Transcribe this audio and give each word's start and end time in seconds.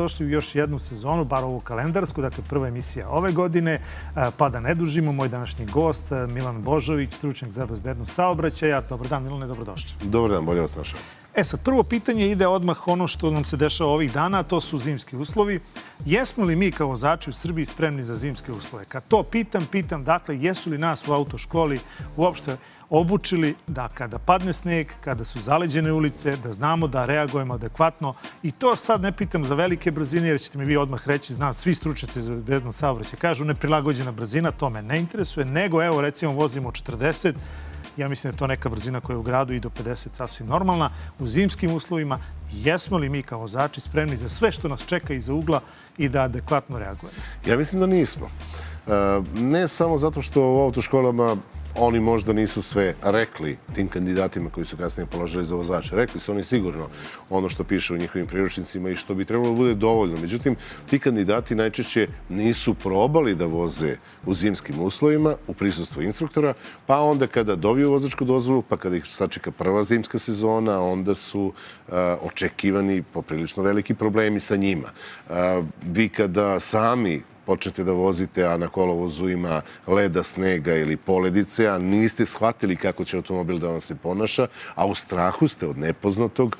Dobrodošli 0.00 0.26
u 0.26 0.30
još 0.30 0.54
jednu 0.54 0.78
sezonu, 0.78 1.24
bar 1.24 1.44
ovu 1.44 1.60
kalendarsku, 1.60 2.20
dakle 2.20 2.44
prva 2.48 2.68
emisija 2.68 3.08
ove 3.08 3.32
godine. 3.32 3.78
Pa 4.36 4.48
da 4.48 4.60
ne 4.60 4.74
dužimo, 4.74 5.12
moj 5.12 5.28
današnji 5.28 5.66
gost 5.66 6.04
Milan 6.28 6.62
Božović, 6.62 7.12
stručnjak 7.12 7.50
za 7.50 7.66
bezbednost 7.66 8.14
saobraćaja. 8.14 8.80
Dobar 8.80 9.08
dan, 9.08 9.22
Milane, 9.22 9.46
dobrodošli. 9.46 9.92
Dobar 10.02 10.30
dan, 10.30 10.44
bolje 10.44 10.60
vas 10.60 10.76
našao. 10.76 11.00
E 11.34 11.44
sad, 11.44 11.64
prvo 11.64 11.82
pitanje 11.82 12.30
ide 12.30 12.46
odmah 12.46 12.88
ono 12.88 13.06
što 13.06 13.30
nam 13.30 13.44
se 13.44 13.56
dešava 13.56 13.90
ovih 13.90 14.12
dana, 14.12 14.42
to 14.42 14.60
su 14.60 14.78
zimski 14.78 15.16
uslovi. 15.16 15.60
Jesmo 16.04 16.44
li 16.44 16.56
mi 16.56 16.72
kao 16.72 16.88
vozači 16.88 17.30
u 17.30 17.32
Srbiji 17.32 17.66
spremni 17.66 18.02
za 18.02 18.14
zimske 18.14 18.52
uslove? 18.52 18.84
Kad 18.84 19.04
to 19.08 19.22
pitam, 19.22 19.66
pitam, 19.72 20.04
dakle, 20.04 20.40
jesu 20.40 20.70
li 20.70 20.78
nas 20.78 21.08
u 21.08 21.12
autoškoli 21.12 21.80
uopšte 22.16 22.56
obučili 22.90 23.54
da 23.66 23.88
kada 23.88 24.18
padne 24.18 24.52
sneg, 24.52 24.88
kada 25.00 25.24
su 25.24 25.40
zaleđene 25.40 25.92
ulice, 25.92 26.36
da 26.36 26.52
znamo 26.52 26.86
da 26.86 27.06
reagujemo 27.06 27.54
adekvatno. 27.54 28.14
I 28.42 28.50
to 28.50 28.76
sad 28.76 29.02
ne 29.02 29.12
pitam 29.12 29.44
za 29.44 29.54
velike 29.54 29.90
brzine, 29.90 30.28
jer 30.28 30.40
ćete 30.40 30.58
mi 30.58 30.64
vi 30.64 30.76
odmah 30.76 31.08
reći, 31.08 31.32
znam, 31.32 31.54
svi 31.54 31.74
stručnjaci 31.74 32.20
za 32.20 32.32
bezbednost 32.32 32.78
saobraćaja 32.78 33.20
kažu 33.20 33.44
neprilagođena 33.44 34.12
brzina, 34.12 34.50
to 34.50 34.70
me 34.70 34.82
ne 34.82 34.98
interesuje, 34.98 35.46
nego 35.46 35.82
evo 35.82 36.00
recimo 36.00 36.32
vozimo 36.32 36.70
40, 36.70 37.34
ja 37.96 38.08
mislim 38.08 38.30
da 38.30 38.34
je 38.34 38.38
to 38.38 38.46
neka 38.46 38.68
brzina 38.68 39.00
koja 39.00 39.14
je 39.14 39.18
u 39.18 39.22
gradu 39.22 39.52
i 39.52 39.60
do 39.60 39.68
50 39.68 40.08
sasvim 40.12 40.48
normalna. 40.48 40.90
U 41.18 41.28
zimskim 41.28 41.74
uslovima 41.74 42.18
jesmo 42.52 42.98
li 42.98 43.08
mi 43.08 43.22
kao 43.22 43.40
vozači 43.40 43.80
spremni 43.80 44.16
za 44.16 44.28
sve 44.28 44.52
što 44.52 44.68
nas 44.68 44.84
čeka 44.84 45.14
iza 45.14 45.32
ugla 45.32 45.60
i 45.98 46.08
da 46.08 46.22
adekvatno 46.22 46.78
reagujemo? 46.78 47.18
Ja 47.46 47.56
mislim 47.56 47.80
da 47.80 47.86
nismo. 47.86 48.26
E, 48.86 48.90
ne 49.34 49.68
samo 49.68 49.98
zato 49.98 50.22
što 50.22 50.42
u 50.42 50.60
autoškolama 50.60 51.36
oni 51.74 52.00
možda 52.00 52.32
nisu 52.32 52.62
sve 52.62 52.94
rekli 53.02 53.56
tim 53.74 53.88
kandidatima 53.88 54.50
koji 54.50 54.66
su 54.66 54.76
kasnije 54.76 55.06
položili 55.06 55.44
za 55.44 55.56
vozače. 55.56 55.96
Rekli 55.96 56.20
su 56.20 56.32
oni 56.32 56.44
sigurno 56.44 56.88
ono 57.30 57.48
što 57.48 57.64
piše 57.64 57.94
u 57.94 57.96
njihovim 57.96 58.26
priručnicima 58.26 58.90
i 58.90 58.96
što 58.96 59.14
bi 59.14 59.24
trebalo 59.24 59.50
da 59.50 59.56
bude 59.56 59.74
dovoljno. 59.74 60.18
Međutim, 60.20 60.56
ti 60.90 60.98
kandidati 60.98 61.54
najčešće 61.54 62.08
nisu 62.28 62.74
probali 62.74 63.34
da 63.34 63.46
voze 63.46 63.96
u 64.26 64.34
zimskim 64.34 64.80
uslovima, 64.80 65.34
u 65.46 65.54
prisustvu 65.54 66.02
instruktora, 66.02 66.54
pa 66.86 67.00
onda 67.00 67.26
kada 67.26 67.56
dobiju 67.56 67.90
vozačku 67.90 68.24
dozvolu, 68.24 68.62
pa 68.62 68.76
kada 68.76 68.96
ih 68.96 69.04
sačeka 69.06 69.50
prva 69.50 69.82
zimska 69.82 70.18
sezona, 70.18 70.82
onda 70.82 71.14
su 71.14 71.52
očekivani 72.22 73.02
poprilično 73.02 73.62
veliki 73.62 73.94
problemi 73.94 74.40
sa 74.40 74.56
njima. 74.56 74.88
Vi 75.82 76.08
kada 76.08 76.60
sami 76.60 77.22
počnete 77.50 77.82
da 77.84 77.92
vozite, 77.92 78.44
a 78.46 78.56
na 78.56 78.68
kolovozu 78.70 79.28
ima 79.28 79.62
leda, 79.86 80.22
snega 80.22 80.74
ili 80.74 80.96
poledice, 80.96 81.66
a 81.66 81.78
niste 81.78 82.26
shvatili 82.26 82.76
kako 82.76 83.04
će 83.04 83.16
automobil 83.16 83.58
da 83.58 83.72
vam 83.74 83.80
se 83.80 83.94
ponaša, 83.94 84.46
a 84.74 84.86
u 84.86 84.94
strahu 84.94 85.48
ste 85.48 85.66
od 85.66 85.78
nepoznatog, 85.78 86.56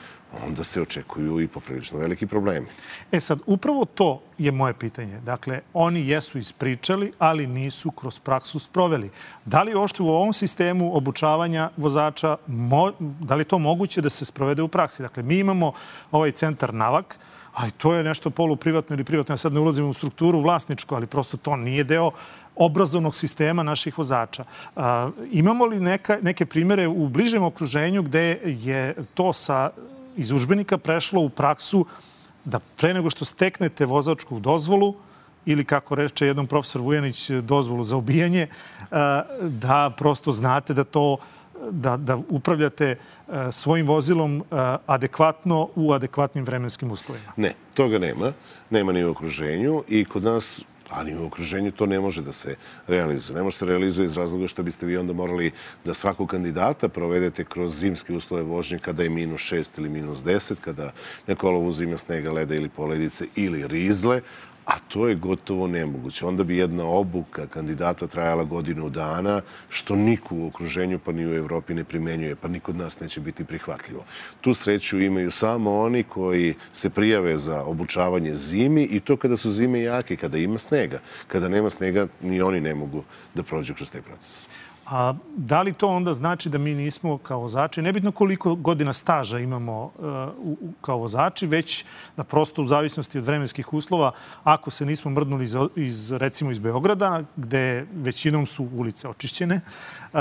onda 0.47 0.65
se 0.65 0.83
očekuju 0.83 1.41
i 1.41 1.49
poprilično 1.49 1.99
veliki 1.99 2.27
problemi. 2.27 2.67
E 3.13 3.21
sad, 3.21 3.39
upravo 3.47 3.85
to 3.85 4.23
je 4.39 4.53
moje 4.53 4.75
pitanje. 4.75 5.21
Dakle, 5.21 5.61
oni 5.75 6.09
jesu 6.09 6.39
ispričali, 6.39 7.13
ali 7.19 7.47
nisu 7.47 7.91
kroz 7.91 8.19
praksu 8.19 8.59
sproveli. 8.59 9.11
Da 9.45 9.63
li 9.63 9.75
ošte 9.75 10.03
u 10.03 10.09
ovom 10.09 10.33
sistemu 10.33 10.97
obučavanja 10.97 11.71
vozača, 11.77 12.37
mo, 12.47 12.93
da 12.99 13.35
li 13.35 13.45
to 13.45 13.59
moguće 13.59 14.01
da 14.01 14.11
se 14.11 14.25
sprovede 14.25 14.63
u 14.63 14.69
praksi? 14.69 15.03
Dakle, 15.03 15.23
mi 15.23 15.39
imamo 15.39 15.73
ovaj 16.11 16.33
centar 16.33 16.75
NAVAK, 16.75 17.19
ali 17.55 17.70
to 17.70 17.95
je 17.95 18.05
nešto 18.05 18.31
poluprivatno 18.31 18.95
ili 18.95 19.05
privatno. 19.05 19.33
Ja 19.33 19.37
sad 19.37 19.53
ne 19.53 19.61
ulazim 19.61 19.89
u 19.89 19.93
strukturu 19.93 20.41
vlasničku, 20.41 20.95
ali 20.95 21.06
prosto 21.06 21.37
to 21.37 21.56
nije 21.56 21.84
deo 21.84 22.11
obrazovnog 22.56 23.15
sistema 23.15 23.62
naših 23.62 23.99
vozača. 23.99 24.44
A, 24.77 25.11
imamo 25.33 25.66
li 25.66 25.81
neka, 25.81 26.19
neke 26.22 26.47
primere 26.47 26.88
u 26.88 27.09
bližem 27.09 27.43
okruženju 27.43 28.03
gde 28.03 28.41
je 28.44 28.94
to 29.15 29.33
sa 29.33 29.71
iz 30.16 30.31
učbenika 30.31 30.78
prešlo 30.78 31.22
u 31.22 31.28
praksu 31.28 31.87
da 32.44 32.59
pre 32.59 32.94
nego 32.94 33.11
što 33.11 33.25
steknete 33.25 33.87
vozačku 33.87 34.41
dozvolu, 34.41 34.94
ili 35.47 35.65
kako 35.65 35.94
reče 35.94 36.27
jednom 36.27 36.47
profesor 36.47 36.82
Vujanić, 36.82 37.31
dozvolu 37.31 37.84
za 37.84 37.97
ubijanje, 37.97 38.47
da 39.41 39.93
prosto 39.97 40.32
znate 40.32 40.75
da 40.75 40.84
to 40.84 41.17
da, 41.71 41.97
da 41.97 42.19
upravljate 42.28 42.87
e, 42.87 42.97
svojim 43.53 43.87
vozilom 43.87 44.37
e, 44.37 44.43
adekvatno 44.87 45.69
u 45.75 45.93
adekvatnim 45.93 46.44
vremenskim 46.44 46.91
uslovima? 46.91 47.32
Ne, 47.37 47.54
toga 47.75 47.98
nema. 47.98 48.32
Nema 48.71 48.93
ni 48.93 49.04
u 49.04 49.10
okruženju 49.10 49.84
i 49.88 50.04
kod 50.04 50.25
nas 50.25 50.65
ali 50.91 51.16
u 51.16 51.26
okruženju 51.26 51.70
to 51.70 51.87
ne 51.87 52.00
može 52.00 52.22
da 52.22 52.32
se 52.32 52.56
realizuje. 52.87 53.37
Ne 53.37 53.43
može 53.43 53.56
se 53.56 53.66
realizuje 53.66 54.04
iz 54.04 54.16
razloga 54.16 54.47
što 54.47 54.62
biste 54.62 54.87
vi 54.87 54.97
onda 54.97 55.12
morali 55.12 55.50
da 55.84 55.94
svakog 55.94 56.28
kandidata 56.28 56.88
provedete 56.88 57.44
kroz 57.44 57.78
zimske 57.78 58.15
uslove 58.15 58.43
vožnje 58.43 58.78
kada 58.78 59.03
je 59.03 59.10
minus 59.10 59.41
6 59.41 59.78
ili 59.78 59.88
minus 59.88 60.20
10, 60.20 60.54
kada 60.60 60.93
na 61.26 61.34
kolovu 61.34 61.82
ima 61.82 61.97
snega, 61.97 62.32
leda 62.32 62.54
ili 62.54 62.69
poledice 62.69 63.26
ili 63.37 63.66
rizle, 63.66 64.20
a 64.70 64.78
to 64.88 65.08
je 65.08 65.14
gotovo 65.14 65.66
nemoguće. 65.66 66.26
Onda 66.26 66.44
bi 66.44 66.56
jedna 66.56 66.84
obuka 66.84 67.47
kandidata 67.47 68.06
trajala 68.06 68.44
godinu 68.44 68.88
dana, 68.91 69.41
što 69.69 69.97
niko 69.97 70.34
u 70.34 70.47
okruženju 70.47 70.98
pa 70.98 71.12
ni 71.12 71.26
u 71.26 71.34
Evropi 71.34 71.75
ne 71.75 71.84
primenjuje, 71.84 72.36
pa 72.36 72.48
niko 72.48 72.72
od 72.72 72.76
nas 72.76 73.00
neće 73.00 73.20
biti 73.20 73.44
prihvatljivo. 73.44 74.04
Tu 74.41 74.54
sreću 74.54 75.00
imaju 75.00 75.31
samo 75.31 75.78
oni 75.78 76.03
koji 76.03 76.54
se 76.72 76.91
prijave 76.91 77.38
za 77.38 77.62
obučavanje 77.62 78.34
zimi 78.34 78.82
i 78.82 79.00
to 79.00 79.16
kada 79.16 79.36
su 79.36 79.50
zime 79.50 79.81
jake, 79.81 80.16
kada 80.16 80.38
ima 80.38 80.58
snega. 80.58 81.00
Kada 81.26 81.48
nema 81.48 81.70
snega, 81.70 82.06
ni 82.22 82.42
oni 82.42 82.60
ne 82.60 82.75
mogu 82.75 83.04
da 83.34 83.42
prođu 83.42 83.75
kroz 83.75 83.91
taj 83.91 84.02
proces. 84.02 84.48
A 84.91 85.15
da 85.37 85.62
li 85.62 85.73
to 85.73 85.89
onda 85.89 86.15
znači 86.15 86.49
da 86.49 86.59
mi 86.59 86.75
nismo 86.75 87.19
kao 87.19 87.41
vozači, 87.41 87.83
nebitno 87.83 88.12
koliko 88.12 88.55
godina 88.55 88.93
staža 88.93 89.39
imamo 89.39 89.83
uh, 89.83 89.93
u, 90.39 90.56
kao 90.81 90.99
vozači, 90.99 91.47
već 91.47 91.84
da 92.17 92.25
prosto 92.25 92.62
u 92.62 92.67
zavisnosti 92.67 93.19
od 93.19 93.25
vremenskih 93.25 93.73
uslova, 93.73 94.12
ako 94.45 94.71
se 94.71 94.87
nismo 94.87 95.11
mrdnuli 95.11 95.45
iz, 95.45 95.55
iz 95.77 96.12
recimo 96.12 96.50
iz 96.50 96.59
Beograda, 96.59 97.23
gde 97.37 97.87
većinom 97.95 98.47
su 98.47 98.69
ulice 98.77 99.09
očišćene, 99.09 99.61
uh, 100.12 100.21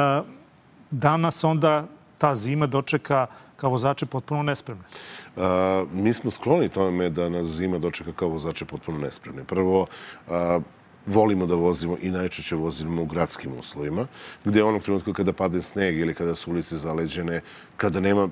da 0.92 1.18
onda 1.44 1.88
ta 2.18 2.36
zima 2.36 2.68
dočeka 2.68 3.28
kao 3.56 3.70
vozače 3.70 4.06
potpuno 4.06 4.44
nespremne? 4.44 4.84
Uh, 5.36 5.44
mi 5.92 6.14
smo 6.14 6.32
skloni 6.32 6.70
tome 6.70 7.10
da 7.10 7.30
nas 7.30 7.48
zima 7.48 7.78
dočeka 7.78 8.12
kao 8.14 8.30
vozače 8.30 8.66
potpuno 8.66 8.98
nespremne. 8.98 9.44
Prvo, 9.44 9.82
uh, 10.28 10.64
volimo 11.06 11.46
da 11.46 11.56
vozimo 11.56 11.98
i 12.02 12.10
najčešće 12.10 12.56
vozimo 12.56 13.02
u 13.02 13.06
gradskim 13.06 13.60
uslovima, 13.60 14.08
gde 14.46 14.64
onog 14.64 14.84
trenutka 14.84 15.14
kada 15.14 15.34
pade 15.34 15.62
sneg 15.62 15.98
ili 15.98 16.14
kada 16.14 16.36
su 16.36 16.52
ulice 16.52 16.78
zaleđene, 16.78 17.42
kada 17.78 18.00
nema, 18.00 18.30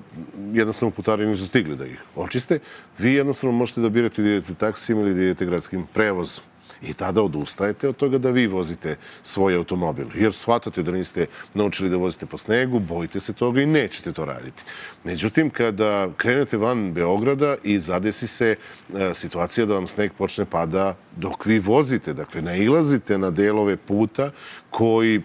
jednostavno 0.52 0.90
putari 0.90 1.26
nisu 1.26 1.46
stigli 1.46 1.76
da 1.76 1.86
ih 1.86 2.02
očiste, 2.16 2.58
vi 2.98 3.14
jednostavno 3.14 3.56
možete 3.56 3.80
da 3.80 3.88
birate 3.88 4.22
da 4.22 4.28
idete 4.28 4.54
taksijem 4.54 5.00
ili 5.00 5.14
da 5.14 5.20
idete 5.20 5.46
gradskim 5.46 5.86
prevozom 5.94 6.44
i 6.82 6.92
tada 6.92 7.22
odustajete 7.22 7.88
od 7.88 7.96
toga 7.96 8.18
da 8.18 8.30
vi 8.30 8.46
vozite 8.46 8.96
svoj 9.22 9.54
automobil. 9.54 10.06
Jer 10.14 10.32
shvatate 10.32 10.82
da 10.82 10.92
niste 10.92 11.26
naučili 11.54 11.90
da 11.90 11.96
vozite 11.96 12.26
po 12.26 12.38
snegu, 12.38 12.78
bojite 12.78 13.20
se 13.20 13.32
toga 13.32 13.62
i 13.62 13.66
nećete 13.66 14.12
to 14.12 14.24
raditi. 14.24 14.62
Međutim, 15.04 15.50
kada 15.50 16.08
krenete 16.16 16.56
van 16.56 16.92
Beograda 16.92 17.56
i 17.64 17.78
zadesi 17.78 18.26
se 18.26 18.56
e, 18.94 19.14
situacija 19.14 19.66
da 19.66 19.74
vam 19.74 19.86
sneg 19.86 20.12
počne 20.12 20.44
pada 20.44 20.94
dok 21.16 21.46
vi 21.46 21.58
vozite, 21.58 22.12
dakle, 22.12 22.42
nailazite 22.42 23.18
na 23.18 23.30
delove 23.30 23.76
puta 23.76 24.30
koji 24.70 25.22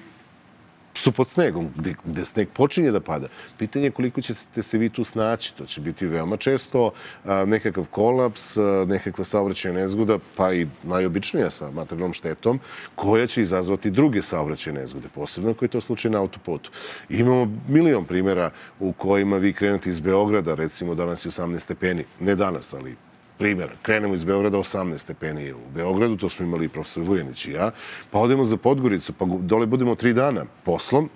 su 0.93 1.11
pod 1.11 1.27
snegom, 1.27 1.69
gde, 1.75 1.93
gde 2.05 2.25
sneg 2.25 2.49
počinje 2.53 2.91
da 2.91 2.99
pada. 2.99 3.27
Pitanje 3.57 3.85
je 3.85 3.91
koliko 3.91 4.21
ćete 4.21 4.63
se 4.63 4.77
vi 4.77 4.89
tu 4.89 5.03
snaći. 5.03 5.55
To 5.55 5.65
će 5.65 5.81
biti 5.81 6.07
veoma 6.07 6.37
često 6.37 6.91
a, 7.25 7.45
nekakav 7.45 7.85
kolaps, 7.91 8.57
a, 8.57 8.85
nekakva 8.87 9.23
saobraćajna 9.23 9.79
nezgoda, 9.79 10.17
pa 10.35 10.53
i 10.53 10.67
najobičnija 10.83 11.49
sa 11.49 11.71
materijalnom 11.71 12.13
štetom, 12.13 12.59
koja 12.95 13.27
će 13.27 13.41
izazvati 13.41 13.91
druge 13.91 14.21
saobraćajne 14.21 14.79
nezgode, 14.79 15.07
posebno 15.15 15.51
ako 15.51 15.65
je 15.65 15.69
to 15.69 15.81
slučaj 15.81 16.11
na 16.11 16.19
autoputu. 16.19 16.71
Imamo 17.09 17.51
milion 17.67 18.05
primjera 18.05 18.49
u 18.79 18.91
kojima 18.91 19.37
vi 19.37 19.53
krenete 19.53 19.89
iz 19.89 19.99
Beograda, 19.99 20.55
recimo 20.55 20.95
danas 20.95 21.25
je 21.25 21.29
18 21.29 21.59
stepeni, 21.59 22.03
ne 22.19 22.35
danas, 22.35 22.73
ali 22.73 22.95
primjer, 23.37 23.69
krenemo 23.81 24.13
iz 24.13 24.23
Beograda 24.23 24.57
18 24.57 24.97
stepeni 24.97 25.51
u 25.53 25.59
Beogradu, 25.75 26.17
to 26.17 26.29
smo 26.29 26.45
imali 26.45 26.65
i 26.65 26.69
profesor 26.69 27.03
Vujanić 27.03 27.45
i 27.45 27.51
ja, 27.51 27.71
pa 28.11 28.19
odemo 28.19 28.43
za 28.43 28.57
Podgoricu, 28.57 29.13
pa 29.13 29.25
dole 29.25 29.65
budemo 29.65 29.95
tri 29.95 30.13
dana 30.13 30.45
poslom, 30.63 31.09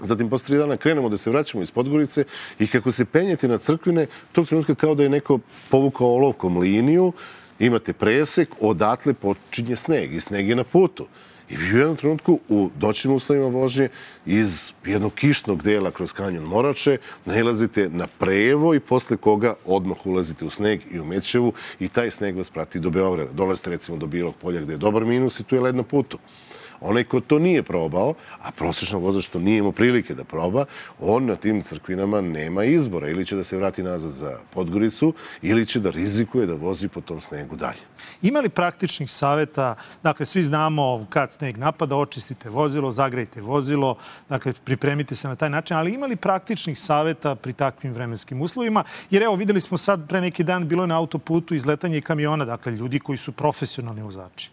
Zatim, 0.00 0.30
posle 0.30 0.46
tri 0.46 0.58
dana 0.58 0.76
krenemo 0.76 1.08
da 1.08 1.16
se 1.16 1.30
vraćamo 1.30 1.62
iz 1.62 1.70
Podgorice 1.70 2.24
i 2.58 2.66
kako 2.66 2.92
se 2.92 3.04
penjete 3.04 3.48
na 3.48 3.58
crkvine, 3.58 4.06
tog 4.32 4.48
trenutka 4.48 4.74
kao 4.74 4.94
da 4.94 5.02
je 5.02 5.08
neko 5.08 5.38
povukao 5.70 6.06
olovkom 6.06 6.58
liniju, 6.58 7.12
imate 7.58 7.92
presek, 7.92 8.48
odatle 8.60 9.14
počinje 9.14 9.76
sneg 9.76 10.14
i 10.14 10.20
sneg 10.20 10.48
je 10.48 10.56
na 10.56 10.64
putu. 10.64 11.06
I 11.50 11.56
vi 11.56 11.74
u 11.74 11.78
jednom 11.78 11.96
trenutku 11.96 12.40
u 12.48 12.70
doćim 12.76 13.12
uslovima 13.12 13.46
vožnje 13.46 13.88
iz 14.26 14.72
jednog 14.84 15.14
kišnog 15.14 15.62
dela 15.62 15.90
kroz 15.90 16.12
kanjon 16.12 16.44
Morače 16.44 16.98
nailazite 17.24 17.88
na 17.92 18.06
prevo 18.06 18.74
i 18.74 18.80
posle 18.80 19.16
koga 19.16 19.54
odmah 19.64 20.06
ulazite 20.06 20.44
u 20.44 20.50
sneg 20.50 20.80
i 20.90 21.00
u 21.00 21.04
Mećevu 21.04 21.52
i 21.80 21.88
taj 21.88 22.10
sneg 22.10 22.36
vas 22.36 22.50
prati 22.50 22.80
do 22.80 22.90
Beograda. 22.90 23.32
Dolazite 23.32 23.70
recimo 23.70 23.98
do 23.98 24.06
Bilog 24.06 24.34
polja 24.34 24.60
gde 24.60 24.72
je 24.72 24.76
dobar 24.76 25.04
minus 25.04 25.40
i 25.40 25.44
tu 25.44 25.54
je 25.54 25.60
led 25.60 25.74
na 25.74 25.82
putu. 25.82 26.18
Onaj 26.80 27.04
ko 27.04 27.20
to 27.20 27.38
nije 27.38 27.62
probao, 27.62 28.14
a 28.40 28.50
prosječan 28.50 29.00
vozač 29.00 29.24
što 29.24 29.38
nije 29.38 29.58
imao 29.58 29.72
prilike 29.72 30.14
da 30.14 30.24
proba, 30.24 30.64
on 31.00 31.26
na 31.26 31.36
tim 31.36 31.62
crkvinama 31.62 32.20
nema 32.20 32.64
izbora. 32.64 33.08
Ili 33.08 33.26
će 33.26 33.36
da 33.36 33.44
se 33.44 33.56
vrati 33.56 33.82
nazad 33.82 34.10
za 34.10 34.38
Podgoricu, 34.50 35.12
ili 35.42 35.66
će 35.66 35.80
da 35.80 35.90
rizikuje 35.90 36.46
da 36.46 36.54
vozi 36.54 36.88
po 36.88 37.00
tom 37.00 37.20
snegu 37.20 37.56
dalje. 37.56 37.80
Ima 38.22 38.40
li 38.40 38.48
praktičnih 38.48 39.10
saveta? 39.10 39.74
Dakle, 40.02 40.26
svi 40.26 40.42
znamo 40.42 41.06
kad 41.10 41.32
sneg 41.32 41.56
napada, 41.56 41.96
očistite 41.96 42.48
vozilo, 42.48 42.90
zagrejte 42.90 43.40
vozilo, 43.40 43.96
dakle, 44.28 44.52
pripremite 44.64 45.16
se 45.16 45.28
na 45.28 45.36
taj 45.36 45.50
način, 45.50 45.76
ali 45.76 45.94
ima 45.94 46.06
li 46.06 46.16
praktičnih 46.16 46.78
saveta 46.78 47.34
pri 47.34 47.52
takvim 47.52 47.92
vremenskim 47.92 48.40
uslovima? 48.40 48.84
Jer 49.10 49.22
evo, 49.22 49.34
videli 49.34 49.60
smo 49.60 49.78
sad 49.78 50.08
pre 50.08 50.20
neki 50.20 50.44
dan, 50.44 50.68
bilo 50.68 50.82
je 50.82 50.88
na 50.88 50.98
autoputu 50.98 51.54
izletanje 51.54 52.00
kamiona, 52.00 52.44
dakle, 52.44 52.72
ljudi 52.72 52.98
koji 52.98 53.18
su 53.18 53.32
profesionalni 53.32 54.02
vozači. 54.02 54.50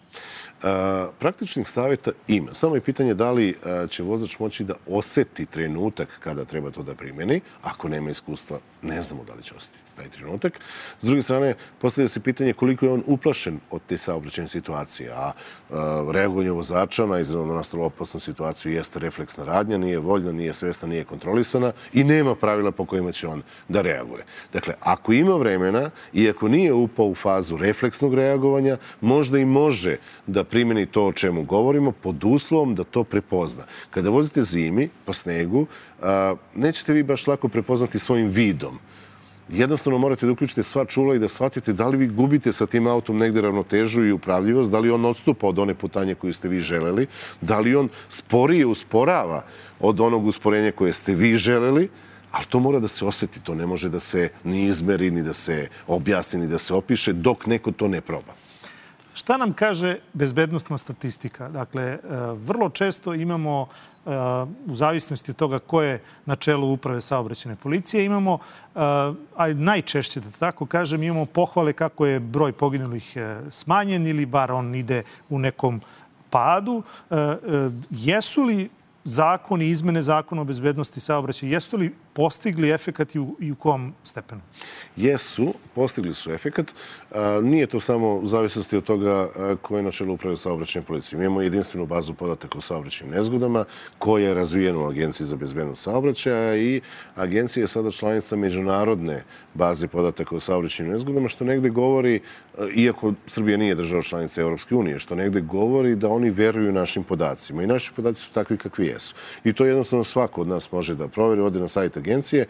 Praktičnih 1.20 1.70
savjeta 1.70 2.12
ima. 2.28 2.54
Samo 2.54 2.76
je 2.76 2.82
pitanje 2.82 3.14
da 3.14 3.32
li 3.32 3.56
će 3.90 4.04
vozač 4.04 4.40
moći 4.40 4.64
da 4.64 4.74
oseti 4.88 5.46
trenutak 5.46 6.10
kada 6.20 6.46
treba 6.46 6.72
to 6.72 6.84
da 6.84 6.96
primjeni. 6.96 7.42
Ako 7.62 7.90
nema 7.90 8.10
iskustva, 8.10 8.60
ne 8.86 9.02
znamo 9.02 9.24
da 9.24 9.34
li 9.34 9.44
će 9.44 9.56
osetiti 9.56 9.96
taj 9.96 10.10
trenutak. 10.10 10.60
S 11.00 11.06
druge 11.06 11.22
strane, 11.22 11.56
postavlja 11.82 12.08
se 12.08 12.20
pitanje 12.20 12.54
koliko 12.54 12.86
je 12.86 12.92
on 12.92 13.04
uplašen 13.06 13.60
od 13.72 13.82
te 13.88 13.98
saobraćene 13.98 14.48
situacije. 14.48 15.12
A, 15.12 15.32
reagovanje 16.12 16.52
vozača 16.52 17.06
na 17.06 17.20
iznenadno 17.20 17.54
nastalu 17.54 17.84
opasnu 17.84 18.20
situaciju 18.20 18.74
jeste 18.74 19.00
refleksna 19.00 19.46
radnja, 19.46 19.78
nije 19.78 20.00
voljna, 20.00 20.32
nije 20.32 20.54
svesna, 20.54 20.88
nije 20.88 21.04
kontrolisana 21.04 21.72
i 21.94 22.04
nema 22.04 22.36
pravila 22.36 22.72
po 22.72 22.86
kojima 22.86 23.12
će 23.12 23.28
on 23.28 23.42
da 23.70 23.82
reaguje. 23.82 24.26
Dakle, 24.54 24.74
ako 24.80 25.14
ima 25.14 25.36
vremena 25.36 25.90
i 26.14 26.30
ako 26.30 26.48
nije 26.48 26.74
upao 26.74 27.06
u 27.06 27.16
fazu 27.16 27.58
refleksnog 27.58 28.14
reagovanja, 28.14 28.78
možda 29.02 29.40
i 29.40 29.46
može 29.46 29.98
da 30.28 30.44
primjeni 30.44 30.86
to 30.86 31.06
o 31.06 31.12
čemu 31.12 31.44
govorimo 31.44 31.92
pod 31.92 32.24
uslovom 32.24 32.76
da 32.76 32.84
to 32.84 33.04
prepozna. 33.04 33.64
Kada 33.90 34.10
vozite 34.10 34.42
zimi 34.42 34.90
po 35.06 35.14
snegu, 35.14 35.68
nećete 36.56 36.94
vi 36.94 37.04
baš 37.04 37.28
lako 37.28 37.48
prepoznati 37.48 38.00
svojim 38.00 38.30
vidom 38.30 38.80
jednostavno 39.50 40.00
morate 40.00 40.26
da 40.26 40.32
uključite 40.32 40.64
sva 40.64 40.86
čula 40.86 41.16
i 41.16 41.20
da 41.20 41.30
shvatite 41.30 41.74
da 41.74 41.88
li 41.88 41.98
vi 41.98 42.08
gubite 42.08 42.54
sa 42.54 42.66
tim 42.66 42.88
autom 42.88 43.18
negde 43.18 43.42
ravnotežu 43.42 44.06
i 44.06 44.12
upravljivost, 44.12 44.72
da 44.72 44.80
li 44.80 44.92
on 44.92 45.06
odstupa 45.06 45.48
od 45.48 45.60
one 45.60 45.74
putanje 45.74 46.16
koju 46.16 46.34
ste 46.34 46.50
vi 46.50 46.60
želeli, 46.60 47.08
da 47.42 47.60
li 47.60 47.76
on 47.76 47.90
sporije 48.08 48.66
usporava 48.66 49.46
od 49.80 50.00
onog 50.00 50.26
usporenja 50.26 50.72
koje 50.72 50.94
ste 50.94 51.16
vi 51.16 51.38
želeli, 51.38 51.90
ali 52.32 52.46
to 52.46 52.60
mora 52.60 52.80
da 52.80 52.88
se 52.88 53.06
oseti, 53.06 53.40
to 53.40 53.56
ne 53.56 53.66
može 53.66 53.90
da 53.90 54.00
se 54.00 54.30
ni 54.44 54.66
izmeri, 54.66 55.12
ni 55.12 55.24
da 55.24 55.34
se 55.34 55.70
objasni, 55.88 56.40
ni 56.40 56.48
da 56.48 56.58
se 56.58 56.74
opiše, 56.74 57.14
dok 57.14 57.46
neko 57.46 57.72
to 57.72 57.88
ne 57.88 58.02
proba. 58.02 58.34
Šta 59.14 59.38
nam 59.38 59.54
kaže 59.54 60.00
bezbednostna 60.14 60.78
statistika? 60.78 61.50
Dakle, 61.50 61.84
e, 61.84 62.00
vrlo 62.34 62.70
često 62.70 63.14
imamo 63.14 63.68
u 64.68 64.76
zavisnosti 64.76 65.32
od 65.32 65.38
toga 65.38 65.60
ko 65.60 65.82
je 65.82 66.02
na 66.26 66.36
čelu 66.36 66.74
uprave 66.74 67.02
saobraćene 67.02 67.56
policije, 67.56 68.06
imamo, 68.06 68.34
e, 68.34 68.80
a 69.36 69.54
najčešće 69.54 70.20
da 70.20 70.30
tako 70.30 70.66
kažem, 70.66 71.04
imamo 71.04 71.26
pohvale 71.26 71.74
kako 71.74 72.06
je 72.06 72.20
broj 72.20 72.52
poginulih 72.52 73.18
smanjen 73.50 74.08
ili 74.08 74.26
bar 74.26 74.52
on 74.52 74.76
ide 74.76 75.04
u 75.30 75.40
nekom 75.40 75.82
padu. 76.30 76.84
Jesu 77.90 78.44
li 78.44 78.70
zakoni, 79.04 79.68
izmene 79.70 80.02
zakona 80.02 80.42
o 80.42 80.46
bezbednosti 80.46 81.00
saobraćaja, 81.00 81.52
jesu 81.52 81.78
li 81.78 81.96
postigli 82.16 82.72
efekat 82.72 83.16
i 83.16 83.20
u, 83.20 83.36
i 83.40 83.52
u 83.52 83.56
kom 83.56 83.94
stepenu? 84.04 84.42
Jesu, 84.96 85.54
postigli 85.76 86.14
su 86.14 86.32
efekat. 86.32 86.74
Nije 87.42 87.68
to 87.68 87.80
samo 87.80 88.16
u 88.16 88.26
zavisnosti 88.26 88.78
od 88.78 88.84
toga 88.84 89.30
ko 89.62 89.78
je 89.78 89.84
na 89.84 89.92
čelu 89.92 90.14
uprave 90.14 90.38
saobraćajne 90.38 90.86
policije. 90.86 91.20
Mi 91.20 91.26
imamo 91.26 91.42
jedinstvenu 91.42 91.86
bazu 91.86 92.14
podataka 92.14 92.58
o 92.58 92.62
saobraćajnim 92.62 93.16
nezgodama 93.16 93.66
koja 93.98 94.28
je 94.28 94.34
razvijena 94.34 94.80
u 94.80 94.88
Agenciji 94.88 95.28
za 95.28 95.36
bezbednost 95.36 95.82
saobraćaja 95.82 96.56
i 96.58 96.82
agencija 97.16 97.64
je 97.64 97.68
sada 97.68 97.92
članica 97.92 98.36
međunarodne 98.36 99.24
baze 99.54 99.88
podataka 99.88 100.36
o 100.36 100.40
saobraćajnim 100.40 100.94
nezgodama, 100.94 101.28
što 101.28 101.46
negde 101.46 101.70
govori, 101.70 102.20
iako 102.76 103.14
Srbija 103.28 103.58
nije 103.58 103.76
država 103.76 104.02
članica 104.02 104.42
Europske 104.42 104.76
unije, 104.76 105.00
što 105.00 105.16
negde 105.16 105.42
govori 105.42 105.96
da 105.96 106.10
oni 106.10 106.30
veruju 106.30 106.74
našim 106.74 107.04
podacima. 107.04 107.64
I 107.64 107.68
naši 107.68 107.92
podaci 107.96 108.22
su 108.22 108.32
takvi 108.32 108.58
kakvi 108.58 108.88
jesu. 108.88 109.16
I 109.44 109.54
to 109.54 109.66
jednostavno 109.66 110.04
svako 110.04 110.42
od 110.42 110.48
nas 110.48 110.72
može 110.72 110.96
da 110.96 111.08
proveri, 111.08 111.42
ode 111.42 111.60
na 111.60 111.68
sajt 111.68 111.98
agencije, 112.06 112.46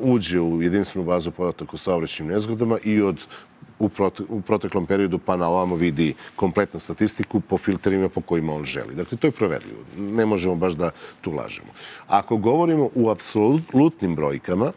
uđe 0.00 0.40
u 0.40 0.62
jedinstvenu 0.62 1.06
bazu 1.06 1.30
podataka 1.30 1.70
o 1.74 1.76
saobraćajnim 1.76 2.34
nezgodama 2.34 2.78
i 2.84 3.00
od 3.02 3.26
u 4.28 4.40
proteklom 4.40 4.86
periodu 4.86 5.18
pa 5.18 5.36
na 5.36 5.48
ovamo 5.48 5.76
vidi 5.76 6.14
kompletnu 6.36 6.80
statistiku 6.80 7.40
po 7.40 7.58
filterima 7.58 8.08
po 8.08 8.20
kojima 8.20 8.54
on 8.54 8.64
želi. 8.64 8.94
Dakle, 8.94 9.18
to 9.18 9.26
je 9.26 9.30
proverljivo. 9.30 9.80
Ne 9.96 10.26
možemo 10.26 10.54
baš 10.54 10.72
da 10.72 10.90
tu 11.20 11.32
lažemo. 11.32 11.68
Ako 12.06 12.36
govorimo 12.36 12.90
u 12.94 13.10
apsolutnim 13.10 14.14
brojkama, 14.14 14.72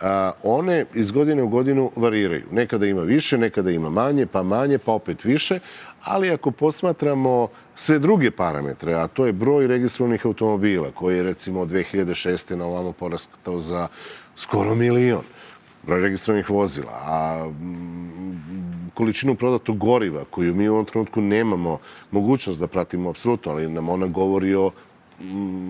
a, 0.00 0.32
one 0.42 0.84
iz 0.94 1.10
godine 1.10 1.42
u 1.42 1.48
godinu 1.48 1.90
variraju. 1.96 2.44
Nekada 2.50 2.86
ima 2.86 3.00
više, 3.00 3.38
nekada 3.38 3.70
ima 3.70 3.90
manje, 3.90 4.26
pa 4.26 4.42
manje, 4.42 4.78
pa 4.78 4.92
opet 4.92 5.24
više, 5.24 5.58
ali 6.04 6.30
ako 6.30 6.50
posmatramo 6.50 7.48
sve 7.74 7.98
druge 7.98 8.30
parametre, 8.30 8.94
a 8.94 9.06
to 9.06 9.26
je 9.26 9.32
broj 9.32 9.66
registrovanih 9.66 10.26
automobila, 10.26 10.90
koji 10.90 11.16
je 11.16 11.22
recimo 11.22 11.60
od 11.60 11.68
2006. 11.68 12.54
na 12.54 12.66
ovamo 12.66 12.92
porastao 12.92 13.58
za 13.58 13.88
skoro 14.36 14.74
milion, 14.74 15.22
broj 15.82 16.00
registrovanih 16.00 16.50
vozila, 16.50 16.92
a 16.92 17.46
mm, 17.48 18.90
količinu 18.94 19.34
prodatog 19.34 19.78
goriva 19.78 20.24
koju 20.30 20.54
mi 20.54 20.68
u 20.68 20.72
ovom 20.72 20.84
trenutku 20.84 21.20
nemamo 21.20 21.78
mogućnost 22.10 22.60
da 22.60 22.66
pratimo 22.66 23.10
apsolutno, 23.10 23.52
ali 23.52 23.68
nam 23.68 23.88
ona 23.88 24.06
govori 24.06 24.54
o 24.54 24.70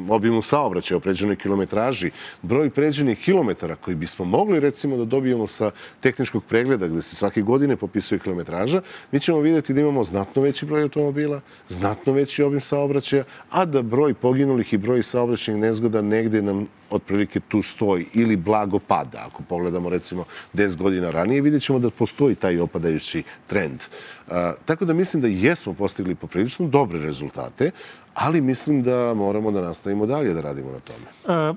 obimu 0.09 0.43
saobraćaja, 0.43 0.97
o 0.97 1.01
pređenoj 1.01 1.37
kilometraži, 1.37 2.11
broj 2.43 2.71
pređenih 2.71 3.19
kilometara 3.19 3.77
koji 3.77 3.95
bismo 3.97 4.25
mogli 4.25 4.61
recimo 4.61 4.97
da 4.97 5.05
dobijemo 5.05 5.47
sa 5.47 5.71
tehničkog 6.01 6.45
pregleda 6.45 6.89
gde 6.89 7.03
se 7.03 7.17
svake 7.17 7.43
godine 7.43 7.77
popisuje 7.77 8.19
kilometraža, 8.19 8.83
mi 9.13 9.21
ćemo 9.21 9.41
vidjeti 9.41 9.75
da 9.75 9.81
imamo 9.81 10.05
znatno 10.05 10.43
veći 10.43 10.67
broj 10.67 10.83
automobila, 10.83 11.41
znatno 11.69 12.13
veći 12.13 12.43
obim 12.43 12.61
saobraćaja, 12.61 13.25
a 13.51 13.65
da 13.65 13.83
broj 13.83 14.15
poginulih 14.15 14.73
i 14.73 14.79
broj 14.79 15.03
saobraćajnih 15.03 15.63
nezgoda 15.63 16.03
negde 16.03 16.43
nam 16.43 16.67
otprilike 16.91 17.41
tu 17.41 17.63
stoji 17.63 18.07
ili 18.15 18.37
blago 18.37 18.79
pada. 18.79 19.27
Ako 19.27 19.43
pogledamo 19.43 19.89
recimo 19.89 20.25
10 20.55 20.77
godina 20.77 21.11
ranije, 21.11 21.41
vidjet 21.41 21.63
ćemo 21.63 21.79
da 21.79 21.91
postoji 21.91 22.35
taj 22.35 22.61
opadajući 22.61 23.23
trend. 23.47 23.83
A, 24.29 24.53
tako 24.65 24.85
da 24.85 24.93
mislim 24.93 25.23
da 25.23 25.29
jesmo 25.29 25.75
postigli 25.75 26.15
poprilično 26.15 26.67
dobre 26.67 26.99
rezultate, 26.99 27.71
ali 28.15 28.41
mislim 28.41 28.83
da 28.83 29.15
moramo 29.15 29.51
da 29.51 29.61
nastavimo 29.61 30.07
dalje 30.07 30.35
da 30.35 30.41
radimo 30.41 30.71
na 30.71 30.81
tome. 30.81 31.07
E, 31.51 31.55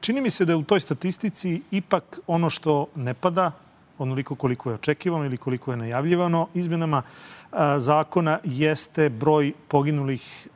čini 0.00 0.20
mi 0.20 0.30
se 0.30 0.44
da 0.44 0.52
je 0.52 0.56
u 0.56 0.62
toj 0.62 0.80
statistici 0.80 1.62
ipak 1.70 2.20
ono 2.26 2.50
što 2.50 2.86
ne 2.94 3.14
pada, 3.14 3.50
onoliko 3.98 4.34
koliko 4.34 4.70
je 4.70 4.74
očekivano 4.74 5.24
ili 5.24 5.36
koliko 5.36 5.70
je 5.70 5.76
najavljivano 5.76 6.46
izmenama 6.54 7.02
e, 7.02 7.56
zakona, 7.78 8.38
jeste 8.44 9.08
broj 9.08 9.52
poginulih 9.68 10.48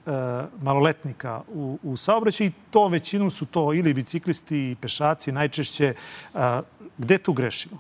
maloletnika 0.61 1.43
u, 1.55 1.79
u 1.83 1.97
saobraćaju 1.97 2.49
i 2.49 2.53
to 2.71 2.89
većinom 2.89 3.31
su 3.31 3.47
to 3.47 3.75
ili 3.75 3.95
biciklisti 3.95 4.71
i 4.71 4.77
pešaci 4.81 5.33
najčešće. 5.33 5.95
Gde 6.99 7.19
tu 7.19 7.33
grešimo? 7.33 7.79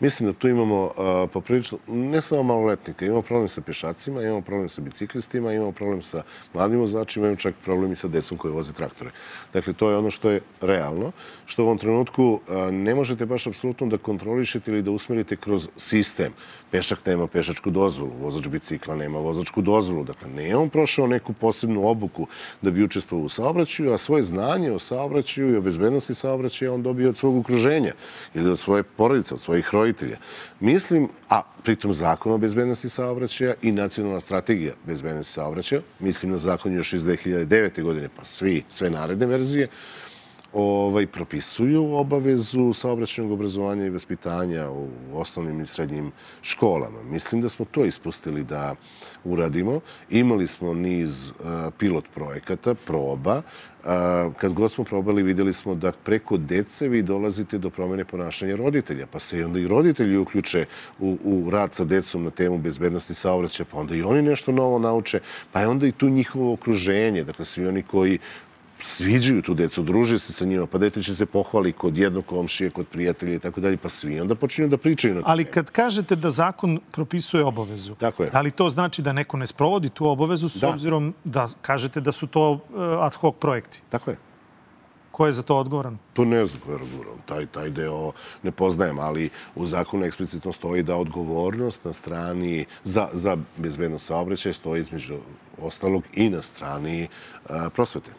Mislim 0.00 0.28
da 0.28 0.38
tu 0.38 0.48
imamo 0.48 0.84
uh, 0.84 0.92
poprilično, 1.32 1.78
ne 1.88 2.20
samo 2.20 2.42
maloletnika, 2.42 3.04
imamo 3.04 3.22
problem 3.22 3.48
sa 3.48 3.60
pešacima, 3.60 4.22
imamo 4.22 4.40
problem 4.40 4.68
sa 4.68 4.80
biciklistima, 4.82 5.52
imamo 5.52 5.72
problem 5.72 6.02
sa 6.02 6.22
mladim 6.54 6.80
vozačima, 6.80 7.26
imamo 7.26 7.36
čak 7.36 7.54
problem 7.64 7.92
i 7.92 7.96
sa 7.96 8.08
decom 8.08 8.38
koji 8.38 8.54
voze 8.54 8.72
traktore. 8.72 9.10
Dakle, 9.52 9.72
to 9.72 9.90
je 9.90 9.96
ono 9.96 10.10
što 10.10 10.30
je 10.30 10.40
realno, 10.60 11.12
što 11.46 11.62
u 11.62 11.66
ovom 11.66 11.78
trenutku 11.78 12.24
uh, 12.24 12.72
ne 12.72 12.94
možete 12.94 13.26
baš 13.26 13.46
apsolutno 13.46 13.86
da 13.86 13.98
kontrolišete 13.98 14.70
ili 14.70 14.82
da 14.82 14.90
usmerite 14.90 15.36
kroz 15.36 15.68
sistem. 15.76 16.32
Pešak 16.70 17.06
nema 17.06 17.26
pešačku 17.26 17.70
dozvolu, 17.70 18.12
vozač 18.20 18.48
bicikla 18.48 18.96
nema 18.96 19.18
vozačku 19.18 19.62
dozvolu. 19.62 20.04
Dakle, 20.04 20.28
ne 20.28 20.56
on 20.56 20.68
prošao 20.68 21.06
neku 21.06 21.32
posebnu 21.32 21.59
obuku 21.84 22.26
da 22.62 22.70
bi 22.70 22.84
učestvovao 22.84 23.24
u 23.24 23.28
saobraćaju, 23.28 23.92
a 23.92 23.98
svoje 23.98 24.22
znanje 24.22 24.72
o 24.72 24.78
saobraćaju 24.78 25.52
i 25.52 25.56
o 25.56 25.60
bezbednosti 25.60 26.14
saobraćaja 26.14 26.72
on 26.72 26.82
dobio 26.82 27.08
od 27.08 27.16
svog 27.16 27.36
okruženja 27.36 27.92
ili 28.34 28.50
od 28.50 28.58
svoje 28.58 28.82
porodice, 28.82 29.34
od 29.34 29.40
svojih 29.40 29.68
roditelja. 29.72 30.16
Mislim, 30.60 31.08
a 31.28 31.42
pritom 31.62 31.92
zakon 31.92 32.32
o 32.32 32.38
bezbednosti 32.38 32.88
saobraćaja 32.88 33.54
i 33.62 33.72
nacionalna 33.72 34.20
strategija 34.20 34.72
bezbednosti 34.86 35.32
saobraćaja, 35.32 35.80
mislim 36.00 36.32
na 36.32 36.38
zakon 36.38 36.72
još 36.72 36.92
iz 36.92 37.04
2009. 37.04 37.82
godine, 37.82 38.08
pa 38.16 38.24
svi, 38.24 38.64
sve 38.68 38.90
naredne 38.90 39.26
verzije, 39.26 39.68
ovaj, 40.52 41.06
propisuju 41.06 41.94
obavezu 41.94 42.72
saobraćenog 42.72 43.30
obrazovanja 43.30 43.86
i 43.86 43.90
vaspitanja 43.90 44.70
u 44.70 44.88
osnovnim 45.14 45.60
i 45.60 45.66
srednjim 45.66 46.12
školama. 46.42 47.02
Mislim 47.02 47.40
da 47.40 47.48
smo 47.48 47.64
to 47.64 47.84
ispustili 47.84 48.44
da 48.44 48.74
uradimo. 49.24 49.80
Imali 50.10 50.46
smo 50.46 50.74
niz 50.74 51.30
uh, 51.30 51.34
pilot 51.78 52.04
projekata, 52.14 52.74
proba. 52.74 53.36
Uh, 53.36 53.86
kad 54.36 54.52
god 54.52 54.72
smo 54.72 54.84
probali, 54.84 55.22
videli 55.22 55.52
smo 55.52 55.74
da 55.74 55.92
preko 55.92 56.36
dece 56.36 56.88
vi 56.88 57.02
dolazite 57.02 57.58
do 57.58 57.70
promene 57.70 58.04
ponašanja 58.04 58.56
roditelja, 58.56 59.06
pa 59.06 59.18
se 59.18 59.44
onda 59.44 59.60
i 59.60 59.68
roditelji 59.68 60.16
uključe 60.16 60.64
u, 60.98 61.18
u 61.24 61.50
rad 61.50 61.74
sa 61.74 61.84
decom 61.84 62.24
na 62.24 62.30
temu 62.30 62.58
bezbednosti 62.58 63.14
saobraćaja, 63.14 63.66
pa 63.70 63.78
onda 63.78 63.94
i 63.94 64.02
oni 64.02 64.22
nešto 64.22 64.52
novo 64.52 64.78
nauče, 64.78 65.20
pa 65.52 65.60
je 65.60 65.68
onda 65.68 65.86
i 65.86 65.92
tu 65.92 66.08
njihovo 66.08 66.52
okruženje, 66.52 67.24
dakle 67.24 67.44
svi 67.44 67.66
oni 67.66 67.82
koji 67.82 68.18
sviđaju 68.82 69.42
tu 69.42 69.54
decu, 69.54 69.82
druže 69.82 70.18
se 70.18 70.32
sa 70.32 70.44
njima, 70.44 70.66
pa 70.66 70.78
dete 70.78 71.02
će 71.02 71.14
se 71.14 71.26
pohvali 71.26 71.72
kod 71.72 71.98
jednog 71.98 72.26
komšije, 72.26 72.70
kod 72.70 72.86
prijatelja 72.88 73.34
i 73.34 73.38
tako 73.38 73.60
dalje, 73.60 73.76
pa 73.76 73.88
svi 73.88 74.20
onda 74.20 74.34
počinju 74.34 74.68
da 74.68 74.76
pričaju 74.76 75.14
na 75.14 75.22
Ali 75.24 75.44
kad 75.44 75.70
kažete 75.70 76.16
da 76.16 76.30
zakon 76.30 76.80
propisuje 76.90 77.44
obavezu, 77.44 77.94
Tako 77.94 78.22
je. 78.24 78.30
da 78.30 78.40
li 78.40 78.50
to 78.50 78.70
znači 78.70 79.02
da 79.02 79.12
neko 79.12 79.36
ne 79.36 79.46
sprovodi 79.46 79.88
tu 79.88 80.06
obavezu 80.06 80.48
s 80.48 80.56
Da. 80.56 80.68
obzirom 80.68 81.14
da 81.24 81.48
kažete 81.62 82.00
da 82.00 82.12
su 82.12 82.26
to 82.26 82.50
uh, 82.52 82.60
ad 83.00 83.14
hoc 83.14 83.34
projekti? 83.40 83.82
Tako 83.90 84.10
je. 84.10 84.16
Ko 85.10 85.26
je 85.26 85.32
za 85.32 85.42
to 85.42 85.56
odgovoran? 85.56 85.98
To 86.12 86.24
ne 86.24 86.46
znam 86.46 86.62
ko 86.62 86.70
je 86.70 86.76
odgovoran. 86.76 87.18
Taj, 87.26 87.46
taj 87.46 87.70
deo 87.70 88.12
ne 88.42 88.50
poznajem, 88.50 88.98
ali 88.98 89.28
u 89.54 89.66
zakonu 89.66 90.04
eksplicitno 90.04 90.52
stoji 90.52 90.82
da 90.82 90.96
odgovornost 90.96 91.84
na 91.84 91.92
strani 91.92 92.64
za, 92.84 93.08
za 93.12 93.36
bezbednost 93.56 94.06
saobraćaja 94.06 94.52
stoji 94.52 94.80
između 94.80 95.18
ostalog 95.58 96.02
i 96.14 96.30
na 96.30 96.42
strani 96.42 97.08
a, 97.48 97.70
prosvete. 97.70 98.10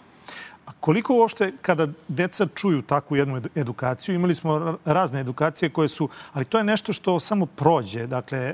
A 0.65 0.71
koliko 0.79 1.13
uopšte 1.13 1.51
kada 1.61 1.87
deca 2.07 2.47
čuju 2.55 2.81
takvu 2.81 3.17
jednu 3.17 3.37
edu- 3.37 3.49
edukaciju, 3.55 4.15
imali 4.15 4.35
smo 4.35 4.59
ra- 4.59 4.77
razne 4.85 5.19
edukacije 5.19 5.69
koje 5.69 5.89
su, 5.89 6.09
ali 6.33 6.45
to 6.45 6.57
je 6.57 6.63
nešto 6.63 6.93
što 6.93 7.19
samo 7.19 7.45
prođe. 7.45 8.07
Dakle, 8.07 8.39
e, 8.39 8.53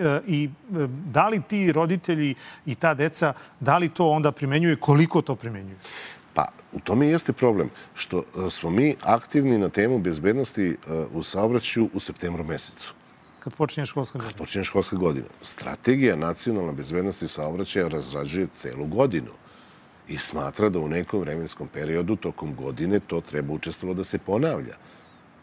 e, 0.00 0.20
i 0.26 0.44
e, 0.44 0.48
da 0.88 1.28
li 1.28 1.42
ti 1.42 1.72
roditelji 1.72 2.34
i 2.66 2.74
ta 2.74 2.94
deca, 2.94 3.32
da 3.60 3.78
li 3.78 3.88
to 3.88 4.10
onda 4.10 4.32
primenjuju 4.32 4.76
koliko 4.80 5.22
to 5.22 5.36
primenjuju? 5.36 5.76
Pa, 6.34 6.48
u 6.72 6.80
tome 6.80 7.08
jeste 7.08 7.32
problem, 7.32 7.70
što 7.94 8.24
smo 8.50 8.70
mi 8.70 8.94
aktivni 9.02 9.58
na 9.58 9.68
temu 9.68 9.98
bezbednosti 9.98 10.76
u 11.12 11.22
saobraćaju 11.22 11.90
u 11.94 12.00
septembru 12.00 12.44
mesecu. 12.44 12.94
Kad 13.38 13.54
počinje 13.54 13.86
školska 13.86 14.18
godina? 14.18 14.38
Počinje 14.38 14.64
školska 14.64 14.96
godina. 14.96 15.26
Strategija 15.40 16.16
nacionalne 16.16 16.72
bezbednosti 16.72 17.28
saobraćaja 17.28 17.88
razrađuje 17.88 18.46
celu 18.46 18.86
godinu 18.86 19.30
i 20.08 20.18
smatra 20.18 20.68
da 20.68 20.78
u 20.78 20.88
nekom 20.88 21.20
vremenskom 21.20 21.68
periodu 21.68 22.16
tokom 22.16 22.54
godine 22.54 23.00
to 23.00 23.20
treba 23.20 23.54
učestvalo 23.54 23.94
da 23.94 24.04
se 24.04 24.18
ponavlja 24.18 24.74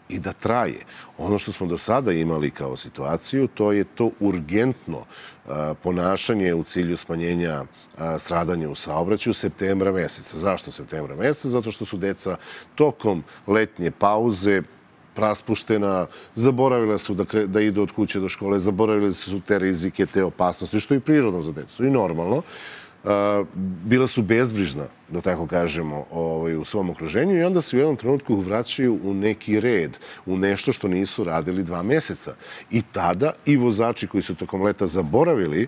i 0.10 0.20
da 0.20 0.34
traje. 0.34 0.80
Ono 1.18 1.38
što 1.38 1.52
smo 1.52 1.68
do 1.68 1.78
sada 1.78 2.12
imali 2.12 2.52
kao 2.52 2.78
situaciju, 2.78 3.48
to 3.48 3.72
je 3.72 3.84
to 3.84 4.10
urgentno 4.20 5.06
ponašanje 5.84 6.54
u 6.54 6.64
cilju 6.64 6.98
smanjenja 6.98 7.64
stradanja 8.20 8.70
u 8.70 8.76
saobraćaju 8.76 9.34
septembra 9.34 9.92
meseca. 9.92 10.38
Zašto 10.38 10.72
septembra 10.72 11.16
meseca? 11.16 11.50
Zato 11.50 11.72
što 11.72 11.86
su 11.86 11.98
deca 11.98 12.38
tokom 12.76 13.24
letnje 13.48 13.92
pauze 13.92 14.62
praspuštena, 15.14 16.08
zaboravila 16.36 16.98
su 16.98 17.14
da, 17.14 17.26
kre, 17.26 17.48
da 17.48 17.62
idu 17.62 17.82
od 17.82 17.92
kuće 17.92 18.20
do 18.20 18.30
škole, 18.30 18.60
zaboravili 18.60 19.14
su 19.14 19.42
te 19.42 19.60
rizike, 19.60 20.06
te 20.06 20.24
opasnosti, 20.24 20.80
što 20.80 20.94
je 20.94 21.00
prirodno 21.00 21.42
za 21.42 21.52
decu 21.52 21.86
i 21.86 21.92
normalno. 21.92 22.38
Uh, 22.38 22.44
bila 23.84 24.08
su 24.08 24.22
bezbrižna, 24.22 24.86
da 25.10 25.22
tako 25.22 25.48
kažemo, 25.48 26.06
ovaj, 26.12 26.56
u 26.56 26.66
svom 26.66 26.90
okruženju 26.90 27.38
i 27.38 27.44
onda 27.44 27.62
se 27.62 27.78
u 27.78 27.80
jednom 27.80 27.96
trenutku 27.96 28.36
vraćaju 28.36 29.00
u 29.04 29.14
neki 29.14 29.60
red, 29.60 29.98
u 30.26 30.38
nešto 30.38 30.74
što 30.74 30.88
nisu 30.88 31.24
radili 31.24 31.64
dva 31.64 31.84
meseca. 31.84 32.36
I 32.72 32.82
tada 32.82 33.34
i 33.46 33.58
vozači 33.58 34.08
koji 34.08 34.22
su 34.22 34.36
tokom 34.36 34.62
leta 34.62 34.88
zaboravili 34.88 35.68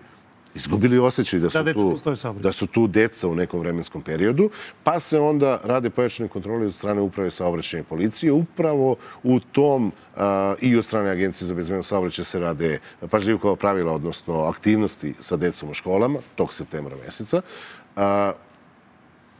izgubili 0.56 1.00
osjećaj 1.00 1.40
da 1.40 1.50
su, 1.50 1.64
Da 1.64 1.74
tu, 1.74 1.98
da 2.40 2.52
su 2.52 2.68
tu 2.68 2.88
deca 2.88 3.28
u 3.28 3.36
nekom 3.36 3.60
vremenskom 3.60 4.02
periodu, 4.02 4.50
pa 4.84 5.00
se 5.00 5.20
onda 5.20 5.60
rade 5.64 5.90
pojačane 5.90 6.30
kontrole 6.30 6.66
od 6.66 6.74
strane 6.74 7.02
uprave 7.02 7.32
saobraćajne 7.32 7.84
policije. 7.84 8.32
Upravo 8.32 8.96
u 9.24 9.40
tom 9.40 9.92
a, 10.16 10.56
i 10.62 10.78
od 10.78 10.86
strane 10.86 11.10
Agencije 11.10 11.48
za 11.48 11.54
bezbednost 11.54 11.90
saobraćaja 11.90 12.26
se 12.26 12.40
rade 12.40 12.80
pažljivkova 13.10 13.56
pravila, 13.56 13.94
odnosno 13.94 14.44
aktivnosti 14.44 15.14
sa 15.20 15.36
decom 15.36 15.70
u 15.70 15.74
školama 15.74 16.20
tog 16.36 16.54
septembra 16.54 16.96
meseca. 17.06 17.42
A, 17.96 18.32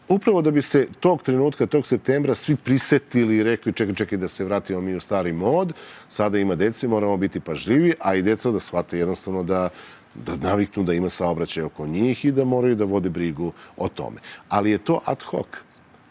upravo 0.08 0.42
da 0.42 0.52
bi 0.52 0.62
se 0.62 0.88
tog 1.00 1.24
trenutka, 1.24 1.66
tog 1.66 1.86
septembra, 1.88 2.36
svi 2.36 2.56
prisetili 2.56 3.38
i 3.38 3.44
rekli 3.44 3.74
čekaj, 3.74 3.96
čekaj 3.96 4.18
da 4.18 4.28
se 4.28 4.46
vratimo 4.46 4.82
mi 4.82 4.96
u 4.96 5.00
stari 5.00 5.34
mod, 5.34 5.74
sada 6.08 6.38
ima 6.38 6.56
dece, 6.56 6.88
moramo 6.88 7.18
biti 7.18 7.40
pažljivi, 7.40 7.94
a 8.00 8.16
i 8.16 8.22
deca 8.22 8.52
da 8.52 8.60
shvate 8.60 8.98
jednostavno 8.98 9.44
da 9.44 9.70
da 10.16 10.36
naviknu 10.50 10.84
da 10.84 10.94
ima 10.94 11.10
saobraćaj 11.10 11.64
oko 11.64 11.88
njih 11.88 12.26
i 12.26 12.32
da 12.32 12.46
moraju 12.46 12.76
da 12.76 12.86
vode 12.86 13.10
brigu 13.10 13.52
o 13.78 13.90
tome. 13.90 14.22
Ali 14.50 14.72
je 14.72 14.78
to 14.78 15.02
ad 15.06 15.24
hoc. 15.24 15.46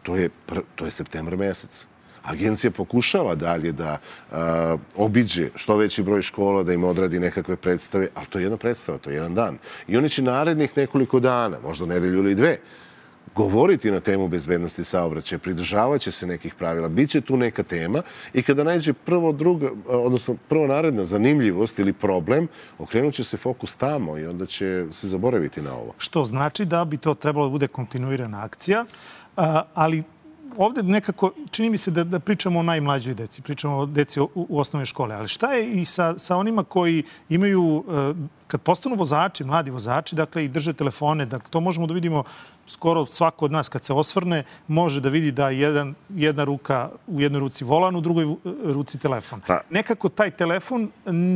To 0.02 0.16
je, 0.16 0.28
pr, 0.46 0.60
to 0.74 0.84
je 0.84 0.90
septembar 0.90 1.36
mesec. 1.36 1.86
Agencija 2.22 2.70
pokušava 2.70 3.34
dalje 3.34 3.72
da 3.72 3.98
a, 4.32 4.76
obiđe 4.96 5.50
što 5.54 5.76
veći 5.76 6.02
broj 6.02 6.22
škola, 6.22 6.62
da 6.62 6.72
im 6.72 6.84
odradi 6.84 7.20
nekakve 7.20 7.56
predstave, 7.56 8.08
ali 8.14 8.26
to 8.26 8.38
je 8.38 8.44
jedna 8.44 8.56
predstava, 8.56 8.98
to 8.98 9.10
je 9.10 9.16
jedan 9.16 9.34
dan. 9.34 9.58
I 9.88 9.96
oni 9.96 10.08
će 10.08 10.22
narednih 10.22 10.76
nekoliko 10.76 11.20
dana, 11.20 11.58
možda 11.62 11.86
nedelju 11.86 12.18
ili 12.18 12.34
dve, 12.34 12.58
govoriti 13.34 13.90
na 13.90 14.00
temu 14.00 14.28
bezbednosti 14.28 14.84
saobraćaja, 14.84 15.38
pridržavaće 15.38 16.10
se 16.10 16.26
nekih 16.26 16.54
pravila, 16.54 16.88
bit 16.88 17.10
će 17.10 17.20
tu 17.20 17.36
neka 17.36 17.62
tema 17.62 18.02
i 18.34 18.42
kada 18.42 18.64
nađe 18.64 18.92
prvo 18.92 19.32
druga, 19.32 19.70
odnosno 19.88 20.36
prvo 20.48 20.66
naredna 20.66 21.04
zanimljivost 21.04 21.78
ili 21.78 21.92
problem, 21.92 22.48
okrenut 22.78 23.14
će 23.14 23.24
se 23.24 23.36
fokus 23.36 23.76
tamo 23.76 24.18
i 24.18 24.26
onda 24.26 24.46
će 24.46 24.86
se 24.90 25.08
zaboraviti 25.08 25.62
na 25.62 25.74
ovo. 25.74 25.94
Što 25.98 26.24
znači 26.24 26.64
da 26.64 26.84
bi 26.84 26.96
to 26.96 27.14
trebalo 27.14 27.46
da 27.46 27.50
bude 27.50 27.66
kontinuirana 27.66 28.44
akcija, 28.44 28.84
ali 29.74 30.02
ovde 30.56 30.82
nekako 30.82 31.32
čini 31.50 31.70
mi 31.70 31.78
se 31.78 31.90
da, 31.90 32.04
da 32.04 32.18
pričamo 32.18 32.60
o 32.60 32.64
najmlađoj 32.64 33.14
deci, 33.14 33.42
pričamo 33.42 33.76
o 33.76 33.86
deci 33.86 34.20
u, 34.20 34.28
u 34.34 34.60
osnovnoj 34.60 34.86
škole, 34.86 35.14
ali 35.14 35.28
šta 35.28 35.52
je 35.52 35.70
i 35.70 35.84
sa, 35.84 36.18
sa 36.18 36.36
onima 36.36 36.64
koji 36.64 37.02
imaju, 37.28 37.84
e, 37.88 38.14
kad 38.46 38.60
postanu 38.60 38.96
vozači, 38.96 39.44
mladi 39.44 39.70
vozači, 39.70 40.14
dakle 40.16 40.44
i 40.44 40.48
drže 40.48 40.72
telefone, 40.72 41.26
dakle 41.26 41.50
to 41.50 41.60
možemo 41.60 41.86
da 41.86 41.94
vidimo 41.94 42.24
skoro 42.66 43.06
svako 43.06 43.44
od 43.44 43.52
nas 43.52 43.68
kad 43.68 43.84
se 43.84 43.92
osvrne 43.92 44.44
može 44.68 45.00
da 45.00 45.08
vidi 45.08 45.32
da 45.32 45.50
jedan, 45.50 45.94
jedna 46.10 46.44
ruka 46.44 46.90
u 47.06 47.20
jednoj 47.20 47.40
ruci 47.40 47.64
volan, 47.64 47.96
u 47.96 48.00
drugoj 48.00 48.24
vu- 48.24 48.38
ruci 48.64 48.98
telefon. 48.98 49.40
Pa- 49.46 49.60
Nekako 49.70 50.08
taj 50.08 50.30
telefon 50.30 50.90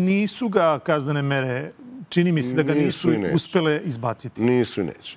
nisu 0.05 0.49
ga 0.49 0.79
kaznene 0.79 1.23
mere, 1.23 1.73
čini 2.09 2.33
mi 2.33 2.43
se 2.43 2.55
da 2.55 2.63
ga 2.63 2.75
Nisu 2.75 3.11
nisu, 3.11 3.35
uspele 3.35 3.81
izbaciti. 3.85 4.43
Nisu 4.43 4.81
i 4.81 4.85
neće. 4.85 5.17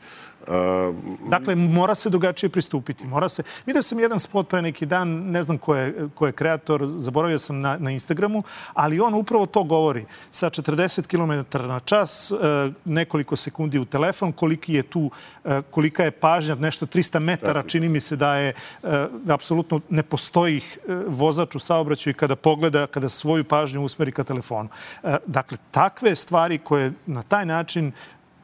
Dakle, 1.30 1.56
mora 1.56 1.96
se 1.96 2.10
drugačije 2.10 2.50
pristupiti. 2.50 3.08
Mora 3.08 3.30
se... 3.30 3.44
Video 3.66 3.82
sam 3.82 4.00
jedan 4.00 4.20
spot 4.20 4.50
pre 4.50 4.62
neki 4.62 4.86
dan, 4.86 5.10
ne 5.10 5.44
znam 5.44 5.58
ko 5.58 5.76
je, 5.76 6.08
ko 6.16 6.26
je 6.26 6.32
kreator, 6.32 6.88
zaboravio 6.88 7.40
sam 7.40 7.60
na, 7.60 7.78
na 7.80 7.92
Instagramu, 7.92 8.44
ali 8.74 9.00
on 9.00 9.14
upravo 9.14 9.46
to 9.46 9.64
govori. 9.64 10.06
Sa 10.32 10.50
40 10.50 11.08
km 11.08 11.58
na 11.68 11.80
čas, 11.80 12.32
e, 12.32 12.36
nekoliko 12.86 13.36
sekundi 13.36 13.80
u 13.80 13.86
telefon, 13.86 14.32
koliki 14.32 14.74
je 14.74 14.84
tu, 14.84 15.12
e, 15.46 15.62
kolika 15.72 16.04
je 16.04 16.12
pažnja, 16.12 16.56
nešto 16.56 16.86
300 16.86 17.20
metara, 17.20 17.64
čini 17.64 17.90
mi 17.90 18.00
se 18.00 18.16
da 18.16 18.36
je, 18.36 18.54
e, 18.84 19.08
da 19.24 19.34
apsolutno 19.34 19.82
ne 19.90 20.04
postoji 20.04 20.62
vozač 21.08 21.56
u 21.56 21.60
saobraćaju 21.60 22.14
kada 22.14 22.36
pogleda, 22.36 22.88
kada 22.88 23.10
svoju 23.10 23.44
pažnju 23.44 23.82
usmeri 23.82 24.12
ka 24.12 24.24
telefonu. 24.24 24.70
Dakle, 25.26 25.58
takve 25.72 26.16
stvari 26.16 26.58
koje 26.58 26.92
na 27.06 27.24
taj 27.24 27.46
način 27.46 27.92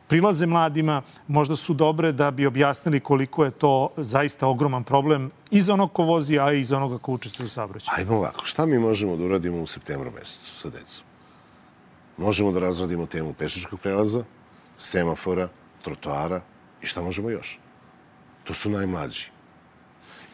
prilaze 0.08 0.46
mladima, 0.46 1.02
možda 1.28 1.56
su 1.56 1.74
dobre 1.74 2.12
da 2.12 2.32
bi 2.32 2.46
objasnili 2.46 3.00
koliko 3.00 3.46
je 3.46 3.52
to 3.52 3.90
zaista 3.98 4.48
ogroman 4.48 4.84
problem 4.84 5.32
i 5.52 5.62
za 5.62 5.74
onog 5.74 5.94
ko 5.94 6.04
vozi, 6.04 6.40
a 6.40 6.52
i 6.52 6.64
za 6.64 6.78
onoga 6.78 6.98
ko 6.98 7.14
učestvuje 7.14 7.46
u 7.46 7.50
saobraćaju. 7.50 7.96
ajmo 7.98 8.18
ovako, 8.18 8.46
šta 8.46 8.66
mi 8.66 8.80
možemo 8.80 9.18
da 9.18 9.24
uradimo 9.24 9.62
u 9.62 9.68
septembru 9.68 10.12
mesecu 10.12 10.56
sa 10.56 10.70
decom? 10.70 11.06
Možemo 12.18 12.52
da 12.52 12.60
razradimo 12.60 13.06
temu 13.06 13.34
pešačkog 13.34 13.80
prelaza, 13.80 14.24
semafora, 14.78 15.50
trotoara 15.82 16.42
i 16.82 16.86
šta 16.86 17.02
možemo 17.02 17.30
još? 17.30 17.60
To 18.44 18.54
su 18.54 18.70
najmlađi. 18.70 19.30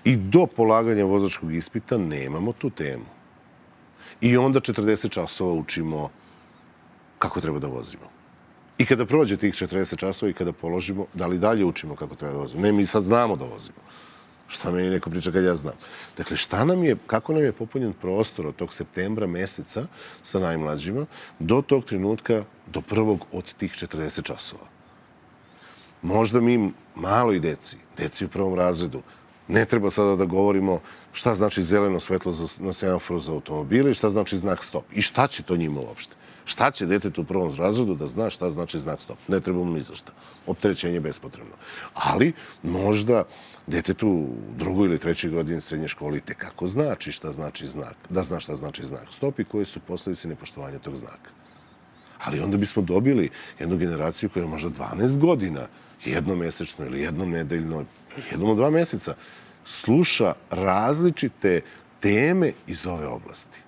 I 0.03 0.15
do 0.15 0.45
polaganja 0.45 1.05
vozačkog 1.05 1.53
ispita 1.53 1.97
nemamo 1.97 2.53
tu 2.53 2.69
temu. 2.69 3.05
I 4.21 4.37
onda 4.37 4.59
40 4.59 5.09
časova 5.09 5.53
učimo 5.53 6.09
kako 7.19 7.41
treba 7.41 7.59
da 7.59 7.67
vozimo. 7.67 8.03
I 8.77 8.85
kada 8.85 9.05
prođe 9.05 9.37
tih 9.37 9.53
40 9.53 9.97
časova 9.97 10.29
i 10.29 10.33
kada 10.33 10.53
položimo, 10.53 11.05
da 11.13 11.27
li 11.27 11.39
dalje 11.39 11.65
učimo 11.65 11.95
kako 11.95 12.15
treba 12.15 12.33
da 12.33 12.39
vozimo? 12.39 12.61
Ne, 12.61 12.71
mi 12.71 12.85
sad 12.85 13.03
znamo 13.03 13.35
da 13.35 13.45
vozimo. 13.45 13.77
Šta 14.47 14.71
meni 14.71 14.89
neko 14.89 15.09
priča 15.09 15.31
kad 15.31 15.43
ja 15.43 15.55
znam? 15.55 15.75
Dakle, 16.17 16.37
šta 16.37 16.65
nam 16.65 16.83
je, 16.83 16.95
kako 17.07 17.33
nam 17.33 17.43
je 17.43 17.51
popunjen 17.51 17.93
prostor 17.93 18.47
od 18.47 18.55
tog 18.55 18.73
septembra 18.73 19.27
meseca 19.27 19.85
sa 20.23 20.39
najmlađima 20.39 21.05
do 21.39 21.61
tog 21.61 21.85
trenutka, 21.85 22.43
do 22.67 22.81
prvog 22.81 23.25
od 23.31 23.53
tih 23.53 23.71
40 23.71 24.23
časova? 24.23 24.65
Možda 26.01 26.41
mi 26.41 26.71
maloj 26.95 27.39
deci, 27.39 27.77
deci 27.97 28.25
u 28.25 28.29
prvom 28.29 28.55
razredu, 28.55 29.01
Ne 29.47 29.65
treba 29.65 29.89
sada 29.89 30.15
da 30.15 30.25
govorimo 30.25 30.79
šta 31.11 31.35
znači 31.35 31.63
zeleno 31.63 31.99
svetlo 31.99 32.31
za, 32.31 32.63
na 32.63 32.73
semaforu 32.73 33.19
za 33.19 33.31
automobile 33.31 33.91
i 33.91 33.93
šta 33.93 34.09
znači 34.09 34.37
znak 34.37 34.63
stop. 34.63 34.85
I 34.93 35.01
šta 35.01 35.27
će 35.27 35.43
to 35.43 35.57
njima 35.57 35.81
uopšte? 35.81 36.15
Šta 36.45 36.71
će 36.71 36.85
detetu 36.85 37.21
u 37.21 37.25
prvom 37.25 37.51
razredu 37.57 37.95
da 37.95 38.07
zna 38.07 38.29
šta 38.29 38.49
znači 38.49 38.79
znak 38.79 39.01
stop? 39.01 39.17
Ne 39.27 39.39
treba 39.39 39.63
mu 39.63 39.71
ni 39.71 39.81
za 39.81 39.95
šta. 39.95 40.11
Je 40.83 40.99
bespotrebno. 40.99 41.55
Ali 41.93 42.33
možda 42.63 43.23
detetu 43.67 44.07
u 44.07 44.35
drugoj 44.57 44.87
ili 44.87 44.99
trećoj 44.99 45.29
godini 45.29 45.61
srednje 45.61 45.87
škole 45.87 46.19
te 46.19 46.33
kako 46.33 46.67
znači 46.67 47.11
šta 47.11 47.31
znači 47.31 47.67
znak, 47.67 47.95
da 48.09 48.23
zna 48.23 48.39
šta 48.39 48.55
znači 48.55 48.85
znak 48.85 49.07
stop 49.11 49.39
i 49.39 49.43
koje 49.45 49.65
su 49.65 49.79
posledice 49.79 50.27
nepoštovanja 50.27 50.79
tog 50.79 50.95
znaka. 50.95 51.29
Ali 52.19 52.39
onda 52.39 52.57
bismo 52.57 52.81
dobili 52.81 53.29
jednu 53.59 53.77
generaciju 53.77 54.29
koja 54.29 54.43
je 54.43 54.49
možda 54.49 54.69
12 54.69 55.17
godina, 55.17 55.67
jednomesečno 56.05 56.85
ili 56.85 57.01
jednom 57.01 57.29
nedeljno, 57.29 57.85
jednom 58.31 58.49
od 58.49 58.57
dva 58.57 58.69
meseca, 58.69 59.15
sluša 59.65 60.33
različite 60.51 61.61
teme 61.99 62.51
iz 62.67 62.87
ove 62.87 63.07
oblasti. 63.07 63.61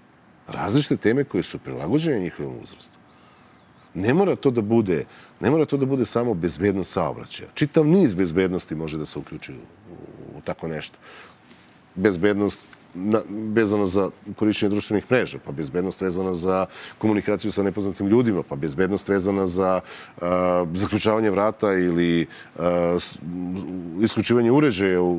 Različite 0.47 0.97
teme 0.97 1.23
koje 1.23 1.43
su 1.43 1.59
prilagođene 1.59 2.19
njihovom 2.19 2.55
uzrastu. 2.63 2.97
Ne 3.93 4.13
mora 4.13 4.35
to 4.35 4.51
da 4.51 4.61
bude, 4.61 5.05
ne 5.39 5.49
mora 5.49 5.65
to 5.65 5.77
da 5.77 5.85
bude 5.85 6.05
samo 6.05 6.33
bezbednost 6.33 6.91
saobraćaja. 6.91 7.49
Čitav 7.53 7.87
niz 7.87 8.13
bezbednosti 8.13 8.75
može 8.75 8.97
da 8.97 9.05
se 9.05 9.19
uključi 9.19 9.53
u, 9.53 9.55
u, 9.55 10.37
u 10.37 10.41
tako 10.41 10.67
nešto. 10.67 10.97
Bezbednost 11.95 12.61
na, 12.95 13.21
vezana 13.53 13.85
za 13.85 14.09
korišćenje 14.35 14.69
društvenih 14.69 15.11
mreža, 15.11 15.39
pa 15.45 15.51
bezbednost 15.51 16.01
vezana 16.01 16.33
za 16.33 16.65
komunikaciju 16.97 17.51
sa 17.51 17.63
nepoznatim 17.63 18.07
ljudima, 18.07 18.43
pa 18.43 18.55
bezbednost 18.55 19.09
vezana 19.09 19.47
za 19.47 19.81
a, 20.21 20.65
zaključavanje 20.73 21.31
vrata 21.31 21.73
ili 21.73 22.27
a, 22.59 22.97
isključivanje 24.01 24.51
uređaja 24.51 25.01
u, 25.01 25.13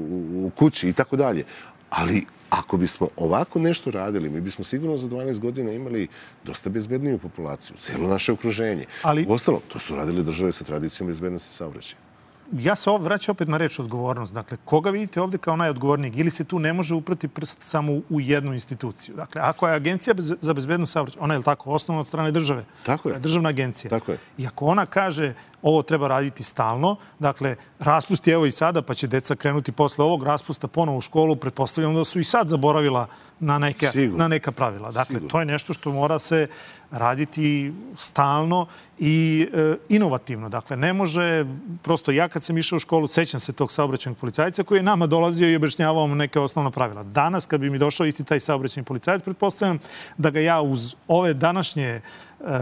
u 0.47 0.50
kući 0.56 0.88
i 0.88 0.92
tako 0.92 1.16
dalje. 1.16 1.45
Ali 1.90 2.25
ako 2.50 2.76
bismo 2.76 3.09
ovako 3.17 3.59
nešto 3.59 3.91
radili, 3.91 4.29
mi 4.29 4.41
bismo 4.41 4.65
sigurno 4.65 4.97
za 4.97 5.09
12 5.09 5.38
godina 5.38 5.73
imali 5.73 6.09
dosta 6.45 6.71
bezbedniju 6.71 7.19
populaciju, 7.19 7.76
celo 7.76 8.09
naše 8.09 8.33
okruženje. 8.33 8.85
Ali... 9.03 9.26
U 9.29 9.33
ostalom, 9.33 9.61
to 9.69 9.79
su 9.79 9.97
radili 9.97 10.25
države 10.25 10.53
sa 10.53 10.65
tradicijom 10.65 11.09
bezbednosti 11.09 11.55
saobraćaja 11.55 12.06
ja 12.53 12.75
se 12.75 12.91
ovo 12.91 12.99
vraćam 12.99 13.33
opet 13.33 13.49
na 13.49 13.57
reč 13.57 13.79
odgovornost. 13.79 14.35
Dakle, 14.35 14.57
koga 14.65 14.91
vidite 14.91 15.21
ovde 15.21 15.38
kao 15.38 15.57
najodgovornijeg? 15.57 16.19
Ili 16.19 16.31
se 16.31 16.45
tu 16.45 16.59
ne 16.59 16.73
može 16.73 16.95
uprati 16.95 17.29
prst 17.29 17.62
samo 17.62 17.93
u 17.93 18.21
jednu 18.21 18.53
instituciju? 18.55 19.17
Dakle, 19.17 19.41
ako 19.45 19.69
je 19.69 19.75
agencija 19.75 20.15
za 20.19 20.53
bezbednost 20.53 20.93
saobraćaja, 20.93 21.23
ona 21.25 21.35
je 21.35 21.43
tako 21.43 21.71
osnovna 21.71 22.00
od 22.00 22.09
strane 22.09 22.31
države? 22.31 22.65
Tako 22.87 23.09
je. 23.09 23.19
Državna 23.19 23.49
agencija. 23.49 23.91
Tako 23.91 24.12
je. 24.12 24.19
I 24.38 24.47
ako 24.47 24.67
ona 24.67 24.87
kaže 24.87 25.35
ovo 25.62 25.83
treba 25.83 26.09
raditi 26.09 26.43
stalno, 26.43 26.97
dakle, 27.19 27.57
raspusti 27.79 28.31
evo 28.31 28.47
i 28.47 28.50
sada, 28.50 28.83
pa 28.83 28.95
će 28.95 29.07
deca 29.07 29.37
krenuti 29.37 29.73
posle 29.73 30.05
ovog 30.05 30.23
raspusta 30.23 30.69
ponovo 30.69 30.99
u 30.99 31.00
školu, 31.00 31.37
pretpostavljam 31.37 31.95
da 31.95 32.05
su 32.05 32.21
i 32.21 32.25
sad 32.25 32.49
zaboravila 32.49 33.07
na 33.41 33.59
neka, 33.59 33.91
Sigur. 33.91 34.19
na 34.19 34.29
neka 34.29 34.53
pravila. 34.53 34.91
Dakle, 34.91 35.15
Sigur. 35.15 35.31
to 35.31 35.41
je 35.41 35.47
nešto 35.47 35.73
što 35.73 35.93
mora 35.93 36.19
se 36.19 36.49
raditi 36.90 37.73
stalno 37.95 38.66
i 38.99 39.47
e, 39.55 39.76
inovativno. 39.88 40.49
Dakle, 40.49 40.76
ne 40.76 40.93
može, 40.93 41.47
prosto 41.83 42.12
ja 42.12 42.28
kad 42.28 42.45
sam 42.45 42.59
išao 42.59 42.76
u 42.76 42.81
školu, 42.81 43.07
sećam 43.07 43.40
se 43.40 43.52
tog 43.52 43.73
saobraćajnog 43.73 44.19
policajca 44.19 44.62
koji 44.62 44.78
je 44.78 44.83
nama 44.83 45.07
dolazio 45.07 45.50
i 45.50 45.57
objašnjavao 45.57 46.07
neke 46.07 46.40
osnovna 46.40 46.71
pravila. 46.71 47.02
Danas, 47.02 47.47
kad 47.47 47.61
bi 47.61 47.71
mi 47.71 47.78
došao 47.78 48.07
isti 48.07 48.25
taj 48.25 48.40
saobraćajni 48.40 48.85
policajac, 48.85 49.23
pretpostavljam 49.23 49.78
da 50.19 50.31
ga 50.31 50.40
ja 50.40 50.61
uz 50.61 50.95
ove 51.09 51.35
današnje 51.35 51.87
e, 51.87 52.00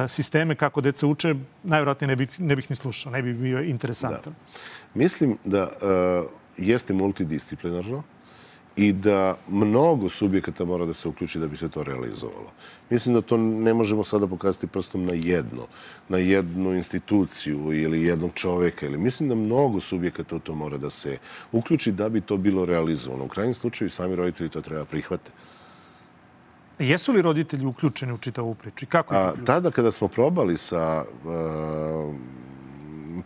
sisteme 0.09 0.55
kako 0.55 0.81
deca 0.81 1.07
uče, 1.07 1.35
najvjerojatnije 1.63 2.09
ne 2.09 2.17
bih, 2.17 2.41
ne 2.41 2.57
bih 2.57 2.71
ni 2.71 2.77
slušao, 2.77 3.13
ne 3.13 3.23
bi 3.23 3.33
bio 3.33 3.63
interesantan. 3.63 4.33
Da. 4.33 4.59
Mislim 4.95 5.39
da 5.45 5.63
uh, 5.63 6.31
jeste 6.57 6.95
multidisciplinarno, 6.95 8.03
i 8.77 8.93
da 8.93 9.37
mnogo 9.49 10.09
subjekata 10.09 10.65
mora 10.65 10.87
da 10.87 10.95
se 10.95 11.09
uključi 11.09 11.39
da 11.39 11.49
bi 11.49 11.57
se 11.57 11.69
to 11.69 11.83
realizovalo. 11.83 12.51
Mislim 12.91 13.15
da 13.15 13.21
to 13.21 13.37
ne 13.37 13.75
možemo 13.75 14.05
sada 14.05 14.27
pokazati 14.27 14.67
prstom 14.67 15.05
na 15.05 15.13
jedno, 15.13 15.67
na 16.09 16.19
jednu 16.19 16.75
instituciju 16.75 17.73
ili 17.73 18.03
jednog 18.03 18.31
čoveka. 18.35 18.87
Ili 18.87 18.99
mislim 18.99 19.29
da 19.29 19.35
mnogo 19.35 19.81
subjekata 19.81 20.37
u 20.37 20.39
to 20.39 20.55
mora 20.55 20.77
da 20.77 20.91
se 20.91 21.19
uključi 21.53 21.93
da 21.93 22.09
bi 22.09 22.21
to 22.21 22.37
bilo 22.37 22.65
realizovano. 22.65 23.25
U 23.25 23.29
krajnjem 23.29 23.55
slučaju 23.55 23.91
sami 23.91 24.17
roditelji 24.17 24.51
to 24.51 24.61
treba 24.61 24.85
prihvate. 24.85 25.31
Jesu 26.79 27.13
li 27.13 27.23
roditelji 27.23 27.67
uključeni 27.67 28.13
u 28.13 28.19
čitavu 28.19 28.55
priču? 28.55 28.87
Kako 28.89 29.15
A, 29.15 29.33
tada 29.47 29.71
kada 29.71 29.91
smo 29.91 30.09
probali 30.09 30.57
sa 30.57 31.05
uh, 31.05 32.15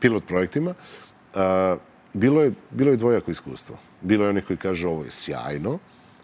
pilot 0.01 0.25
projektima, 0.27 0.75
uh, 1.35 1.41
bilo 2.13 2.43
je, 2.43 2.53
bilo 2.71 2.91
je 2.91 2.97
dvojako 2.97 3.31
iskustvo. 3.31 3.77
Bilo 4.01 4.25
je 4.25 4.31
onih 4.31 4.45
koji 4.47 4.57
kažu 4.57 4.89
ovo 4.89 5.05
je 5.05 5.11
sjajno, 5.11 5.79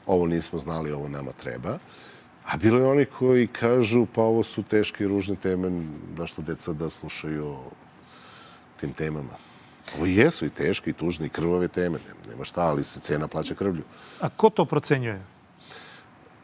ovo 0.06 0.26
nismo 0.26 0.58
znali, 0.58 0.92
ovo 0.92 1.08
nama 1.08 1.32
treba. 1.32 1.78
A 2.44 2.56
bilo 2.56 2.78
je 2.78 2.86
onih 2.86 3.08
koji 3.18 3.46
kažu 3.46 4.06
pa 4.06 4.22
ovo 4.22 4.42
su 4.42 4.62
teške 4.62 5.04
i 5.04 5.08
ružne 5.08 5.36
teme, 5.36 5.86
da 6.16 6.26
što 6.26 6.42
deca 6.42 6.72
da 6.72 6.90
slušaju 6.90 7.46
o 7.46 7.70
tim 8.80 8.92
temama. 8.92 9.36
Ovo 9.96 10.06
jesu 10.06 10.46
i 10.46 10.50
teške 10.50 10.90
i 10.90 10.92
tužne 10.92 11.26
i 11.26 11.28
krvave 11.28 11.68
teme. 11.68 11.98
Nema 12.28 12.44
šta, 12.44 12.62
ali 12.62 12.84
se 12.84 13.00
cena 13.00 13.28
plaća 13.28 13.54
krvlju. 13.54 13.82
A 14.20 14.28
ko 14.28 14.50
to 14.50 14.64
procenjuje? 14.64 15.22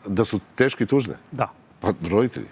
Da 0.07 0.25
su 0.25 0.41
teške 0.55 0.85
i 0.85 0.87
tužne? 0.87 1.15
Da. 1.33 1.53
Pa 1.81 1.93
roditelji. 2.11 2.49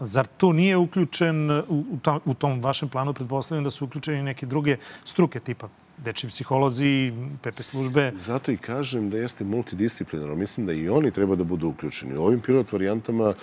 Zar 0.00 0.26
to 0.26 0.52
nije 0.52 0.76
uključen 0.76 1.50
u, 1.50 1.84
u 2.24 2.34
tom 2.34 2.62
vašem 2.62 2.88
planu? 2.88 3.14
Pretpostavljam 3.14 3.64
da 3.64 3.70
su 3.70 3.84
uključeni 3.84 4.22
neke 4.22 4.46
druge 4.46 4.76
struke 5.04 5.40
tipa 5.40 5.68
dečji 6.04 6.28
psiholozi, 6.28 7.12
PP 7.42 7.62
službe. 7.62 8.10
Zato 8.14 8.52
i 8.52 8.56
kažem 8.56 9.10
da 9.10 9.18
jeste 9.18 9.44
multidisciplinarno. 9.44 10.34
Mislim 10.34 10.66
da 10.66 10.72
i 10.72 10.88
oni 10.88 11.10
treba 11.10 11.36
da 11.36 11.44
budu 11.44 11.68
uključeni. 11.68 12.16
U 12.16 12.24
ovim 12.24 12.40
pilot 12.40 12.72
varijantama, 12.72 13.34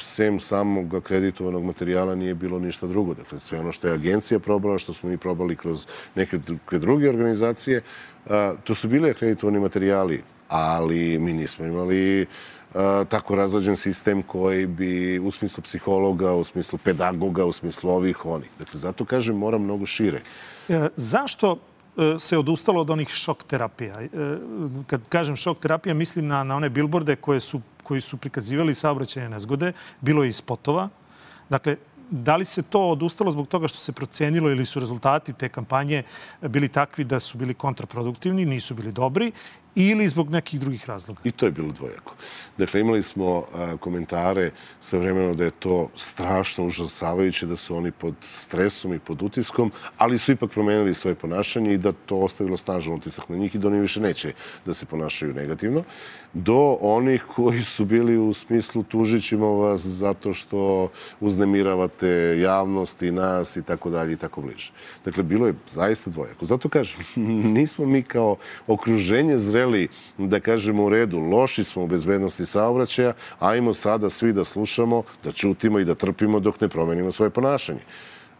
sem 0.00 0.40
samog 0.40 0.94
akreditovanog 0.94 1.64
materijala, 1.64 2.14
nije 2.14 2.34
bilo 2.34 2.58
ništa 2.58 2.86
drugo. 2.86 3.14
Dakle, 3.14 3.40
sve 3.40 3.60
ono 3.60 3.72
što 3.72 3.88
je 3.88 3.94
agencija 3.94 4.38
probala, 4.38 4.78
što 4.78 4.92
smo 4.92 5.08
mi 5.08 5.16
probali 5.16 5.56
kroz 5.56 5.86
neke 6.14 6.38
druge 6.72 7.08
organizacije, 7.08 7.82
to 8.64 8.74
su 8.74 8.88
bili 8.88 9.10
akreditovani 9.10 9.60
materijali, 9.60 10.22
ali 10.48 11.18
mi 11.18 11.32
nismo 11.32 11.66
imali 11.66 12.26
tako 13.08 13.34
razrađen 13.34 13.76
sistem 13.76 14.22
koji 14.22 14.66
bi 14.66 15.18
u 15.18 15.30
smislu 15.30 15.62
psihologa, 15.62 16.34
u 16.34 16.44
smislu 16.44 16.78
pedagoga, 16.84 17.44
u 17.44 17.52
smislu 17.52 17.90
ovih 17.90 18.26
onih. 18.26 18.50
Dakle, 18.58 18.78
zato 18.78 19.04
kažem, 19.04 19.36
mora 19.36 19.58
mnogo 19.58 19.86
šire. 19.86 20.20
E, 20.68 20.88
zašto 20.96 21.56
e, 21.96 22.18
se 22.18 22.38
odustalo 22.38 22.80
od 22.80 22.90
onih 22.90 23.08
šok 23.08 23.42
terapija? 23.42 24.02
E, 24.02 24.08
kad 24.86 25.00
kažem 25.08 25.36
šok 25.36 25.58
terapija, 25.58 25.94
mislim 25.94 26.26
na, 26.26 26.44
na 26.44 26.56
one 26.56 26.68
bilborde 26.68 27.16
koje 27.16 27.40
su, 27.40 27.60
koji 27.82 28.00
su 28.00 28.16
prikazivali 28.16 28.74
saobraćajne 28.74 29.28
nezgode. 29.28 29.72
Bilo 30.00 30.22
je 30.22 30.28
i 30.28 30.32
spotova. 30.32 30.88
Dakle, 31.48 31.76
da 32.10 32.36
li 32.36 32.44
se 32.44 32.62
to 32.62 32.80
odustalo 32.90 33.32
zbog 33.32 33.48
toga 33.48 33.68
što 33.68 33.78
se 33.78 33.92
procenilo 33.92 34.50
ili 34.50 34.64
su 34.64 34.80
rezultati 34.80 35.32
te 35.32 35.48
kampanje 35.48 36.02
bili 36.42 36.68
takvi 36.68 37.04
da 37.04 37.20
su 37.20 37.38
bili 37.38 37.54
kontraproduktivni, 37.54 38.44
nisu 38.44 38.74
bili 38.74 38.92
dobri 38.92 39.32
ili 39.78 40.08
zbog 40.08 40.30
nekih 40.30 40.60
drugih 40.60 40.86
razloga? 40.86 41.20
I 41.24 41.32
to 41.32 41.46
je 41.46 41.52
bilo 41.52 41.72
dvojako. 41.72 42.14
Dakle, 42.58 42.80
imali 42.80 43.02
smo 43.02 43.44
a, 43.54 43.76
komentare 43.76 44.50
sve 44.80 44.98
vremeno 44.98 45.34
da 45.34 45.44
je 45.44 45.50
to 45.50 45.88
strašno 45.96 46.66
užasavajuće, 46.66 47.46
da 47.46 47.56
su 47.56 47.76
oni 47.76 47.90
pod 47.90 48.14
stresom 48.20 48.94
i 48.94 48.98
pod 48.98 49.22
utiskom, 49.22 49.72
ali 49.98 50.18
su 50.18 50.32
ipak 50.32 50.50
promenili 50.50 50.94
svoje 50.94 51.14
ponašanje 51.14 51.74
i 51.74 51.78
da 51.78 51.92
to 51.92 52.16
ostavilo 52.16 52.56
snažan 52.56 52.94
utisak 52.94 53.28
na 53.28 53.36
njih 53.36 53.54
i 53.54 53.58
da 53.58 53.68
oni 53.68 53.80
više 53.80 54.00
neće 54.00 54.32
da 54.66 54.74
se 54.74 54.86
ponašaju 54.86 55.34
negativno, 55.34 55.84
do 56.32 56.78
onih 56.80 57.24
koji 57.34 57.62
su 57.62 57.84
bili 57.84 58.18
u 58.18 58.32
smislu 58.32 58.82
tužit 58.82 59.24
ćemo 59.24 59.46
vas 59.46 59.80
zato 59.80 60.34
što 60.34 60.90
uznemiravate 61.20 62.38
javnost 62.40 63.02
i 63.02 63.10
nas 63.10 63.56
i 63.56 63.62
tako 63.62 63.90
dalje 63.90 64.12
i 64.12 64.16
tako 64.16 64.40
bliže. 64.40 64.72
Dakle, 65.04 65.22
bilo 65.22 65.46
je 65.46 65.54
zaista 65.66 66.10
dvojako. 66.10 66.44
Zato 66.44 66.68
kažem, 66.68 67.00
nismo 67.58 67.86
mi 67.86 68.02
kao 68.02 68.36
okruženje 68.66 69.38
zreli 69.68 69.88
da 70.18 70.40
kažemo 70.40 70.84
u 70.84 70.88
redu, 70.88 71.18
loši 71.18 71.64
smo 71.64 71.82
u 71.82 71.86
bezbednosti 71.86 72.46
saobraćaja, 72.46 73.12
ajmo 73.38 73.74
sada 73.74 74.10
svi 74.10 74.32
da 74.32 74.44
slušamo, 74.44 75.02
da 75.24 75.32
čutimo 75.32 75.78
i 75.78 75.84
da 75.84 75.94
trpimo 75.94 76.40
dok 76.40 76.60
ne 76.60 76.68
promenimo 76.68 77.12
svoje 77.12 77.30
ponašanje. 77.30 77.80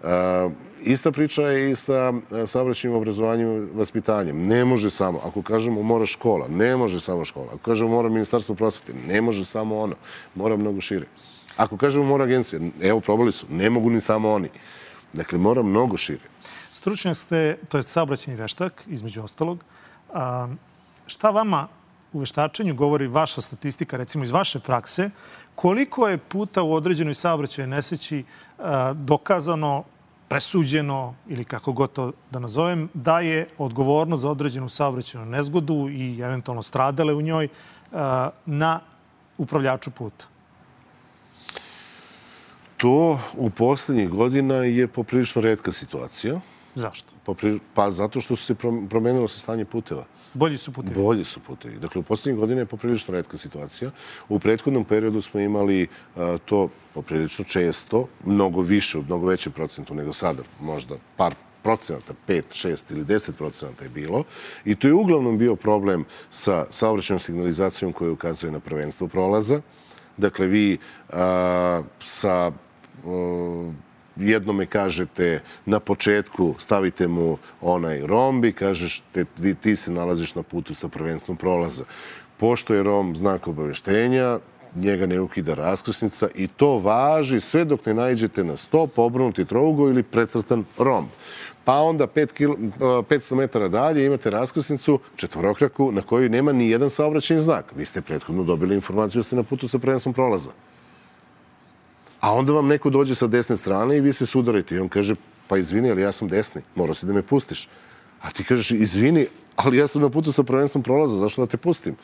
E, 0.02 0.48
ista 0.82 1.12
priča 1.12 1.42
je 1.42 1.70
i 1.70 1.76
sa 1.76 2.12
e, 2.32 2.46
saobraćajnim 2.46 2.98
obrazovanjem 2.98 3.62
i 3.62 3.76
vaspitanjem. 3.76 4.46
Ne 4.46 4.64
može 4.64 4.90
samo, 4.90 5.20
ako 5.24 5.42
kažemo 5.42 5.82
mora 5.82 6.06
škola, 6.06 6.48
ne 6.48 6.76
može 6.76 7.00
samo 7.00 7.24
škola. 7.24 7.46
Ako 7.46 7.58
kažemo 7.58 7.90
mora 7.90 8.08
ministarstvo 8.08 8.54
prosvete, 8.54 8.92
ne 9.08 9.20
može 9.20 9.44
samo 9.44 9.78
ono. 9.78 9.96
Mora 10.34 10.56
mnogo 10.56 10.80
šire. 10.80 11.06
Ako 11.56 11.76
kažemo 11.76 12.04
mora 12.04 12.24
agencija, 12.24 12.60
evo 12.82 13.00
probali 13.00 13.32
su, 13.32 13.46
ne 13.50 13.70
mogu 13.70 13.90
ni 13.90 14.00
samo 14.00 14.32
oni. 14.32 14.48
Dakle, 15.12 15.38
mora 15.38 15.62
mnogo 15.62 15.96
šire. 15.96 16.24
Stručnjak 16.72 17.16
ste, 17.16 17.58
to 17.68 17.76
je 17.76 17.82
saobraćeni 17.82 18.36
veštak, 18.36 18.84
između 18.86 19.22
ostalog. 19.22 19.64
A, 20.14 20.48
šta 21.09 21.31
vama 21.31 21.68
u 22.12 22.21
veštačenju 22.21 22.75
govori 22.75 23.07
vaša 23.07 23.40
statistika, 23.40 23.97
recimo 23.97 24.25
iz 24.25 24.31
vaše 24.31 24.61
prakse, 24.61 25.11
koliko 25.55 26.09
je 26.09 26.18
puta 26.18 26.62
u 26.62 26.73
određenoj 26.73 27.14
saobraćaju 27.14 27.68
neseći 27.68 28.25
dokazano 28.94 29.85
presuđeno 30.29 31.14
ili 31.29 31.44
kako 31.44 31.73
god 31.73 31.92
to 31.92 32.12
da 32.31 32.38
nazovem, 32.38 32.88
da 32.94 33.21
je 33.21 33.47
odgovornost 33.59 34.23
za 34.23 34.31
određenu 34.31 34.68
saobraćenu 34.68 35.25
nezgodu 35.25 35.88
i 35.88 36.21
eventualno 36.21 36.62
stradale 36.62 37.14
u 37.14 37.23
njoj 37.23 37.49
na 38.47 38.81
upravljaču 39.38 39.90
puta? 39.90 40.27
To 42.77 43.21
u 43.37 43.51
poslednjih 43.51 44.09
godina 44.09 44.55
je 44.55 44.87
poprilično 44.88 45.42
redka 45.42 45.73
situacija. 45.73 46.40
Zašto? 46.75 47.12
Pa 47.75 47.90
zato 47.90 48.21
što 48.21 48.37
se 48.37 48.55
promenilo 48.90 49.29
se 49.29 49.40
stanje 49.40 49.64
puteva. 49.64 50.05
Bolji 50.38 50.57
su 50.57 50.72
putevi? 50.72 51.03
Bolji 51.03 51.24
su 51.24 51.40
putevi. 51.40 51.79
Dakle, 51.79 51.98
u 51.98 52.03
poslednjih 52.03 52.40
godina 52.40 52.61
je 52.61 52.66
poprilično 52.66 53.14
redka 53.14 53.37
situacija. 53.37 53.90
U 54.29 54.38
prethodnom 54.38 54.85
periodu 54.85 55.20
smo 55.20 55.40
imali 55.40 55.88
a, 56.16 56.38
to 56.44 56.68
poprilično 56.94 57.44
često, 57.44 58.07
mnogo 58.24 58.61
više, 58.62 58.98
u 58.98 59.03
mnogo 59.03 59.27
većem 59.27 59.53
procentu 59.53 59.94
nego 59.94 60.12
sada, 60.12 60.42
možda 60.61 60.96
par 61.16 61.35
procenata, 61.62 62.14
5, 62.29 62.42
6 62.68 62.92
ili 62.92 63.05
10 63.05 63.33
procenata 63.33 63.85
je 63.85 63.90
bilo. 63.90 64.24
I 64.64 64.74
to 64.74 64.87
je 64.87 64.94
uglavnom 64.94 65.38
bio 65.38 65.57
problem 65.57 66.05
sa 66.31 66.66
saobraćenom 66.70 67.18
signalizacijom 67.18 67.92
koja 67.92 68.12
ukazuje 68.12 68.53
na 68.53 68.61
prvenstvo 68.61 69.09
prolaza. 69.09 69.61
Dakle, 70.16 70.46
vi 70.46 70.79
a, 71.11 71.83
sa 72.05 72.53
jednome 74.18 74.66
kažete 74.66 75.40
na 75.66 75.81
početku 75.81 76.54
stavite 76.59 77.09
mu 77.09 77.38
onaj 77.61 78.07
romb 78.07 78.44
i 78.44 78.52
kažeš 78.52 79.02
te, 79.12 79.24
vi, 79.38 79.54
ti 79.54 79.76
se 79.76 79.92
nalaziš 79.92 80.35
na 80.35 80.42
putu 80.42 80.74
sa 80.74 80.88
prvenstvom 80.88 81.37
prolaza. 81.37 81.85
Pošto 82.37 82.74
je 82.74 82.83
rom 82.83 83.16
znak 83.16 83.48
obaveštenja, 83.48 84.38
njega 84.74 85.07
ne 85.07 85.20
ukida 85.20 85.54
raskrsnica 85.54 86.28
i 86.35 86.48
to 86.48 86.78
važi 86.78 87.40
sve 87.40 87.64
dok 87.64 87.87
ne 87.87 87.94
najđete 87.94 88.44
na 88.44 88.57
stop, 88.57 88.98
obrnuti 88.98 89.44
trougo 89.44 89.88
ili 89.88 90.02
precrtan 90.02 90.64
romb. 90.78 91.09
Pa 91.64 91.74
onda 91.74 92.07
5 92.07 92.33
kilo, 92.33 92.57
500 92.78 93.35
metara 93.35 93.68
dalje 93.68 94.07
imate 94.07 94.31
raskrsnicu 94.31 94.98
četvorokraku 95.16 95.92
na 95.92 96.02
kojoj 96.02 96.28
nema 96.28 96.52
ni 96.52 96.70
jedan 96.70 96.90
saobraćajni 96.90 97.42
znak. 97.42 97.64
Vi 97.76 97.85
ste 97.85 98.02
prethodno 98.02 98.44
dobili 98.44 98.74
informaciju 98.74 99.18
da 99.18 99.22
ste 99.22 99.37
na 99.37 99.42
putu 99.42 99.68
sa 99.68 99.78
prvenstvom 99.78 100.14
prolaza. 100.14 100.50
A 102.20 102.33
onda 102.35 102.52
vam 102.52 102.66
neko 102.66 102.90
dođe 102.90 103.14
sa 103.14 103.26
desne 103.26 103.57
strane 103.57 103.96
i 103.96 104.00
vi 104.00 104.12
se 104.12 104.26
sudarite. 104.26 104.74
I 104.74 104.78
on 104.78 104.88
kaže, 104.88 105.14
pa 105.48 105.59
izvini, 105.59 105.90
ali 105.90 106.02
ja 106.02 106.12
sam 106.12 106.28
desni, 106.28 106.62
morao 106.74 106.94
si 106.94 107.07
da 107.07 107.12
me 107.12 107.22
pustiš. 107.22 107.68
A 108.20 108.31
ti 108.31 108.44
kažeš, 108.44 108.70
izvini, 108.70 109.26
ali 109.57 109.76
ja 109.76 109.87
sam 109.87 110.02
na 110.02 110.11
putu 110.11 110.33
sa 110.33 110.42
prvenstvom 110.42 110.83
prolaza, 110.83 111.16
zašto 111.16 111.42
da 111.42 111.50
te 111.50 111.57
pustim? 111.57 111.96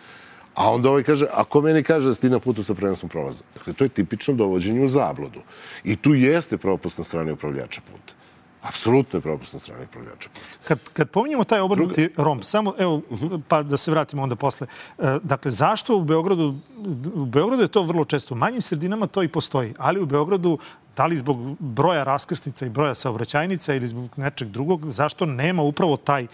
A 0.55 0.71
onda 0.71 0.91
ovaj 0.91 1.03
kaže, 1.03 1.27
ako 1.33 1.61
meni 1.61 1.83
kaže 1.83 2.09
da 2.09 2.15
si 2.15 2.21
ti 2.21 2.31
na 2.31 2.39
putu 2.39 2.63
sa 2.63 2.75
prvenstvom 2.75 3.09
prolaza? 3.09 3.45
Dakle, 3.55 3.73
to 3.73 3.85
je 3.85 3.89
tipično 3.89 4.35
dovođenje 4.35 4.85
u 4.85 4.89
zablodu. 4.89 5.41
I 5.85 5.97
tu 5.97 6.15
jeste 6.15 6.59
propust 6.59 6.99
na 6.99 7.05
strani 7.05 7.33
upravljača 7.33 7.81
puta. 7.81 8.15
Apsolutno 8.65 9.17
je 9.17 9.21
propust 9.21 9.53
na 9.53 9.59
strani 9.59 9.85
upravljača. 9.85 10.29
Kad, 10.65 10.79
kad 10.93 11.11
pominjemo 11.11 11.45
taj 11.45 11.61
obrnuti 11.61 12.09
Druga... 12.09 12.23
romb, 12.23 12.43
samo, 12.43 12.75
evo, 12.79 12.95
uh 12.95 13.21
-huh. 13.21 13.41
pa 13.49 13.63
da 13.63 13.77
se 13.77 13.91
vratimo 13.91 14.23
onda 14.23 14.37
posle. 14.37 14.67
E, 14.99 15.19
dakle, 15.23 15.51
zašto 15.51 15.97
u 15.97 16.05
Beogradu, 16.05 16.55
u 17.15 17.25
Beogradu 17.27 17.63
je 17.63 17.69
to 17.69 17.83
vrlo 17.83 18.05
često, 18.05 18.35
u 18.35 18.39
manjim 18.39 18.63
sredinama 18.63 19.07
to 19.07 19.23
i 19.23 19.29
postoji, 19.29 19.75
ali 19.79 20.01
u 20.01 20.07
Beogradu 20.07 20.59
da 20.97 21.07
li 21.07 21.17
zbog 21.17 21.57
broja 21.59 22.05
raskrsnica 22.05 22.67
i 22.67 22.69
broja 22.69 22.95
saobraćajnica 22.95 23.75
ili 23.75 23.89
zbog 23.89 24.11
nečeg 24.17 24.49
drugog, 24.49 24.91
zašto 24.91 25.27
nema 25.27 25.63
upravo 25.63 25.97
taj, 25.97 26.23
e, 26.23 26.27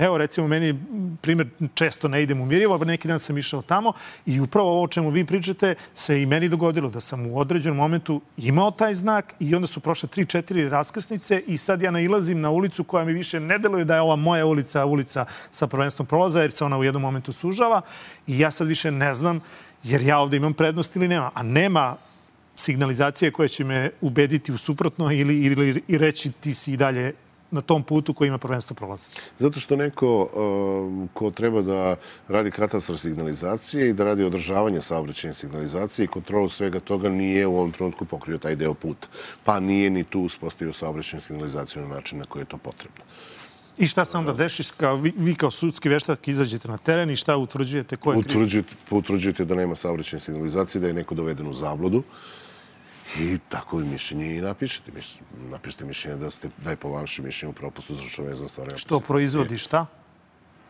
evo 0.00 0.18
recimo 0.18 0.46
meni 0.46 0.80
primjer, 1.22 1.48
često 1.74 2.08
ne 2.08 2.22
idem 2.22 2.40
u 2.40 2.46
Mirjevo, 2.46 2.78
neki 2.78 3.08
dan 3.08 3.18
sam 3.18 3.38
išao 3.38 3.62
tamo 3.62 3.92
i 4.26 4.40
upravo 4.40 4.70
ovo 4.70 4.82
o 4.82 4.88
čemu 4.88 5.10
vi 5.10 5.26
pričate 5.26 5.74
se 5.94 6.22
i 6.22 6.26
meni 6.26 6.48
dogodilo 6.48 6.90
da 6.90 7.00
sam 7.00 7.26
u 7.26 7.38
određenom 7.38 7.76
momentu 7.76 8.20
imao 8.36 8.70
taj 8.70 8.94
znak 8.94 9.34
i 9.40 9.54
onda 9.54 9.66
su 9.66 9.80
prošle 9.80 10.08
3-4 10.08 10.68
raskrsnice 10.68 11.42
i 11.46 11.56
sad 11.56 11.82
ja 11.82 11.90
nailazim 11.90 12.40
na 12.40 12.50
ulicu 12.50 12.84
koja 12.84 13.04
mi 13.04 13.12
više 13.12 13.40
ne 13.40 13.58
deluje 13.58 13.84
da 13.84 13.94
je 13.94 14.00
ova 14.00 14.16
moja 14.16 14.46
ulica, 14.46 14.84
ulica 14.84 15.24
sa 15.50 15.66
prvenstvom 15.66 16.06
prolaza 16.06 16.42
jer 16.42 16.52
se 16.52 16.64
ona 16.64 16.78
u 16.78 16.84
jednom 16.84 17.02
momentu 17.02 17.32
sužava 17.32 17.80
i 18.26 18.38
ja 18.38 18.50
sad 18.50 18.66
više 18.66 18.90
ne 18.90 19.14
znam 19.14 19.40
jer 19.82 20.02
ja 20.02 20.18
ovde 20.18 20.36
imam 20.36 20.54
prednost 20.54 20.96
ili 20.96 21.08
nema. 21.08 21.30
A 21.34 21.42
nema 21.42 21.96
signalizacije 22.56 23.30
koje 23.30 23.48
će 23.48 23.64
me 23.64 23.90
ubediti 24.00 24.52
u 24.52 24.58
suprotno 24.58 25.12
ili, 25.12 25.40
ili 25.40 25.82
i 25.88 25.98
reći 25.98 26.32
ti 26.32 26.54
si 26.54 26.72
i 26.72 26.76
dalje 26.76 27.12
na 27.50 27.60
tom 27.60 27.82
putu 27.82 28.14
koji 28.14 28.28
ima 28.28 28.38
prvenstvo 28.38 28.74
prolaza? 28.74 29.10
Zato 29.38 29.60
što 29.60 29.76
neko 29.76 30.22
uh, 30.22 31.08
ko 31.14 31.30
treba 31.30 31.62
da 31.62 31.96
radi 32.28 32.50
katastar 32.50 32.98
signalizacije 32.98 33.90
i 33.90 33.92
da 33.92 34.04
radi 34.04 34.24
održavanje 34.24 34.80
saobraćajne 34.80 35.34
signalizacije 35.34 36.04
i 36.04 36.08
kontrolu 36.08 36.48
svega 36.48 36.80
toga 36.80 37.08
nije 37.08 37.46
u 37.46 37.56
ovom 37.56 37.72
trenutku 37.72 38.04
pokrio 38.04 38.38
taj 38.38 38.56
deo 38.56 38.74
puta. 38.74 39.08
Pa 39.44 39.60
nije 39.60 39.90
ni 39.90 40.04
tu 40.04 40.20
uspostavio 40.20 40.72
saobraćajnu 40.72 41.20
signalizaciju 41.20 41.82
na 41.82 41.88
način 41.88 42.18
na 42.18 42.24
koji 42.24 42.42
je 42.42 42.46
to 42.46 42.58
potrebno. 42.58 43.04
I 43.78 43.86
šta 43.86 44.04
se 44.04 44.18
onda 44.18 44.32
deši? 44.32 44.62
Kao, 44.76 44.96
vi, 44.96 45.12
vi 45.16 45.34
kao 45.34 45.50
sudski 45.50 45.88
veštak 45.88 46.28
izađete 46.28 46.68
na 46.68 46.76
teren 46.76 47.10
i 47.10 47.16
šta 47.16 47.36
utvrđujete? 47.36 47.96
Ko 47.96 48.12
je 48.12 48.18
utvrđujete, 48.18 48.74
utvrđujete 48.90 49.44
da 49.44 49.54
nema 49.54 49.74
saobraćajne 49.76 50.20
signalizacije, 50.20 50.80
da 50.80 50.86
je 50.86 50.94
neko 50.94 51.14
doveden 51.14 51.46
u 51.46 51.52
zabludu. 51.52 52.02
I 53.18 53.38
tako 53.48 53.78
mišljenje 53.78 54.36
i 54.36 54.40
napišete. 54.40 54.92
Napišete 55.50 55.84
mišljenje 55.84 56.16
da, 56.16 56.30
ste, 56.30 56.48
da 56.64 56.70
je 56.70 56.76
po 56.76 56.88
vašem 56.88 57.24
mišljenju 57.24 57.52
propust 57.52 57.90
uzročno 57.90 58.24
vezan 58.24 58.48
stvarno. 58.48 58.76
Što 58.76 59.00
proizvodi 59.00 59.58
šta? 59.58 59.86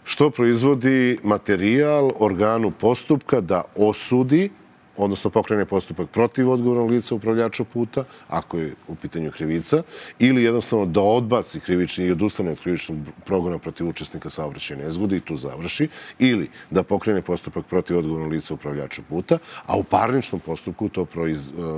Što 0.04 0.30
proizvodi 0.30 1.18
materijal 1.22 2.10
organu 2.18 2.70
postupka 2.70 3.40
da 3.40 3.62
osudi 3.76 4.50
odnosno 4.96 5.30
pokrene 5.30 5.64
postupak 5.64 6.10
protiv 6.10 6.50
odgovornog 6.50 6.90
lica 6.90 7.14
upravljača 7.14 7.64
puta, 7.64 8.04
ako 8.28 8.58
je 8.58 8.74
u 8.88 8.94
pitanju 8.94 9.30
krivica, 9.30 9.82
ili 10.18 10.42
jednostavno 10.42 10.86
da 10.86 11.00
odbaci 11.00 11.60
krivični 11.60 12.04
i 12.04 12.10
odustane 12.10 12.50
od 12.50 12.60
krivičnog 12.60 12.98
progona 13.24 13.58
protiv 13.58 13.88
učesnika 13.88 14.30
saobraćaja 14.30 14.80
nezgode 14.80 15.16
i 15.16 15.20
tu 15.20 15.36
završi, 15.36 15.88
ili 16.18 16.50
da 16.70 16.82
pokrene 16.82 17.22
postupak 17.22 17.66
protiv 17.66 17.98
odgovornog 17.98 18.32
lica 18.32 18.54
upravljača 18.54 19.02
puta, 19.08 19.38
a 19.66 19.76
u 19.76 19.84
parničnom 19.84 20.40
postupku 20.40 20.88
to 20.88 21.02
e, 21.02 21.06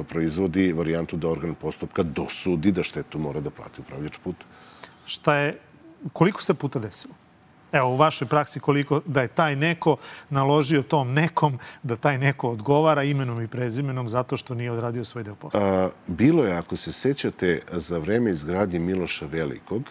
proizvodi 0.08 0.72
varijantu 0.72 1.16
da 1.16 1.28
organ 1.28 1.54
postupka 1.54 2.02
dosudi 2.02 2.72
da 2.72 2.82
štetu 2.82 3.18
mora 3.18 3.40
da 3.40 3.50
plati 3.50 3.80
upravljač 3.80 4.18
puta. 4.24 4.46
Šta 5.06 5.34
je, 5.34 5.58
koliko 6.12 6.42
ste 6.42 6.54
puta 6.54 6.78
desilo? 6.78 7.14
Evo, 7.72 7.88
u 7.88 7.96
vašoj 7.96 8.28
praksi 8.28 8.60
koliko 8.60 9.00
da 9.06 9.22
je 9.22 9.28
taj 9.28 9.56
neko 9.56 9.96
naložio 10.30 10.82
tom 10.82 11.12
nekom 11.12 11.58
da 11.82 11.96
taj 11.96 12.18
neko 12.18 12.50
odgovara 12.50 13.02
imenom 13.02 13.42
i 13.42 13.48
prezimenom 13.48 14.08
zato 14.08 14.36
što 14.36 14.54
nije 14.54 14.72
odradio 14.72 15.04
svoj 15.04 15.24
deo 15.24 15.34
posla? 15.34 15.60
A, 15.60 15.88
bilo 16.06 16.44
je, 16.44 16.56
ako 16.56 16.76
se 16.76 16.92
sećate, 16.92 17.60
za 17.72 17.98
vreme 17.98 18.30
izgradnje 18.30 18.78
Miloša 18.78 19.26
Velikog, 19.26 19.82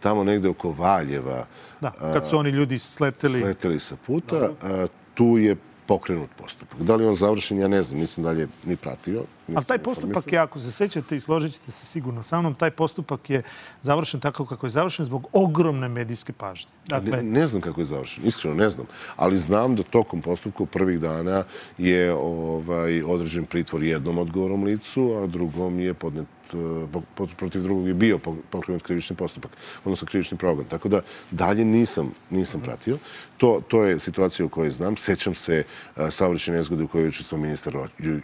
tamo 0.00 0.24
negde 0.24 0.48
oko 0.48 0.72
Valjeva... 0.72 1.46
Da, 1.80 1.90
kad 1.90 2.28
su 2.28 2.38
oni 2.38 2.50
ljudi 2.50 2.78
sleteli... 2.78 3.40
Sleteli 3.40 3.80
sa 3.80 3.96
puta, 4.06 4.50
a, 4.62 4.86
tu 5.14 5.38
je 5.38 5.56
pokrenut 5.86 6.30
postupak. 6.36 6.80
Da 6.80 6.96
li 6.96 7.06
on 7.06 7.14
završen, 7.14 7.58
ja 7.58 7.68
ne 7.68 7.82
znam, 7.82 8.00
nisam 8.00 8.24
dalje 8.24 8.48
ni 8.64 8.76
pratio. 8.76 9.24
Ali 9.54 9.64
taj 9.64 9.78
postupak 9.78 10.32
je, 10.32 10.38
ako 10.38 10.60
se 10.60 10.72
sećate 10.72 11.16
i 11.16 11.20
složit 11.20 11.52
ćete 11.52 11.72
se 11.72 11.86
sigurno 11.86 12.22
sa 12.22 12.40
mnom, 12.40 12.54
taj 12.54 12.70
postupak 12.70 13.30
je 13.30 13.42
završen 13.80 14.20
tako 14.20 14.44
kako 14.44 14.66
je 14.66 14.70
završen 14.70 15.04
zbog 15.04 15.26
ogromne 15.32 15.88
medijske 15.88 16.32
pažnje. 16.32 16.70
Dakle... 16.86 17.10
Ne, 17.10 17.22
ne 17.22 17.46
znam 17.46 17.62
kako 17.62 17.80
je 17.80 17.84
završen, 17.84 18.26
iskreno 18.26 18.56
ne 18.56 18.70
znam. 18.70 18.86
Ali 19.16 19.38
znam 19.38 19.76
da 19.76 19.82
tokom 19.82 20.22
postupka 20.22 20.64
prvih 20.64 21.00
dana 21.00 21.44
je 21.78 22.12
ovaj, 22.14 23.02
određen 23.02 23.44
pritvor 23.44 23.82
jednom 23.82 24.18
odgovorom 24.18 24.64
licu, 24.64 25.14
a 25.22 25.26
drugom 25.26 25.80
je 25.80 25.94
podnet 25.94 26.28
e, 26.54 27.26
protiv 27.36 27.62
drugog 27.62 27.88
je 27.88 27.94
bio 27.94 28.18
pokrenut 28.50 28.82
krivični 28.82 29.16
postupak, 29.16 29.50
odnosno 29.84 30.06
krivični 30.06 30.38
progon. 30.38 30.64
Tako 30.64 30.88
da 30.88 31.00
dalje 31.30 31.64
nisam, 31.64 32.10
nisam 32.30 32.60
pratio. 32.60 32.98
To, 33.36 33.60
to 33.68 33.84
je 33.84 33.98
situacija 33.98 34.46
u 34.46 34.48
kojoj 34.48 34.70
znam. 34.70 34.96
Sećam 34.96 35.34
se 35.34 35.64
e, 35.96 36.10
saobraćene 36.10 36.56
nezgode 36.56 36.84
u 36.84 36.88
kojoj 36.88 37.04
je 37.04 37.08
učestvovao 37.08 37.42
ministar 37.42 37.74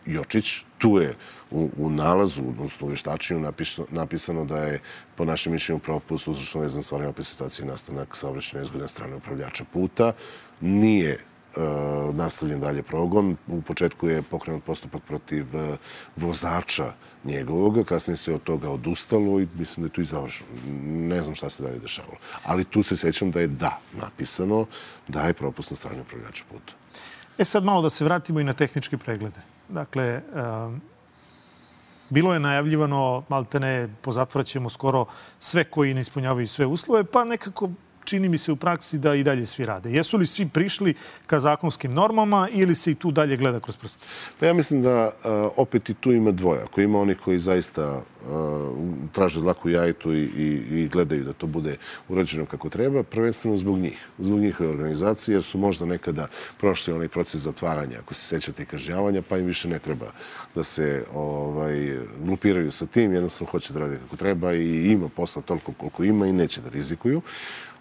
Jočić. 0.07 0.65
Tu 0.79 0.99
je 1.01 1.15
u, 1.51 1.71
u 1.77 1.91
nalazu, 1.91 2.43
odnosno 2.49 2.87
u 2.87 2.91
veštačenju 2.91 3.41
napisano, 3.41 3.89
napisano 3.91 4.45
da 4.45 4.59
je 4.59 4.81
po 5.15 5.25
našem 5.25 5.53
mišljenju 5.53 5.79
propust 5.79 6.29
uzročno 6.29 6.61
vezan 6.61 6.83
stvarima 6.83 7.11
opet 7.11 7.27
situacije 7.27 7.67
nastanak 7.67 8.17
saobraćene 8.17 8.63
nezgode 8.63 8.83
na 8.83 8.89
strane 8.89 9.17
upravljača 9.17 9.65
puta. 9.73 10.13
Nije 10.61 11.11
e, 11.13 11.19
nastavljen 12.13 12.61
dalje 12.61 12.83
progon. 12.83 13.37
U 13.47 13.63
početku 13.63 14.09
je 14.09 14.23
pokrenut 14.23 14.65
postupak 14.65 15.03
protiv 15.03 15.57
e, 15.57 15.77
vozača 16.17 16.93
njegovog, 17.25 17.87
kasnije 17.87 18.17
se 18.17 18.35
od 18.35 18.43
toga 18.43 18.71
odustalo 18.71 19.41
i 19.41 19.49
mislim 19.59 19.85
da 19.85 19.87
je 19.87 19.93
tu 19.93 20.01
i 20.01 20.05
završeno. 20.05 20.51
Ne 20.85 21.23
znam 21.23 21.35
šta 21.35 21.51
se 21.51 21.63
dalje 21.63 21.79
dešavalo. 21.79 22.17
Ali 22.45 22.65
tu 22.65 22.83
se 22.83 22.97
sećam 22.97 23.31
da 23.31 23.41
je 23.41 23.47
da 23.47 23.81
napisano 23.93 24.67
da 25.09 25.23
je 25.23 25.33
propust 25.33 25.71
na 25.71 25.77
strane 25.77 26.01
upravljača 26.01 26.45
puta. 26.51 26.73
E 27.39 27.45
sad 27.45 27.65
malo 27.65 27.83
da 27.83 27.91
se 27.91 28.05
vratimo 28.05 28.41
i 28.41 28.45
na 28.45 28.53
tehničke 28.53 28.99
preglede. 28.99 29.54
Dakle, 29.69 30.23
bilo 32.11 32.35
je 32.35 32.41
najavljivano, 32.41 33.23
maltene, 33.29 33.89
pozatvraćemo 34.03 34.69
skoro 34.69 35.07
sve 35.39 35.65
koji 35.65 35.95
ne 35.95 36.01
ispunjavaju 36.01 36.49
sve 36.49 36.67
uslove, 36.67 37.05
pa 37.05 37.25
nekako 37.25 37.71
čini 38.05 38.29
mi 38.29 38.39
se 38.39 38.53
u 38.53 38.57
praksi 38.57 38.99
da 38.99 39.15
i 39.15 39.23
dalje 39.23 39.47
svi 39.47 39.65
rade. 39.65 39.91
Jesu 39.91 40.17
li 40.17 40.27
svi 40.27 40.49
prišli 40.49 40.95
ka 41.27 41.41
zakonskim 41.41 41.95
normama 41.95 42.49
ili 42.53 42.75
se 42.75 42.91
i 42.91 42.95
tu 42.95 43.11
dalje 43.11 43.37
gleda 43.37 43.61
kroz 43.61 43.77
prste? 43.77 44.07
Pa 44.41 44.47
ja 44.47 44.55
mislim 44.55 44.83
da 44.83 45.11
opet 45.57 45.91
i 45.91 45.95
tu 45.95 46.13
ima 46.13 46.31
dvoja. 46.31 46.65
Ako 46.65 46.81
ima 46.81 47.01
onih 47.01 47.19
koji 47.25 47.39
zaista 47.39 48.03
traže 49.13 49.41
dlaku 49.41 49.69
jajitu 49.71 50.13
i, 50.13 50.23
i, 50.23 50.63
i 50.71 50.89
gledaju 50.89 51.25
da 51.25 51.33
to 51.33 51.47
bude 51.47 51.77
urađeno 52.09 52.47
kako 52.47 52.69
treba, 52.69 53.03
prvenstveno 53.03 53.57
zbog 53.57 53.79
njih, 53.79 54.07
zbog 54.19 54.39
njihove 54.39 54.71
organizacije, 54.71 55.35
jer 55.35 55.43
su 55.43 55.59
možda 55.59 55.87
nekada 55.87 56.27
prošli 56.59 56.95
onaj 56.95 57.09
proces 57.09 57.41
zatvaranja, 57.41 57.99
ako 57.99 58.15
se 58.15 58.27
sećate 58.27 58.63
i 58.63 58.67
kažnjavanja, 58.67 59.23
pa 59.23 59.39
im 59.39 59.47
više 59.47 59.69
ne 59.69 59.79
treba 59.79 60.07
da 60.55 60.65
se 60.65 61.05
ovaj, 61.15 61.99
glupiraju 62.25 62.73
sa 62.73 62.87
tim, 62.87 63.13
jednostavno 63.13 63.51
hoće 63.51 63.73
da 63.73 63.81
rade 63.81 63.99
kako 63.99 64.17
treba 64.17 64.55
i 64.55 64.93
ima 64.93 65.09
posla 65.09 65.43
toliko 65.43 65.73
koliko 65.73 66.05
ima 66.05 66.27
i 66.27 66.33
neće 66.33 66.61
da 66.61 66.69
rizikuju. 66.69 67.23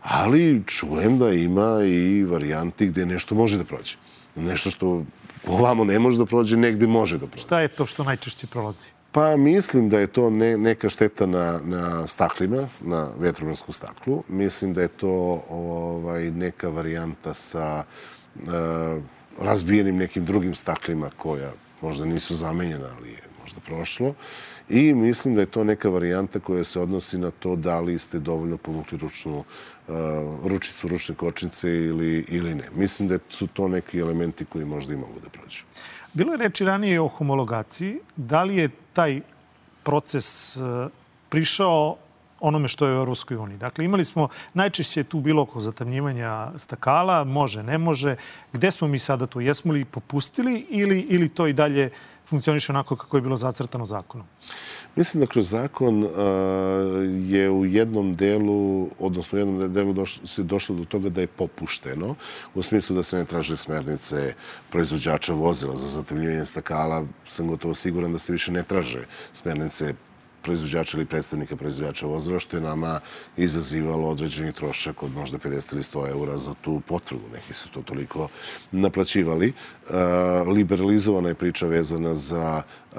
Ali 0.04 0.64
čujem 0.66 1.20
da 1.20 1.30
ima 1.30 1.84
i 1.84 2.24
varijanti 2.24 2.88
gde 2.88 3.06
nešto 3.06 3.36
može 3.36 3.58
da 3.58 3.64
prođe. 3.64 3.96
Nešto 4.36 4.72
što 4.72 5.04
ovamo 5.48 5.84
ne 5.84 6.00
može 6.00 6.18
da 6.18 6.26
prođe, 6.26 6.58
negde 6.58 6.88
može 6.88 7.18
da 7.18 7.28
prođe. 7.28 7.44
Šta 7.44 7.60
je 7.60 7.68
to 7.68 7.86
što 7.86 8.04
najčešće 8.04 8.48
prolazi? 8.48 8.92
Pa 9.12 9.38
mislim 9.38 9.90
da 9.90 10.00
je 10.00 10.08
to 10.08 10.30
ne, 10.30 10.58
neka 10.58 10.90
šteta 10.90 11.26
na, 11.26 11.60
na 11.64 12.08
staklima, 12.08 12.68
na 12.82 13.10
vetrobranskom 13.18 13.74
staklu. 13.74 14.24
Mislim 14.28 14.74
da 14.74 14.82
je 14.82 14.88
to 14.88 15.44
ovaj, 15.50 16.32
neka 16.32 16.70
varijanta 16.70 17.34
sa 17.34 17.84
e, 17.84 18.42
razbijenim 19.42 19.98
nekim 19.98 20.26
drugim 20.26 20.56
staklima 20.56 21.10
koja 21.18 21.52
možda 21.82 22.06
nisu 22.06 22.36
zamenjena, 22.36 22.88
ali 22.98 23.10
je 23.10 23.22
možda 23.42 23.60
prošlo. 23.62 24.14
I 24.70 24.94
mislim 24.94 25.36
da 25.36 25.42
je 25.42 25.46
to 25.46 25.64
neka 25.64 25.90
varijanta 25.90 26.40
koja 26.40 26.64
se 26.64 26.80
odnosi 26.80 27.18
na 27.18 27.32
to 27.32 27.56
da 27.56 27.80
li 27.80 28.00
ste 28.00 28.20
dovoljno 28.20 28.58
povukli 28.58 28.98
ručnu, 28.98 29.44
ručicu, 30.44 30.88
ručne 30.88 31.16
kočnice 31.16 31.70
ili, 31.70 32.26
ili 32.28 32.56
ne. 32.56 32.70
Mislim 32.76 33.10
da 33.10 33.18
su 33.30 33.48
to 33.48 33.68
neki 33.68 34.00
elementi 34.00 34.46
koji 34.46 34.66
možda 34.66 34.94
i 34.94 34.98
mogu 34.98 35.20
da 35.24 35.30
prođu. 35.30 35.64
Bilo 36.14 36.32
je 36.32 36.38
reči 36.38 36.66
ranije 36.66 37.02
o 37.02 37.08
homologaciji. 37.08 38.00
Da 38.16 38.44
li 38.44 38.56
je 38.56 38.70
taj 38.94 39.22
proces 39.84 40.58
uh, 40.58 40.92
prišao 41.30 41.98
onome 42.40 42.68
što 42.68 42.88
je 42.88 42.94
u 42.94 42.98
Europskoj 42.98 43.38
uniji. 43.38 43.58
Dakle, 43.58 43.86
imali 43.86 44.06
smo 44.06 44.28
najčešće 44.54 45.04
tu 45.04 45.20
bilo 45.20 45.42
oko 45.42 45.60
zatamnjivanja 45.60 46.52
stakala, 46.58 47.24
može, 47.24 47.64
ne 47.64 47.78
može. 47.78 48.16
Gde 48.54 48.72
smo 48.72 48.88
mi 48.88 49.00
sada 49.00 49.26
tu? 49.26 49.42
Jesmo 49.42 49.74
li 49.74 49.86
popustili 49.86 50.66
ili, 50.70 51.00
ili 51.00 51.30
to 51.30 51.48
i 51.48 51.54
dalje 51.54 51.90
funkcioniše 52.26 52.72
onako 52.72 52.96
kako 52.96 53.18
je 53.18 53.22
bilo 53.22 53.38
zacrtano 53.38 53.86
zakonom? 53.86 54.28
Mislim 54.96 55.22
da 55.22 55.28
kroz 55.28 55.50
zakon 55.50 56.04
je 57.30 57.50
u 57.50 57.66
jednom 57.66 58.16
delu, 58.16 58.90
odnosno 59.00 59.36
u 59.36 59.40
jednom 59.40 59.74
delu 59.74 59.94
došlo, 59.94 60.28
se 60.28 60.44
došlo 60.44 60.76
do 60.76 60.86
toga 60.86 61.10
da 61.10 61.22
je 61.22 61.28
popušteno, 61.28 62.16
u 62.56 62.62
smislu 62.62 62.96
da 62.96 63.04
se 63.04 63.18
ne 63.18 63.26
traže 63.26 63.58
smernice 63.58 64.34
proizvođača 64.70 65.34
vozila 65.34 65.76
za 65.76 65.88
zatemljivanje 65.88 66.46
stakala. 66.46 67.06
Sam 67.26 67.48
gotovo 67.48 67.74
siguran 67.74 68.14
da 68.14 68.20
se 68.20 68.34
više 68.34 68.52
ne 68.52 68.64
traže 68.64 69.06
smernice 69.34 69.94
proizvođača 70.44 70.98
ili 70.98 71.06
predstavnika 71.06 71.56
proizvođača 71.56 72.08
vozila, 72.08 72.40
što 72.40 72.58
je 72.58 72.62
nama 72.62 73.00
izazivalo 73.38 74.10
određeni 74.10 74.52
trošak 74.52 75.04
od 75.04 75.14
možda 75.16 75.38
50 75.38 75.74
ili 75.74 75.84
100 75.84 76.10
eura 76.10 76.38
za 76.38 76.54
tu 76.62 76.82
potvrdu. 76.88 77.24
Neki 77.34 77.54
su 77.54 77.70
to 77.72 77.82
toliko 77.82 78.28
naplaćivali. 78.72 79.48
E, 79.50 79.54
liberalizovana 80.48 81.30
je 81.30 81.36
priča 81.36 81.68
vezana 81.68 82.16
za 82.16 82.62
e, 82.62 82.98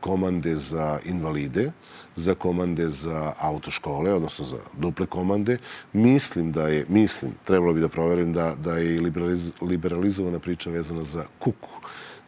komande 0.00 0.54
za 0.54 0.98
invalide, 1.04 1.72
za 2.16 2.34
komande 2.34 2.88
za 2.88 3.32
autoškole, 3.38 4.14
odnosno 4.14 4.44
za 4.44 4.56
duple 4.78 5.06
komande. 5.06 5.58
Mislim 5.92 6.52
da 6.52 6.68
je, 6.68 6.86
mislim, 6.88 7.32
trebalo 7.44 7.72
bi 7.72 7.80
da 7.80 7.88
proverim 7.88 8.32
da, 8.32 8.54
da 8.54 8.76
je 8.76 9.00
liberalizovana 9.60 10.38
priča 10.38 10.70
vezana 10.70 11.02
za 11.02 11.24
kuku 11.38 11.68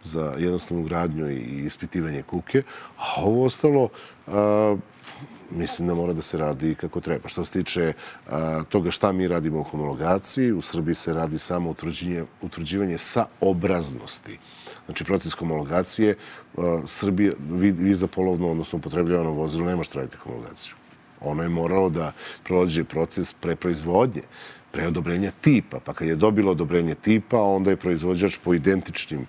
za 0.03 0.35
jednostavnu 0.39 0.85
gradnju 0.85 1.31
i 1.31 1.65
ispitivanje 1.67 2.23
kuke, 2.23 2.63
a 2.99 3.23
ovo 3.23 3.45
ostalo 3.45 3.89
a, 4.27 4.77
mislim 5.51 5.89
da 5.89 5.95
mora 5.95 6.13
da 6.13 6.23
se 6.23 6.39
radi 6.39 6.75
kako 6.75 7.01
treba. 7.01 7.29
Što 7.29 7.45
se 7.45 7.53
tiče 7.53 7.93
a, 8.29 8.63
toga 8.69 8.91
šta 8.91 9.13
mi 9.13 9.29
radimo 9.29 9.61
u 9.61 9.63
homologaciji, 9.63 10.53
u 10.53 10.63
Srbiji 10.63 10.95
se 10.95 11.15
radi 11.15 11.39
samo 11.39 11.71
utvrđivanje, 11.71 12.25
utvrđivanje 12.43 12.99
sa 12.99 13.27
obraznosti. 13.41 14.39
Znači, 14.87 15.05
proces 15.05 15.33
homologacije, 15.33 16.17
a, 16.57 16.83
Srbija, 16.87 17.33
vi, 17.51 17.71
vi 17.71 17.95
za 17.95 18.07
polovno, 18.07 18.51
odnosno 18.51 18.77
upotrebljavano 18.79 19.31
vozilo, 19.31 19.67
ne 19.67 19.77
možete 19.77 19.99
raditi 19.99 20.17
homologaciju. 20.17 20.75
Ono 21.21 21.43
je 21.43 21.49
moralo 21.49 21.89
da 21.89 22.13
prođe 22.45 22.85
proces 22.85 23.33
preproizvodnje 23.33 24.23
pre 24.71 24.87
odobrenja 24.87 25.31
tipa. 25.41 25.81
Pa 25.85 25.93
kad 25.93 26.09
je 26.09 26.17
dobilo 26.17 26.51
odobrenje 26.53 26.95
tipa, 26.95 27.43
onda 27.43 27.71
je 27.71 27.77
proizvođač 27.77 28.39
po 28.45 28.55
identičnim 28.55 29.21
uh, 29.21 29.27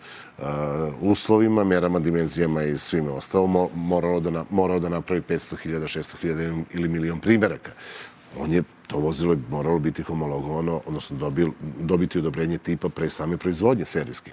uslovima, 1.01 1.63
merama, 1.63 1.99
dimenzijama 1.99 2.63
i 2.63 2.77
svime 2.77 3.11
ostalo 3.11 3.69
morao 3.75 4.19
da, 4.19 4.45
morao 4.49 4.79
da 4.79 4.89
napravi 4.89 5.21
500.000, 5.21 5.99
600.000 5.99 6.63
ili 6.73 6.89
milion 6.89 7.19
primjeraka. 7.19 7.71
On 8.39 8.51
je 8.51 8.63
to 8.87 8.99
vozilo 8.99 9.33
je 9.33 9.39
moralo 9.49 9.79
biti 9.79 10.03
homologovano, 10.03 10.81
odnosno 10.85 11.17
dobil, 11.17 11.49
dobiti 11.79 12.19
odobrenje 12.19 12.57
tipa 12.57 12.89
pre 12.89 13.09
same 13.09 13.37
proizvodnje 13.37 13.85
serijske. 13.85 14.31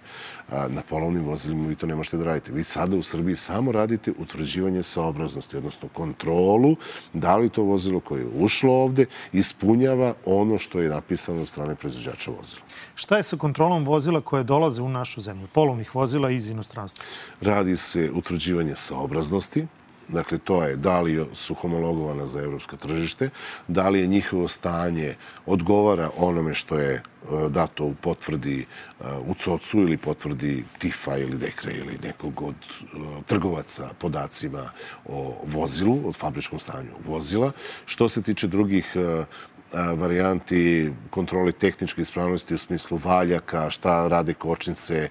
Na 0.50 0.82
polovnim 0.88 1.24
vozilima 1.24 1.68
vi 1.68 1.74
to 1.74 1.86
ne 1.86 1.94
možete 1.94 2.16
da 2.16 2.24
radite. 2.24 2.52
Vi 2.52 2.64
sada 2.64 2.96
u 2.96 3.02
Srbiji 3.02 3.36
samo 3.36 3.72
radite 3.72 4.12
utvrđivanje 4.18 4.82
saobraznosti, 4.82 5.56
odnosno 5.56 5.88
kontrolu 5.88 6.76
da 7.12 7.36
li 7.36 7.48
to 7.48 7.62
vozilo 7.62 8.00
koje 8.00 8.20
je 8.20 8.28
ušlo 8.38 8.72
ovde 8.72 9.06
ispunjava 9.32 10.14
ono 10.26 10.58
što 10.58 10.80
je 10.80 10.88
napisano 10.88 11.40
od 11.40 11.48
strane 11.48 11.74
proizvođača 11.74 12.30
vozila. 12.30 12.62
Šta 12.94 13.16
je 13.16 13.22
sa 13.22 13.36
kontrolom 13.36 13.84
vozila 13.84 14.20
koje 14.20 14.44
dolaze 14.44 14.82
u 14.82 14.88
našu 14.88 15.20
zemlju, 15.20 15.46
polovnih 15.52 15.94
vozila 15.94 16.30
iz 16.30 16.48
inostranstva? 16.48 17.04
Radi 17.40 17.76
se 17.76 18.10
utvrđivanje 18.14 18.74
saobraznosti, 18.76 19.66
Dakle, 20.12 20.38
to 20.38 20.62
je 20.64 20.76
da 20.76 21.00
li 21.00 21.26
su 21.34 21.54
homologovana 21.54 22.26
za 22.26 22.42
evropsko 22.42 22.76
tržište, 22.76 23.30
da 23.68 23.88
li 23.88 24.00
je 24.00 24.06
njihovo 24.06 24.48
stanje 24.48 25.14
odgovara 25.46 26.10
onome 26.16 26.54
što 26.54 26.78
je 26.78 26.94
e, 26.94 27.02
dato 27.48 27.84
u 27.84 27.94
potvrdi 27.94 28.60
e, 28.60 29.04
u 29.26 29.34
COC-u 29.34 29.78
ili 29.78 29.96
potvrdi 29.96 30.64
TIFA 30.78 31.16
ili 31.16 31.36
DEKRE 31.36 31.72
ili 31.72 31.98
nekog 32.02 32.42
od 32.42 32.54
e, 32.54 32.96
trgovaca 33.26 33.90
podacima 33.98 34.70
o 35.04 35.36
vozilu, 35.46 36.00
od 36.08 36.16
fabričkom 36.16 36.58
stanju 36.58 36.90
vozila. 37.06 37.52
Što 37.86 38.08
se 38.08 38.22
tiče 38.22 38.46
drugih 38.46 38.96
varijanti 39.96 40.92
kontroli 41.10 41.52
tehničke 41.52 42.02
ispravnosti 42.02 42.54
u 42.54 42.58
smislu 42.58 43.00
valjaka, 43.04 43.70
šta 43.70 44.08
rade 44.08 44.34
kočnice, 44.34 45.08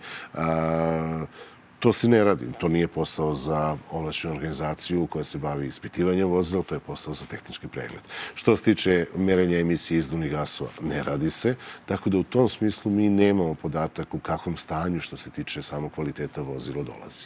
To 1.80 1.94
se 1.94 2.10
ne 2.10 2.24
radi. 2.24 2.46
To 2.60 2.68
nije 2.68 2.88
posao 2.88 3.34
za 3.34 3.78
ovlašćenu 3.92 4.34
organizaciju 4.34 5.08
koja 5.08 5.24
se 5.24 5.38
bavi 5.38 5.68
ispitivanjem 5.68 6.28
vozila, 6.28 6.63
to 6.63 6.76
je 6.76 6.80
posao 6.80 7.13
za 7.13 7.26
tehnički 7.26 7.68
pregled. 7.68 8.02
Što 8.36 8.58
se 8.58 8.63
tiče 8.63 9.06
merenja 9.15 9.60
emisije 9.60 9.98
izduvnih 9.98 10.32
gasova, 10.32 10.70
ne 10.82 11.04
radi 11.04 11.30
se. 11.30 11.56
Tako 11.86 12.10
da 12.10 12.18
u 12.18 12.24
tom 12.24 12.50
smislu 12.50 12.92
mi 12.92 13.10
nemamo 13.10 13.56
podatak 13.56 14.13
u 14.13 14.20
kakvom 14.20 14.58
stanju 14.58 15.00
što 15.00 15.18
se 15.18 15.30
tiče 15.30 15.62
samo 15.62 15.89
kvaliteta 15.89 16.42
vozila 16.42 16.84
dolazi. 16.84 17.26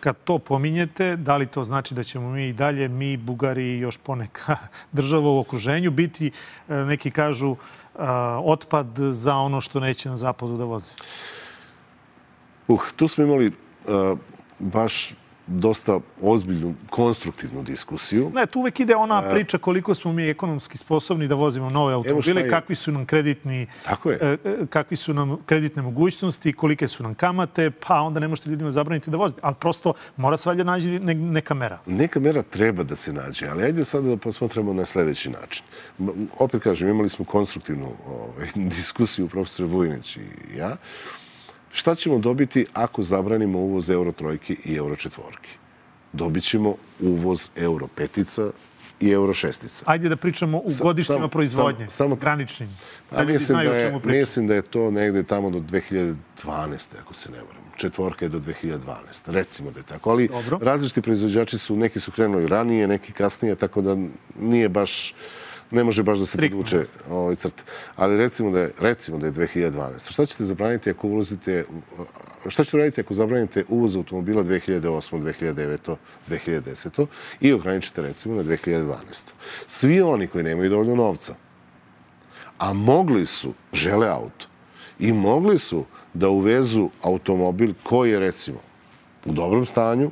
Kad 0.00 0.16
to 0.24 0.38
pominjete, 0.38 1.16
da 1.16 1.36
li 1.36 1.46
to 1.46 1.64
znači 1.64 1.94
da 1.94 2.04
ćemo 2.04 2.30
mi 2.30 2.48
i 2.48 2.52
dalje, 2.52 2.88
mi, 2.88 3.16
Bugari 3.16 3.64
i 3.64 3.78
još 3.78 3.96
poneka 3.96 4.56
država 4.92 5.30
u 5.30 5.38
okruženju, 5.38 5.90
biti, 5.90 6.30
e, 6.68 6.74
neki 6.74 7.10
kažu, 7.10 7.56
otpad 8.44 8.86
za 8.98 9.36
ono 9.36 9.60
što 9.60 9.80
neće 9.80 10.08
na 10.08 10.16
zapadu 10.16 10.56
da 10.56 10.64
vozi? 10.64 10.94
Uh, 12.68 12.80
tu 12.96 13.08
smo 13.08 13.24
imali 13.24 13.46
uh, 13.46 14.18
baš 14.58 15.14
dosta 15.46 16.00
ozbiljnu, 16.22 16.74
konstruktivnu 16.90 17.62
diskusiju. 17.62 18.30
Ne, 18.34 18.46
tu 18.46 18.60
uvek 18.60 18.80
ide 18.80 18.96
ona 18.96 19.22
priča 19.30 19.58
koliko 19.58 19.94
smo 19.94 20.12
mi 20.12 20.28
ekonomski 20.28 20.78
sposobni 20.78 21.28
da 21.28 21.34
vozimo 21.34 21.70
nove 21.70 21.94
automobile, 21.94 22.48
kakvi 22.48 22.74
su 22.74 22.92
nam 22.92 23.06
kreditni, 23.06 23.66
Tako 23.84 24.10
je. 24.10 24.18
E, 24.20 24.36
e, 24.44 24.66
kakvi 24.70 24.96
su 24.96 25.14
nam 25.14 25.36
kreditne 25.46 25.82
mogućnosti, 25.82 26.52
kolike 26.52 26.88
su 26.88 27.02
nam 27.02 27.14
kamate, 27.14 27.70
pa 27.70 28.00
onda 28.00 28.20
ne 28.20 28.28
možete 28.28 28.50
ljudima 28.50 28.70
zabraniti 28.70 29.10
da 29.10 29.16
vozite. 29.16 29.40
Ali 29.44 29.54
prosto 29.60 29.94
mora 30.16 30.36
se 30.36 30.48
valjda 30.48 30.64
nađi 30.64 30.98
neka 31.14 31.54
mera. 31.54 31.78
Neka 31.86 32.20
mera 32.20 32.42
treba 32.42 32.82
da 32.82 32.96
se 32.96 33.12
nađe, 33.12 33.46
ali 33.48 33.64
ajde 33.64 33.84
sada 33.84 34.08
da 34.08 34.16
posmatramo 34.16 34.72
na 34.72 34.84
sledeći 34.84 35.30
način. 35.30 35.64
Opet 36.38 36.62
kažem, 36.62 36.88
imali 36.88 37.08
smo 37.08 37.24
konstruktivnu 37.24 37.88
ovaj, 38.06 38.48
diskusiju 38.76 39.28
profesor 39.28 39.66
Vujnić 39.66 40.16
i 40.16 40.22
ja. 40.56 40.76
Šta 41.72 41.94
ćemo 41.94 42.18
dobiti 42.18 42.66
ako 42.72 43.02
zabranimo 43.02 43.58
uvoz 43.58 43.90
euro 43.90 44.12
trojke 44.12 44.56
i 44.64 44.74
euro 44.74 44.96
četvorke? 44.96 45.48
Dobit 46.12 46.44
ćemo 46.44 46.74
uvoz 47.00 47.50
euro 47.56 47.86
petica 47.96 48.50
i 49.00 49.10
euro 49.10 49.34
šestica. 49.34 49.84
Ajde 49.88 50.08
da 50.08 50.16
pričamo 50.16 50.58
u 50.58 50.70
godištima 50.82 51.18
sam, 51.18 51.30
proizvodnje, 51.30 51.84
sam, 51.84 51.90
samo, 51.90 52.14
graničnim. 52.14 52.68
Da 53.10 53.20
ljudi 53.20 53.32
mislim 53.32 53.58
da 53.58 53.74
je. 53.74 54.00
Mislim 54.04 54.46
da 54.46 54.54
je 54.54 54.62
to 54.62 54.90
negde 54.90 55.22
tamo 55.22 55.50
do 55.50 55.58
2012. 55.58 56.16
ako 57.00 57.14
se 57.14 57.30
ne 57.30 57.38
varam. 57.38 57.62
Četvorka 57.76 58.24
je 58.24 58.28
do 58.28 58.38
2012. 58.38 58.78
Recimo 59.26 59.70
da 59.70 59.80
je 59.80 59.84
tako. 59.84 60.10
Ali 60.10 60.28
Dobro. 60.28 60.58
različiti 60.62 61.02
proizvođači 61.02 61.58
su, 61.58 61.76
neki 61.76 62.00
su 62.00 62.12
krenuli 62.12 62.48
ranije, 62.48 62.88
neki 62.88 63.12
kasnije, 63.12 63.54
tako 63.54 63.82
da 63.82 63.96
nije 64.38 64.68
baš 64.68 65.14
ne 65.72 65.84
može 65.84 66.02
baš 66.02 66.18
da 66.18 66.26
se 66.26 66.38
podvuče 66.38 66.82
ovaj 67.10 67.36
crt. 67.36 67.64
Ali 67.96 68.16
recimo 68.16 68.50
da 68.50 68.60
je, 68.60 68.70
recimo 68.78 69.18
da 69.18 69.26
je 69.26 69.32
2012. 69.32 70.12
Šta 70.12 70.26
ćete 70.26 70.44
zabraniti 70.44 70.90
ako 70.90 71.06
uvozite, 71.06 71.64
šta 72.46 72.64
ćete 72.64 72.76
raditi 72.76 73.00
ako 73.00 73.14
zabranite 73.14 73.64
uvoz 73.68 73.96
automobila 73.96 74.44
2008, 74.44 75.22
2009, 75.22 75.96
2010 76.28 77.06
i 77.40 77.52
ograničite 77.52 78.02
recimo 78.02 78.34
na 78.34 78.42
2012. 78.42 78.94
Svi 79.66 80.00
oni 80.00 80.26
koji 80.26 80.44
nemaju 80.44 80.70
dovoljno 80.70 80.94
novca, 80.94 81.34
a 82.58 82.72
mogli 82.72 83.26
su, 83.26 83.54
žele 83.72 84.08
auto, 84.08 84.46
i 84.98 85.12
mogli 85.12 85.58
su 85.58 85.84
da 86.14 86.28
uvezu 86.28 86.88
automobil 87.02 87.74
koji 87.82 88.10
je 88.10 88.20
recimo 88.20 88.58
u 89.24 89.32
dobrom 89.32 89.66
stanju, 89.66 90.10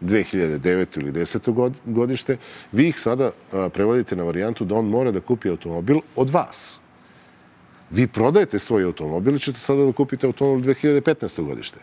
2009. 0.00 1.00
ili 1.00 1.12
10. 1.12 1.72
godište, 1.84 2.36
vi 2.72 2.88
ih 2.88 3.00
sada 3.00 3.30
prevodite 3.72 4.16
na 4.16 4.24
varijantu 4.24 4.64
da 4.64 4.74
on 4.74 4.88
mora 4.88 5.10
da 5.10 5.20
kupi 5.20 5.48
automobil 5.48 5.98
od 6.16 6.30
vas. 6.30 6.80
Vi 7.90 8.06
prodajete 8.06 8.58
svoj 8.58 8.84
automobil 8.84 9.34
i 9.34 9.38
ćete 9.38 9.58
sada 9.58 9.84
da 9.84 9.92
kupite 9.92 10.26
automobil 10.26 10.74
2015. 10.74 11.42
godište. 11.42 11.80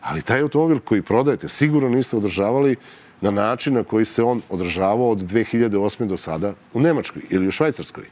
Ali 0.00 0.22
taj 0.22 0.40
automobil 0.40 0.78
koji 0.78 1.02
prodajete 1.02 1.48
sigurno 1.48 1.88
niste 1.88 2.16
održavali 2.16 2.76
na 3.20 3.30
način 3.30 3.74
na 3.74 3.84
koji 3.84 4.04
se 4.04 4.22
on 4.22 4.42
održavao 4.50 5.10
od 5.10 5.18
2008. 5.18 6.06
do 6.06 6.16
sada 6.16 6.54
u 6.72 6.80
Nemačkoj 6.80 7.22
ili 7.30 7.48
u 7.48 7.50
Švajcarskoj. 7.50 8.04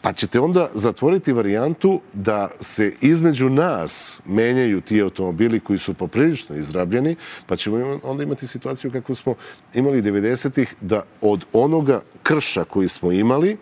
Pa 0.00 0.12
ćete 0.12 0.40
onda 0.40 0.68
zatvoriti 0.74 1.32
varijantu 1.32 2.00
da 2.12 2.48
se 2.60 2.92
između 3.00 3.48
nas 3.48 4.20
menjaju 4.26 4.80
ti 4.80 5.02
automobili 5.02 5.60
koji 5.60 5.78
su 5.78 5.94
poprilično 5.94 6.56
izrabljeni, 6.56 7.16
pa 7.46 7.56
ćemo 7.56 7.98
onda 8.02 8.22
imati 8.22 8.46
situaciju 8.46 8.92
kako 8.92 9.14
smo 9.14 9.34
imali 9.74 10.02
90-ih, 10.02 10.74
da 10.80 11.02
od 11.20 11.44
onoga 11.52 12.00
krša 12.22 12.64
koji 12.64 12.88
smo 12.88 13.12
imali, 13.12 13.56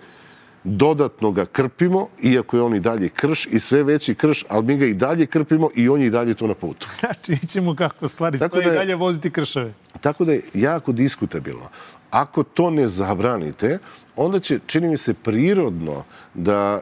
dodatno 0.64 1.30
ga 1.30 1.44
krpimo, 1.44 2.08
iako 2.22 2.56
je 2.56 2.62
on 2.62 2.74
i 2.74 2.80
dalje 2.80 3.08
krš 3.08 3.46
i 3.46 3.60
sve 3.60 3.82
veći 3.82 4.14
krš, 4.14 4.44
ali 4.48 4.64
mi 4.66 4.76
ga 4.76 4.86
i 4.86 4.94
dalje 4.94 5.26
krpimo 5.26 5.70
i 5.74 5.88
on 5.88 6.00
je 6.00 6.06
i 6.06 6.10
dalje 6.10 6.34
tu 6.34 6.46
na 6.46 6.54
putu. 6.54 6.88
Znači, 7.00 7.46
ćemo 7.46 7.74
kako 7.74 8.08
stvari 8.08 8.38
stoje 8.38 8.50
da 8.50 8.70
je, 8.70 8.74
i 8.74 8.78
dalje 8.78 8.94
voziti 8.94 9.30
kršave. 9.30 9.74
Tako 10.00 10.24
da 10.24 10.32
je 10.32 10.42
jako 10.54 10.92
diskutabilno. 10.92 11.68
Ako 12.10 12.42
to 12.42 12.70
ne 12.70 12.86
zabranite, 12.86 13.78
onda 14.16 14.40
će, 14.40 14.58
čini 14.66 14.88
mi 14.88 14.96
se, 14.96 15.14
prirodno 15.14 16.04
da 16.34 16.80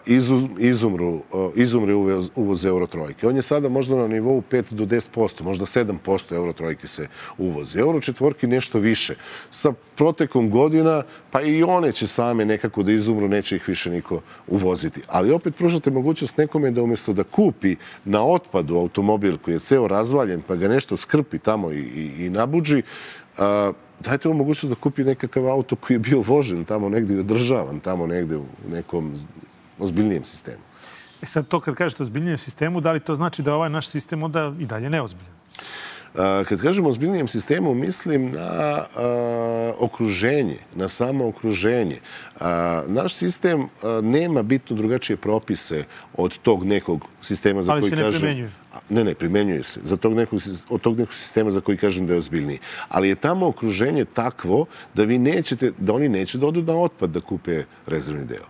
izumru, 0.58 1.20
izumre 1.54 1.94
uvoz 2.34 2.64
eurotrojke. 2.64 3.28
On 3.28 3.36
je 3.36 3.42
sada 3.42 3.68
možda 3.68 3.96
na 3.96 4.08
nivou 4.08 4.42
5 4.50 4.72
do 4.72 4.84
10%, 4.84 5.42
možda 5.42 5.66
7% 5.66 6.34
eurotrojke 6.34 6.88
se 6.88 7.08
uvozi. 7.38 7.78
Euro 7.78 8.00
četvorki 8.00 8.46
nešto 8.46 8.78
više. 8.78 9.14
Sa 9.50 9.72
protekom 9.94 10.50
godina, 10.50 11.02
pa 11.30 11.40
i 11.40 11.62
one 11.62 11.92
će 11.92 12.06
same 12.06 12.44
nekako 12.44 12.82
da 12.82 12.92
izumru, 12.92 13.28
neće 13.28 13.56
ih 13.56 13.68
više 13.68 13.90
niko 13.90 14.20
uvoziti. 14.46 15.00
Ali 15.08 15.32
opet 15.32 15.56
pružate 15.56 15.90
mogućnost 15.90 16.36
nekome 16.38 16.70
da 16.70 16.82
umjesto 16.82 17.12
da 17.12 17.24
kupi 17.24 17.76
na 18.04 18.26
otpadu 18.26 18.76
automobil 18.76 19.38
koji 19.38 19.54
je 19.54 19.58
ceo 19.58 19.88
razvaljen, 19.88 20.42
pa 20.46 20.56
ga 20.56 20.68
nešto 20.68 20.96
skrpi 20.96 21.38
tamo 21.38 21.72
i, 21.72 21.78
i, 21.78 22.26
i 22.26 22.30
nabuđi, 22.30 22.82
dajte 24.00 24.28
mu 24.28 24.34
mogućnost 24.34 24.74
da 24.74 24.80
kupi 24.80 25.04
nekakav 25.04 25.48
auto 25.48 25.76
koji 25.76 25.94
je 25.94 25.98
bio 25.98 26.20
vožen 26.20 26.64
tamo 26.64 26.88
negdje 26.88 27.16
i 27.16 27.20
održavan, 27.20 27.80
tamo 27.80 28.06
negdje 28.06 28.36
u 28.36 28.44
nekom 28.70 29.14
ozbiljnijem 29.78 30.24
sistemu. 30.24 30.62
E 31.22 31.26
sad 31.26 31.48
to 31.48 31.60
kad 31.60 31.74
kažete 31.74 32.02
ozbiljnijem 32.02 32.38
sistemu, 32.38 32.80
da 32.80 32.92
li 32.92 33.00
to 33.00 33.16
znači 33.16 33.42
da 33.42 33.54
ovaj 33.54 33.70
naš 33.70 33.88
sistem 33.88 34.22
onda 34.22 34.52
i 34.60 34.66
dalje 34.66 34.90
neozbiljan? 34.90 35.34
Kad 36.48 36.60
kažemo 36.60 36.88
ozbiljnijem 36.88 37.28
sistemu, 37.28 37.74
mislim 37.74 38.32
na 38.32 38.40
a, 38.40 39.72
okruženje, 39.78 40.58
na 40.74 40.88
samo 40.88 41.28
okruženje. 41.28 41.98
A, 42.40 42.82
naš 42.86 43.14
sistem 43.14 43.62
a, 43.82 44.00
nema 44.02 44.42
bitno 44.42 44.76
drugačije 44.76 45.16
propise 45.16 45.84
od 46.16 46.38
tog 46.38 46.64
nekog 46.64 47.04
sistema 47.22 47.62
za 47.62 47.72
Ali 47.72 47.80
koji 47.80 47.90
kažem... 47.90 48.04
Ali 48.04 48.12
se 48.12 48.18
ne 48.18 48.26
primenjuje? 48.26 48.52
Ne, 48.88 49.04
ne, 49.04 49.14
primenjuje 49.14 49.62
se. 49.64 49.80
Za 49.82 49.96
tog 49.96 50.14
nekog, 50.14 50.40
od 50.68 50.80
tog 50.80 50.98
nekog 50.98 51.14
sistema 51.14 51.50
za 51.50 51.60
koji 51.60 51.78
kažem 51.78 52.06
da 52.06 52.12
je 52.12 52.18
ozbiljniji. 52.18 52.58
Ali 52.88 53.08
je 53.08 53.14
tamo 53.14 53.46
okruženje 53.46 54.04
takvo 54.04 54.66
da 54.94 55.04
vi 55.04 55.18
nećete, 55.18 55.72
da 55.78 55.92
oni 55.92 56.08
neće 56.08 56.38
da 56.38 56.46
odu 56.46 56.62
na 56.62 56.76
otpad 56.76 57.10
da 57.10 57.20
kupe 57.20 57.64
rezervni 57.86 58.24
deo. 58.24 58.46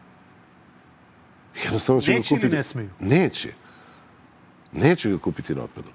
Jednostavno 1.65 2.01
će 2.01 2.13
neće 2.13 2.35
ga 2.35 2.39
kupiti... 2.39 2.47
ili 2.47 2.57
ne 2.57 2.63
smiju? 2.63 2.89
Neće. 3.01 3.53
Neće 4.73 5.11
ga 5.11 5.19
kupiti 5.19 5.55
na 5.55 5.65
otpadu. 5.65 5.89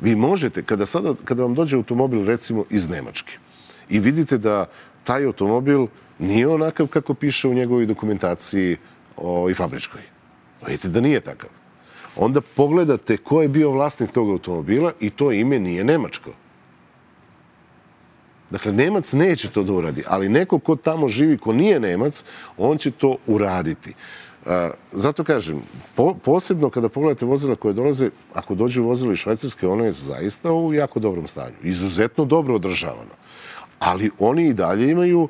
Vi 0.00 0.14
možete, 0.14 0.62
kada, 0.62 0.86
sada, 0.86 1.14
kada 1.24 1.42
vam 1.42 1.54
dođe 1.54 1.76
automobil 1.76 2.24
recimo 2.24 2.64
iz 2.70 2.88
Nemačke 2.88 3.38
i 3.88 4.00
vidite 4.00 4.38
da 4.38 4.66
taj 5.04 5.24
automobil 5.24 5.86
nije 6.18 6.48
onakav 6.48 6.86
kako 6.86 7.14
piše 7.14 7.48
u 7.48 7.54
njegovoj 7.54 7.86
dokumentaciji 7.86 8.76
o, 9.16 9.50
i 9.50 9.54
fabričkoj. 9.54 10.02
Vidite 10.66 10.88
da 10.88 11.00
nije 11.00 11.20
takav. 11.20 11.50
Onda 12.16 12.40
pogledate 12.40 13.16
ko 13.16 13.42
je 13.42 13.48
bio 13.48 13.70
vlasnik 13.70 14.10
tog 14.12 14.30
automobila 14.30 14.92
i 15.00 15.10
to 15.10 15.32
ime 15.32 15.58
nije 15.58 15.84
Nemačko. 15.84 16.30
Dakle, 18.50 18.72
Nemac 18.72 19.12
neće 19.12 19.50
to 19.50 19.62
da 19.62 19.72
uradi, 19.72 20.04
ali 20.06 20.28
neko 20.28 20.58
ko 20.58 20.76
tamo 20.76 21.08
živi, 21.08 21.38
ko 21.38 21.52
nije 21.52 21.80
Nemac, 21.80 22.24
on 22.58 22.78
će 22.78 22.90
to 22.90 23.16
uraditi. 23.26 23.94
Zato 24.92 25.24
kažem, 25.24 25.62
po, 25.94 26.14
posebno 26.14 26.70
kada 26.70 26.88
pogledate 26.88 27.26
vozila 27.26 27.56
koje 27.56 27.74
dolaze, 27.74 28.10
ako 28.34 28.54
dođe 28.54 28.80
vozilo 28.80 29.12
iz 29.12 29.18
Švajcarske, 29.18 29.68
ono 29.68 29.84
je 29.84 29.92
zaista 29.92 30.52
u 30.52 30.74
jako 30.74 31.00
dobrom 31.00 31.28
stanju. 31.28 31.54
Izuzetno 31.62 32.24
dobro 32.24 32.54
održavano. 32.54 33.14
Ali 33.78 34.10
oni 34.18 34.48
i 34.48 34.54
dalje 34.54 34.90
imaju 34.90 35.28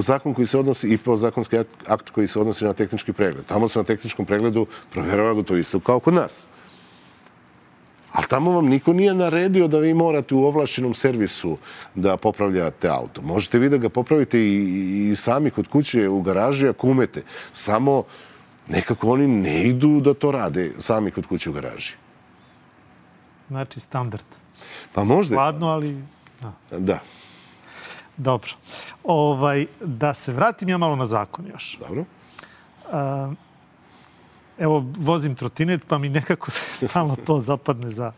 zakon 0.00 0.34
koji 0.34 0.46
se 0.46 0.58
odnosi 0.58 0.88
i 0.88 0.98
zakonski 1.16 1.58
akt 1.86 2.10
koji 2.10 2.26
se 2.26 2.40
odnosi 2.40 2.64
na 2.64 2.72
tehnički 2.72 3.12
pregled. 3.12 3.44
Tamo 3.44 3.68
se 3.68 3.78
na 3.78 3.84
tehničkom 3.84 4.26
pregledu 4.26 4.66
provjerava 4.92 5.32
go 5.34 5.42
to 5.42 5.56
isto 5.56 5.80
kao 5.80 6.00
kod 6.00 6.14
nas. 6.14 6.46
Ali 8.12 8.26
tamo 8.26 8.50
vam 8.50 8.66
niko 8.66 8.92
nije 8.92 9.14
naredio 9.14 9.68
da 9.68 9.78
vi 9.78 9.94
morate 9.94 10.34
u 10.34 10.44
ovlašćenom 10.44 10.94
servisu 10.94 11.56
da 11.94 12.16
popravljate 12.16 12.88
auto. 12.88 13.22
Možete 13.22 13.58
vi 13.58 13.68
da 13.68 13.76
ga 13.76 13.88
popravite 13.88 14.40
i, 14.40 15.10
i 15.10 15.16
sami 15.16 15.50
kod 15.50 15.68
kuće 15.68 16.08
u 16.08 16.22
garaži 16.22 16.68
ako 16.68 16.86
umete. 16.86 17.22
Samo 17.52 18.04
nekako 18.68 19.10
oni 19.10 19.26
ne 19.26 19.62
idu 19.68 20.00
da 20.00 20.14
to 20.14 20.30
rade 20.30 20.72
sami 20.78 21.10
kod 21.10 21.26
kuće 21.26 21.50
u 21.50 21.52
garaži. 21.52 21.92
Znači 23.48 23.80
standard. 23.80 24.26
Pa 24.92 25.04
možda 25.04 25.34
je 25.34 25.38
Hladno, 25.38 25.66
ali... 25.66 25.96
Da. 26.40 26.78
da. 26.78 26.98
Dobro. 28.16 28.50
Ovaj, 29.04 29.66
da 29.80 30.14
se 30.14 30.32
vratim 30.32 30.68
ja 30.68 30.78
malo 30.78 30.96
na 30.96 31.06
zakon 31.06 31.46
još. 31.46 31.78
Dobro. 31.78 32.00
Uh, 32.00 33.36
evo, 34.58 34.84
vozim 34.98 35.34
trotinet, 35.34 35.86
pa 35.88 35.98
mi 35.98 36.08
nekako 36.08 36.50
stalno 36.86 37.16
to 37.16 37.40
zapadne 37.40 37.90
za 37.90 38.12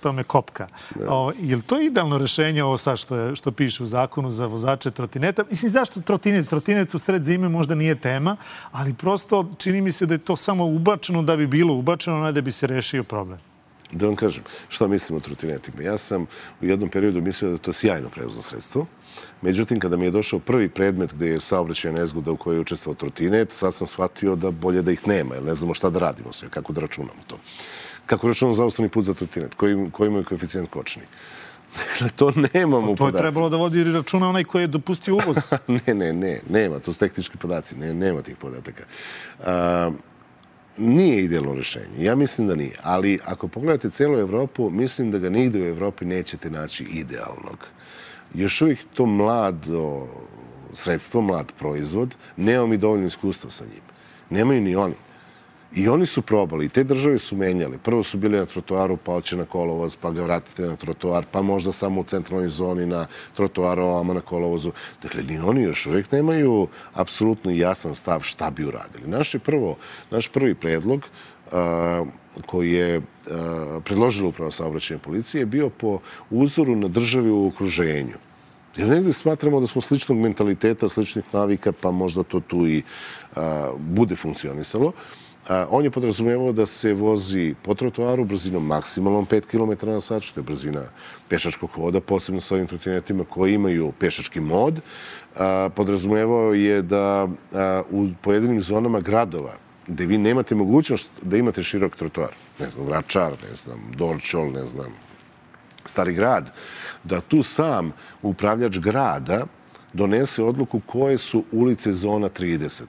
to 0.00 0.12
me 0.12 0.24
kopka. 0.24 0.68
Da. 0.94 1.10
O, 1.10 1.32
je 1.38 1.56
li 1.56 1.62
to 1.62 1.80
idealno 1.80 2.18
rešenje 2.18 2.64
ovo 2.64 2.78
sad 2.78 2.98
što, 2.98 3.16
je, 3.16 3.36
što 3.36 3.52
piše 3.52 3.82
u 3.82 3.86
zakonu 3.86 4.30
za 4.30 4.46
vozače 4.46 4.90
trotineta? 4.90 5.44
Mislim, 5.50 5.70
zašto 5.70 6.00
trotinet? 6.00 6.48
Trotinet 6.48 6.94
u 6.94 6.98
sred 6.98 7.24
zime 7.24 7.48
možda 7.48 7.74
nije 7.74 8.00
tema, 8.00 8.36
ali 8.72 8.94
prosto 8.94 9.50
čini 9.58 9.80
mi 9.80 9.92
se 9.92 10.06
da 10.06 10.14
je 10.14 10.18
to 10.18 10.36
samo 10.36 10.64
ubačeno 10.64 11.22
da 11.22 11.36
bi 11.36 11.46
bilo 11.46 11.74
ubačeno, 11.74 12.20
ne 12.20 12.32
da 12.32 12.40
bi 12.40 12.52
se 12.52 12.66
rešio 12.66 13.04
problem. 13.04 13.38
Da 13.92 14.06
vam 14.06 14.16
kažem, 14.16 14.44
šta 14.68 14.86
mislim 14.86 15.16
o 15.16 15.20
trotinetima? 15.20 15.82
Ja 15.82 15.98
sam 15.98 16.26
u 16.60 16.66
jednom 16.66 16.90
periodu 16.90 17.20
mislio 17.20 17.48
da 17.48 17.54
je 17.54 17.62
to 17.62 17.72
sjajno 17.72 18.08
prevozno 18.08 18.42
sredstvo. 18.42 18.86
Međutim, 19.42 19.80
kada 19.80 19.96
mi 19.96 20.04
je 20.04 20.10
došao 20.10 20.38
prvi 20.38 20.68
predmet 20.68 21.14
gde 21.14 21.28
je 21.28 21.40
saobraćaj 21.40 21.92
nezgoda 21.92 22.30
u 22.30 22.36
kojoj 22.36 22.56
je 22.56 22.60
učestvao 22.60 22.94
trotinet, 22.94 23.52
sad 23.52 23.74
sam 23.74 23.86
shvatio 23.86 24.36
da 24.36 24.50
bolje 24.50 24.82
da 24.82 24.92
ih 24.92 25.08
nema, 25.08 25.34
jer 25.34 25.44
ne 25.44 25.54
znamo 25.54 25.74
šta 25.74 25.90
da 25.90 25.98
radimo 25.98 26.32
sve, 26.32 26.48
kako 26.48 26.72
da 26.72 26.80
računamo 26.80 27.22
to. 27.26 27.38
Kako 28.06 28.28
računamo 28.28 28.54
zaustavni 28.54 28.88
put 28.88 29.04
za 29.04 29.14
trotinet, 29.14 29.54
koji, 29.54 29.90
koji 29.92 30.08
imaju 30.08 30.24
koeficijent 30.24 30.70
kočni. 30.70 31.02
Dakle, 31.76 32.08
to 32.16 32.32
nemamo 32.52 32.92
u 32.92 32.96
To 32.96 33.06
je 33.06 33.12
trebalo 33.12 33.48
da 33.48 33.56
vodi 33.56 33.84
računa 33.84 34.28
onaj 34.28 34.44
koji 34.44 34.62
je 34.62 34.66
dopustio 34.66 35.14
uvoz. 35.14 35.36
ne, 35.86 35.94
ne, 35.94 36.12
ne, 36.12 36.40
nema, 36.50 36.78
to 36.78 36.92
su 36.92 36.98
tehnički 36.98 37.38
podaci, 37.38 37.76
ne, 37.76 37.94
nema 37.94 38.22
tih 38.22 38.36
podataka. 38.36 38.84
A, 39.44 39.90
nije 40.78 41.24
idealno 41.24 41.54
rešenje. 41.54 41.98
Ja 41.98 42.14
mislim 42.14 42.48
da 42.48 42.54
nije. 42.54 42.76
Ali 42.82 43.18
ako 43.24 43.48
pogledate 43.48 43.90
celu 43.90 44.18
Evropu, 44.18 44.70
mislim 44.70 45.10
da 45.10 45.18
ga 45.18 45.30
nigde 45.30 45.62
u 45.62 45.66
Evropi 45.66 46.04
nećete 46.04 46.50
naći 46.50 46.84
idealnog 46.84 47.58
još 48.36 48.62
uvijek 48.62 48.78
to 48.94 49.06
mlado 49.06 50.06
sredstvo, 50.72 51.20
mlad 51.20 51.52
proizvod, 51.58 52.14
nema 52.36 52.66
mi 52.66 52.76
dovoljno 52.76 53.06
iskustva 53.06 53.50
sa 53.50 53.64
njim. 53.64 53.82
Nemaju 54.30 54.60
ni 54.60 54.76
oni. 54.76 54.94
I 55.74 55.88
oni 55.88 56.06
su 56.06 56.22
probali, 56.22 56.64
i 56.64 56.68
te 56.68 56.84
države 56.84 57.18
su 57.18 57.36
menjali. 57.36 57.78
Prvo 57.78 58.02
su 58.02 58.18
bili 58.18 58.38
na 58.38 58.46
trotoaru, 58.46 58.96
pa 58.96 59.12
oće 59.12 59.36
na 59.36 59.44
kolovoz, 59.44 59.96
pa 59.96 60.10
ga 60.10 60.22
vratite 60.22 60.62
na 60.62 60.76
trotoar, 60.76 61.24
pa 61.30 61.42
možda 61.42 61.72
samo 61.72 62.00
u 62.00 62.04
centralnoj 62.04 62.48
zoni 62.48 62.86
na 62.86 63.06
trotoaru, 63.34 63.82
ovama 63.82 64.14
na 64.14 64.20
kolovozu. 64.20 64.72
Dakle, 65.02 65.22
ni 65.22 65.38
oni 65.38 65.62
još 65.62 65.86
uvijek 65.86 66.12
nemaju 66.12 66.68
apsolutno 66.94 67.50
jasan 67.50 67.94
stav 67.94 68.20
šta 68.20 68.50
bi 68.50 68.64
uradili. 68.64 69.06
Naš 69.06 69.34
je 69.34 69.40
prvo, 69.40 69.76
naš 70.10 70.28
prvi 70.28 70.54
predlog 70.54 71.00
uh, 71.00 71.52
koji 72.46 72.72
je 72.72 72.98
uh, 72.98 73.04
predložila 73.84 74.28
upravo 74.28 74.50
saobraćenje 74.50 75.00
policije 75.00 75.40
je 75.42 75.46
bio 75.46 75.68
po 75.68 75.98
uzoru 76.30 76.76
na 76.76 76.88
državi 76.88 77.30
u 77.30 77.46
okruženju. 77.46 78.14
Jer 78.76 78.88
negde 78.88 79.12
smatramo 79.12 79.60
da 79.60 79.66
smo 79.66 79.80
sličnog 79.80 80.18
mentaliteta, 80.18 80.88
sličnih 80.88 81.24
navika, 81.32 81.72
pa 81.72 81.90
možda 81.90 82.22
to 82.22 82.40
tu 82.40 82.66
i 82.66 82.82
a, 83.36 83.72
bude 83.78 84.16
funkcionisalo. 84.16 84.88
A, 84.88 85.25
on 85.48 85.84
je 85.84 85.90
podrazumevao 85.90 86.52
da 86.52 86.66
se 86.66 86.94
vozi 86.94 87.54
po 87.62 87.74
trotoaru 87.74 88.24
brzinom 88.24 88.66
maksimalnom 88.66 89.26
5 89.26 89.40
km 89.46 89.86
na 89.86 90.00
sat, 90.00 90.22
što 90.22 90.40
je 90.40 90.44
brzina 90.44 90.82
pešačkog 91.28 91.70
hoda, 91.70 92.00
posebno 92.00 92.40
sa 92.40 92.54
ovim 92.54 92.66
trotinetima 92.66 93.24
koji 93.24 93.54
imaju 93.54 93.92
pešački 93.98 94.40
mod. 94.40 94.80
Podrazumevao 95.74 96.54
je 96.54 96.82
da 96.82 97.28
u 97.90 98.08
pojedinim 98.22 98.60
zonama 98.60 99.00
gradova 99.00 99.54
gde 99.86 100.06
vi 100.06 100.18
nemate 100.18 100.54
mogućnost 100.54 101.10
da 101.22 101.36
imate 101.36 101.62
širok 101.62 101.96
trotoar, 101.96 102.32
ne 102.60 102.70
znam, 102.70 102.86
Vračar, 102.86 103.32
ne 103.48 103.54
znam, 103.54 103.78
Dorčol, 103.96 104.50
ne 104.50 104.66
znam, 104.66 104.92
Stari 105.84 106.12
grad, 106.12 106.52
da 107.04 107.20
tu 107.20 107.42
sam 107.42 107.92
upravljač 108.22 108.78
grada 108.78 109.46
donese 109.92 110.42
odluku 110.42 110.80
koje 110.86 111.18
su 111.18 111.44
ulice 111.52 111.92
zona 111.92 112.28
30 112.28 112.82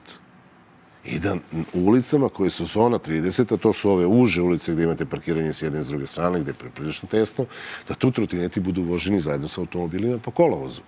i 1.10 1.18
da 1.18 1.36
ulicama 1.74 2.28
koje 2.28 2.50
su 2.50 2.64
zona 2.64 2.98
30, 2.98 3.54
a 3.54 3.56
to 3.56 3.72
su 3.72 3.90
ove 3.90 4.06
uže 4.06 4.42
ulice 4.42 4.72
gde 4.72 4.84
imate 4.84 5.04
parkiranje 5.04 5.52
s 5.52 5.62
jedne 5.62 5.80
i 5.80 5.82
s 5.82 5.88
druge 5.88 6.06
strane, 6.06 6.40
gde 6.40 6.50
je 6.50 6.54
preprilično 6.54 7.08
tesno, 7.08 7.44
da 7.88 7.94
tu 7.94 8.10
trotineti 8.10 8.60
budu 8.60 8.82
voženi 8.82 9.20
zajedno 9.20 9.48
sa 9.48 9.60
automobilima 9.60 10.18
po 10.18 10.30
kolovozu. 10.30 10.82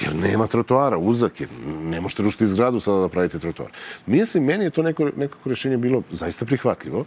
Jer 0.00 0.14
nema 0.14 0.46
trotoara, 0.46 0.98
uzak 0.98 1.40
je. 1.40 1.48
Ne 1.82 2.00
možete 2.00 2.22
rušiti 2.22 2.46
zgradu 2.46 2.80
sada 2.80 3.00
da 3.00 3.08
pravite 3.08 3.38
trotoar. 3.38 3.70
Mislim, 4.06 4.44
meni 4.44 4.64
je 4.64 4.70
to 4.70 4.82
neko, 4.82 5.10
nekako 5.16 5.48
rešenje 5.48 5.76
bilo 5.76 6.02
zaista 6.10 6.46
prihvatljivo. 6.46 7.04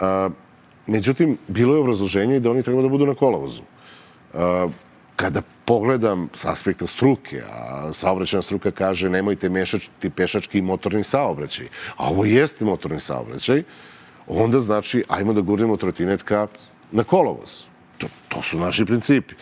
A, 0.00 0.30
međutim, 0.86 1.38
bilo 1.48 1.74
je 1.74 1.80
obrazloženje 1.80 2.40
da 2.40 2.50
oni 2.50 2.62
treba 2.62 2.82
da 2.82 2.88
budu 2.88 3.06
na 3.06 3.14
kolovozu. 3.14 3.62
A, 4.34 4.68
kada 5.16 5.42
pogledam 5.64 6.28
s 6.34 6.44
aspekta 6.44 6.86
struke, 6.86 7.42
a 7.52 7.92
saobraćena 7.92 8.42
struka 8.42 8.70
kaže 8.70 9.10
nemojte 9.10 9.48
mešati 9.48 10.10
pešački 10.10 10.58
i 10.58 10.62
motorni 10.62 11.04
saobraćaj, 11.04 11.66
a 11.96 12.08
ovo 12.10 12.24
jeste 12.24 12.64
motorni 12.64 13.00
saobraćaj, 13.00 13.62
onda 14.26 14.60
znači 14.60 15.04
ajmo 15.08 15.32
da 15.32 15.40
gurnemo 15.40 15.76
trotinetka 15.76 16.46
na 16.92 17.04
kolovoz. 17.04 17.62
To, 17.98 18.06
to 18.28 18.42
su 18.42 18.58
naši 18.58 18.84
principi. 18.84 19.34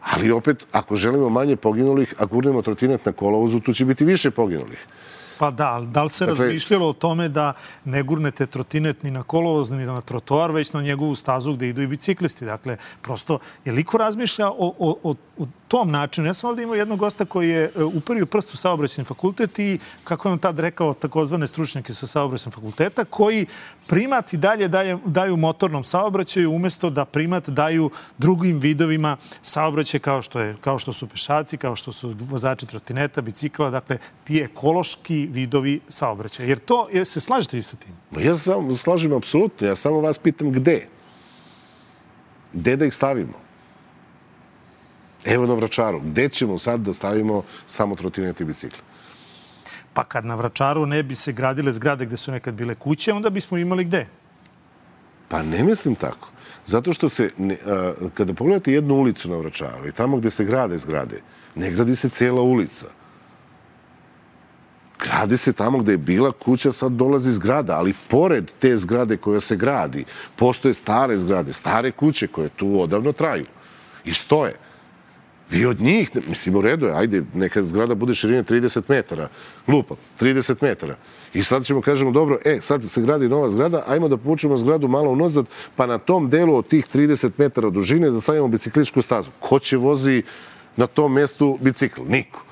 Ali 0.00 0.30
opet, 0.30 0.66
ako 0.72 0.96
želimo 0.96 1.28
manje 1.28 1.56
poginulih, 1.56 2.14
a 2.18 2.24
gurnemo 2.24 2.62
trotinet 2.62 3.06
na 3.06 3.12
kolovozu, 3.12 3.60
tu 3.60 3.72
će 3.72 3.84
biti 3.84 4.04
više 4.04 4.30
poginulih. 4.30 4.86
Pa 5.40 5.50
da, 5.50 5.68
ali 5.72 5.86
da 5.86 6.02
li 6.02 6.10
se 6.10 6.26
dakle, 6.26 6.44
razmišljalo 6.44 6.88
o 6.88 6.92
tome 6.92 7.28
da 7.28 7.52
ne 7.84 8.02
gurnete 8.02 8.46
trotinet 8.46 9.02
ni 9.02 9.10
na 9.10 9.22
kolovoz, 9.22 9.70
ni 9.70 9.86
na 9.86 10.00
trotoar, 10.00 10.52
već 10.52 10.72
na 10.72 10.82
njegovu 10.82 11.16
stazu 11.16 11.54
gde 11.54 11.68
idu 11.68 11.82
i 11.82 11.86
biciklisti? 11.86 12.44
Dakle, 12.44 12.76
prosto, 13.02 13.38
je 13.64 13.72
liko 13.72 13.98
razmišlja 13.98 14.50
o, 14.50 14.74
o, 14.78 14.96
o, 15.02 15.14
o 15.38 15.46
tom 15.70 15.90
načinu? 15.90 16.26
Ja 16.26 16.34
sam 16.34 16.50
ovde 16.50 16.62
imao 16.62 16.74
jednog 16.74 16.98
gosta 16.98 17.24
koji 17.24 17.48
je 17.48 17.64
e, 17.64 17.84
uperio 17.84 18.26
prst 18.26 18.54
u 18.54 18.56
saobraćeni 18.56 19.04
fakultet 19.04 19.58
i, 19.58 19.78
kako 20.04 20.28
je 20.28 20.32
on 20.32 20.38
tad 20.38 20.58
rekao, 20.58 20.94
takozvane 20.94 21.46
stručnjake 21.46 21.94
sa 21.94 22.06
saobraćenog 22.06 22.54
fakulteta, 22.54 23.04
koji 23.04 23.46
primat 23.86 24.32
i 24.32 24.36
dalje 24.36 24.68
daje, 24.68 24.98
daju 25.04 25.36
motornom 25.36 25.84
saobraćaju 25.84 26.50
umesto 26.50 26.90
da 26.90 27.04
primat 27.04 27.48
daju 27.48 27.90
drugim 28.18 28.58
vidovima 28.58 29.16
saobraćaja 29.42 30.00
kao 30.00 30.22
što, 30.22 30.40
je, 30.40 30.56
kao 30.60 30.78
što 30.78 30.92
su 30.92 31.06
pešaci, 31.06 31.56
kao 31.56 31.76
što 31.76 31.92
su 31.92 32.14
vozači 32.20 32.66
trotineta, 32.66 33.22
bicikla, 33.22 33.70
dakle, 33.70 33.98
ti 34.24 34.40
ekološki 34.40 35.28
vidovi 35.30 35.80
saobraćaja. 35.88 36.48
Jer 36.48 36.58
to, 36.58 36.88
jer 36.92 37.06
se 37.06 37.20
slažete 37.20 37.56
vi 37.56 37.62
sa 37.62 37.76
tim? 37.76 37.94
Ja 38.24 38.34
sam 38.36 38.74
slažem 38.74 39.12
apsolutno. 39.12 39.66
Ja 39.66 39.76
samo 39.76 40.00
vas 40.00 40.18
pitam 40.18 40.52
gde? 40.52 40.88
Gde 42.52 42.76
da 42.76 42.86
ih 42.86 42.94
stavimo? 42.94 43.49
Evo 45.24 45.46
na 45.46 45.54
Vračaru. 45.54 46.00
Gde 46.00 46.28
ćemo 46.28 46.58
sad 46.58 46.80
da 46.80 46.92
stavimo 46.92 47.42
samo 47.66 47.96
trotinete 47.96 48.44
i 48.44 48.46
bicikle? 48.46 48.78
Pa 49.92 50.04
kad 50.04 50.24
na 50.24 50.34
Vračaru 50.34 50.86
ne 50.86 51.02
bi 51.02 51.14
se 51.14 51.32
gradile 51.32 51.72
zgrade 51.72 52.06
gde 52.06 52.16
su 52.16 52.32
nekad 52.32 52.54
bile 52.54 52.74
kuće, 52.74 53.12
onda 53.12 53.30
bismo 53.30 53.58
imali 53.58 53.84
gde? 53.84 54.06
Pa 55.28 55.42
ne 55.42 55.64
mislim 55.64 55.94
tako. 55.94 56.28
Zato 56.66 56.92
što 56.92 57.08
se, 57.08 57.30
ne, 57.38 57.56
a, 57.66 57.92
kada 58.14 58.34
pogledate 58.34 58.72
jednu 58.72 58.94
ulicu 58.94 59.30
na 59.30 59.36
Vračaru 59.36 59.88
i 59.88 59.92
tamo 59.92 60.16
gde 60.16 60.30
se 60.30 60.44
grade 60.44 60.78
zgrade, 60.78 61.20
ne 61.54 61.70
gradi 61.70 61.96
se 61.96 62.08
cijela 62.08 62.42
ulica. 62.42 62.86
Gradi 65.04 65.36
se 65.36 65.52
tamo 65.52 65.78
gde 65.78 65.92
je 65.92 65.98
bila 65.98 66.32
kuća, 66.32 66.72
sad 66.72 66.92
dolazi 66.92 67.32
zgrada, 67.32 67.76
ali 67.76 67.94
pored 68.08 68.50
te 68.58 68.76
zgrade 68.76 69.16
koja 69.16 69.40
se 69.40 69.56
gradi, 69.56 70.04
postoje 70.36 70.74
stare 70.74 71.16
zgrade, 71.16 71.52
stare 71.52 71.90
kuće 71.90 72.26
koje 72.26 72.48
tu 72.48 72.80
odavno 72.80 73.12
traju 73.12 73.46
i 74.04 74.14
stoje. 74.14 74.54
Vi 75.50 75.66
od 75.66 75.80
njih, 75.80 76.10
mislim, 76.28 76.56
u 76.56 76.60
redu 76.60 76.86
je, 76.86 76.92
ajde, 76.92 77.22
neka 77.34 77.62
zgrada 77.62 77.94
bude 77.94 78.14
širine 78.14 78.44
30 78.44 78.82
metara, 78.88 79.28
lupa, 79.68 79.94
30 80.20 80.56
metara. 80.60 80.96
I 81.34 81.42
sad 81.42 81.64
ćemo 81.64 81.80
kažemo, 81.80 82.10
dobro, 82.10 82.38
e, 82.44 82.58
sad 82.60 82.84
se 82.84 83.02
gradi 83.02 83.28
nova 83.28 83.48
zgrada, 83.48 83.82
ajmo 83.86 84.08
da 84.08 84.16
povučemo 84.16 84.58
zgradu 84.58 84.88
malo 84.88 85.10
unazad, 85.10 85.46
pa 85.76 85.86
na 85.86 85.98
tom 85.98 86.30
delu 86.30 86.54
od 86.54 86.68
tih 86.68 86.86
30 86.94 87.30
metara 87.38 87.70
dužine 87.70 88.10
da 88.10 88.20
stavimo 88.20 88.48
bicikličku 88.48 89.02
stazu. 89.02 89.30
Ko 89.40 89.58
će 89.58 89.76
vozi 89.76 90.22
na 90.76 90.86
tom 90.86 91.12
mestu 91.12 91.58
bicikl? 91.60 92.02
Niko. 92.08 92.44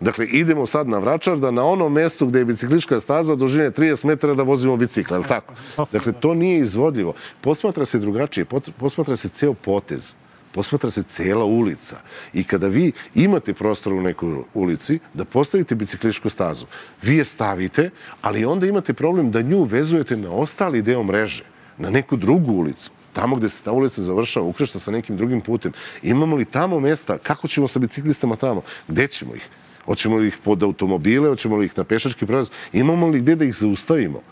Dakle, 0.00 0.26
idemo 0.26 0.66
sad 0.66 0.88
na 0.88 0.98
Vračar 0.98 1.38
da 1.38 1.50
na 1.50 1.64
onom 1.64 1.92
mestu 1.92 2.26
gde 2.26 2.38
je 2.38 2.44
biciklička 2.44 3.00
staza 3.00 3.34
dužine 3.34 3.70
30 3.70 4.04
metara 4.04 4.34
da 4.34 4.42
vozimo 4.42 4.76
bicikl, 4.76 5.14
je 5.14 5.22
tako? 5.22 5.54
Dakle, 5.92 6.12
to 6.12 6.34
nije 6.34 6.58
izvodljivo. 6.58 7.14
Posmatra 7.40 7.84
se 7.84 7.98
drugačije, 7.98 8.44
posmatra 8.78 9.16
se 9.16 9.28
ceo 9.28 9.54
potez 9.54 10.14
posmatra 10.52 10.90
se 10.90 11.02
cela 11.02 11.44
ulica. 11.44 12.00
I 12.32 12.44
kada 12.44 12.68
vi 12.68 12.92
imate 13.14 13.54
prostor 13.54 13.92
u 13.94 14.02
nekoj 14.02 14.42
ulici 14.54 14.98
da 15.14 15.24
postavite 15.24 15.74
bicikličku 15.74 16.30
stazu, 16.30 16.66
vi 17.02 17.16
je 17.16 17.24
stavite, 17.24 17.90
ali 18.22 18.44
onda 18.44 18.66
imate 18.66 18.92
problem 18.92 19.30
da 19.30 19.42
nju 19.42 19.64
vezujete 19.64 20.16
na 20.16 20.30
ostali 20.30 20.82
deo 20.82 21.02
mreže, 21.02 21.44
na 21.78 21.90
neku 21.90 22.16
drugu 22.16 22.52
ulicu 22.52 22.90
tamo 23.12 23.36
gde 23.36 23.48
se 23.48 23.64
ta 23.64 23.72
ulica 23.72 24.02
završava, 24.02 24.46
ukrešta 24.46 24.78
sa 24.78 24.90
nekim 24.90 25.16
drugim 25.16 25.40
putem. 25.40 25.72
Imamo 26.02 26.36
li 26.36 26.44
tamo 26.44 26.80
mesta? 26.80 27.18
Kako 27.18 27.48
ćemo 27.48 27.68
sa 27.68 27.78
biciklistama 27.78 28.36
tamo? 28.36 28.62
Gde 28.88 29.06
ćemo 29.06 29.34
ih? 29.34 29.48
Hoćemo 29.84 30.16
li 30.16 30.28
ih 30.28 30.38
pod 30.44 30.62
automobile? 30.62 31.28
Hoćemo 31.28 31.56
li 31.56 31.66
ih 31.66 31.78
na 31.78 31.84
pešački 31.84 32.26
prelaz? 32.26 32.50
Imamo 32.72 33.08
li 33.08 33.20
gde 33.20 33.34
da 33.34 33.44
ih 33.44 33.54
zaustavimo? 33.54 34.22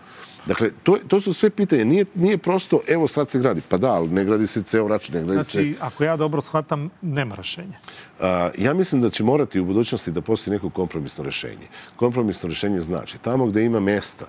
Dakle, 0.49 0.71
to, 0.83 0.99
to 1.09 1.21
su 1.21 1.33
sve 1.33 1.51
pitanje. 1.51 1.85
Nije, 1.85 2.05
nije 2.15 2.39
prosto, 2.39 2.81
evo 2.87 3.09
sad 3.09 3.31
se 3.31 3.39
gradi. 3.39 3.61
Pa 3.69 3.77
da, 3.77 3.93
ali 3.93 4.09
ne 4.09 4.25
gradi 4.25 4.47
se 4.47 4.63
ceo 4.63 4.89
rač, 4.89 5.09
ne 5.09 5.21
gradi 5.21 5.35
znači, 5.35 5.51
se... 5.51 5.75
ako 5.81 6.05
ja 6.05 6.17
dobro 6.17 6.41
shvatam, 6.41 6.91
nema 7.03 7.35
rešenja. 7.35 7.79
A, 8.21 8.51
ja 8.59 8.75
mislim 8.75 9.01
da 9.01 9.11
će 9.11 9.25
morati 9.25 9.61
u 9.61 9.65
budućnosti 9.65 10.11
da 10.11 10.21
postoji 10.21 10.53
neko 10.55 10.71
kompromisno 10.71 11.25
rešenje. 11.25 11.69
Kompromisno 11.97 12.49
rešenje 12.49 12.81
znači 12.81 13.19
tamo 13.19 13.47
gde 13.47 13.65
ima 13.65 13.81
mesta, 13.81 14.27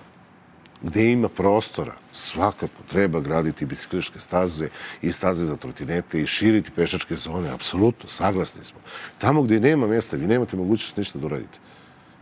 gde 0.82 1.12
ima 1.12 1.28
prostora, 1.28 1.94
svakako 2.12 2.82
treba 2.88 3.20
graditi 3.20 3.66
bicikličke 3.66 4.20
staze 4.20 4.68
i 5.02 5.12
staze 5.12 5.44
za 5.44 5.56
trotinete 5.56 6.20
i 6.20 6.26
širiti 6.26 6.70
pešačke 6.70 7.16
zone. 7.16 7.50
Apsolutno, 7.50 8.08
saglasni 8.08 8.64
smo. 8.64 8.78
Tamo 9.18 9.42
gde 9.42 9.60
nema 9.60 9.86
mesta, 9.86 10.16
vi 10.16 10.26
nemate 10.26 10.56
mogućnost 10.56 10.96
ništa 10.96 11.18
da 11.18 11.26
uradite. 11.26 11.58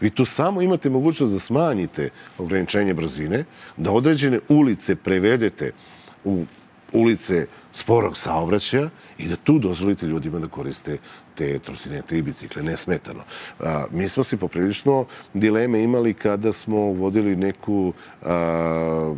Vi 0.01 0.11
tu 0.11 0.24
samo 0.24 0.62
imate 0.62 0.90
mogućnost 0.90 1.32
da 1.32 1.38
smanjite 1.38 2.11
ograničenje 2.38 2.94
brzine, 2.94 3.44
da 3.76 3.90
određene 3.90 4.40
ulice 4.49 4.96
prevedete 4.96 5.72
u 6.24 6.44
ulice 6.92 7.46
sporog 7.72 8.16
saobraćaja 8.16 8.90
i 9.18 9.28
da 9.28 9.36
tu 9.36 9.59
dozvolite 9.59 10.07
ljudima 10.07 10.38
da 10.38 10.49
koriste 10.49 10.99
te 11.34 11.59
trotinete 11.59 12.18
i 12.18 12.22
bicikle 12.22 12.62
nesmetano. 12.62 13.22
A, 13.61 13.84
mi 13.90 14.09
smo 14.09 14.22
se 14.22 14.36
poprilično 14.36 15.05
dileme 15.34 15.82
imali 15.82 16.14
kada 16.14 16.53
smo 16.53 16.78
vodili 16.78 17.36
neku 17.36 17.92
a, 18.22 19.14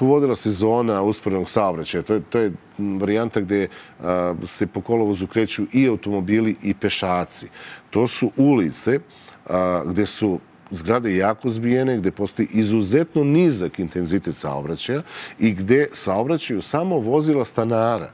vodila 0.00 0.36
se 0.36 0.50
zona 0.50 1.02
usporenog 1.02 1.48
saobraćaja. 1.48 2.02
To 2.02 2.14
je, 2.14 2.20
to 2.20 2.38
je 2.38 2.52
varijanta 2.78 3.40
gde 3.40 3.68
a, 4.00 4.34
se 4.44 4.66
po 4.66 4.80
kolovozu 4.80 5.26
kreću 5.26 5.66
i 5.72 5.88
automobili 5.88 6.56
i 6.62 6.74
pešaci. 6.74 7.48
To 7.90 8.06
su 8.06 8.30
ulice 8.36 9.00
a, 9.48 9.82
gde 9.86 10.06
su 10.06 10.38
zgrade 10.70 11.16
jako 11.16 11.48
zbijene, 11.48 11.98
gde 11.98 12.10
postoji 12.10 12.48
izuzetno 12.50 13.24
nizak 13.24 13.78
intenzitet 13.78 14.34
saobraćaja 14.34 15.02
i 15.38 15.52
gde 15.52 15.86
saobraćaju 15.92 16.62
samo 16.62 16.98
vozila 16.98 17.44
stanara. 17.44 18.12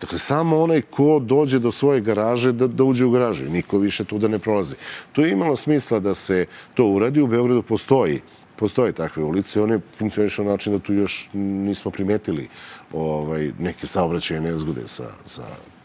Dakle, 0.00 0.18
samo 0.18 0.60
onaj 0.60 0.82
ko 0.82 1.18
dođe 1.18 1.58
do 1.58 1.70
svoje 1.70 2.00
garaže 2.00 2.52
da, 2.52 2.66
da 2.66 2.84
uđe 2.84 3.04
u 3.04 3.10
garažu. 3.10 3.44
Niko 3.44 3.78
više 3.78 4.04
tu 4.04 4.18
da 4.18 4.28
ne 4.28 4.38
prolazi. 4.38 4.74
To 5.12 5.24
je 5.24 5.32
imalo 5.32 5.56
smisla 5.56 6.00
da 6.00 6.14
se 6.14 6.46
to 6.74 6.86
uradi. 6.86 7.20
U 7.20 7.26
Beogradu 7.26 7.62
postoji 7.62 8.20
postoje 8.56 8.92
takve 8.92 9.24
ulice. 9.24 9.62
One 9.62 9.80
funkcionišu 9.98 10.44
na 10.44 10.50
način 10.50 10.72
da 10.72 10.78
tu 10.78 10.94
još 10.94 11.28
nismo 11.32 11.90
primetili 11.90 12.48
ovaj, 12.92 13.52
neke 13.58 13.86
saobraćaje 13.86 14.40
nezgode 14.40 14.88
sa, 14.88 15.04
sa 15.24 15.42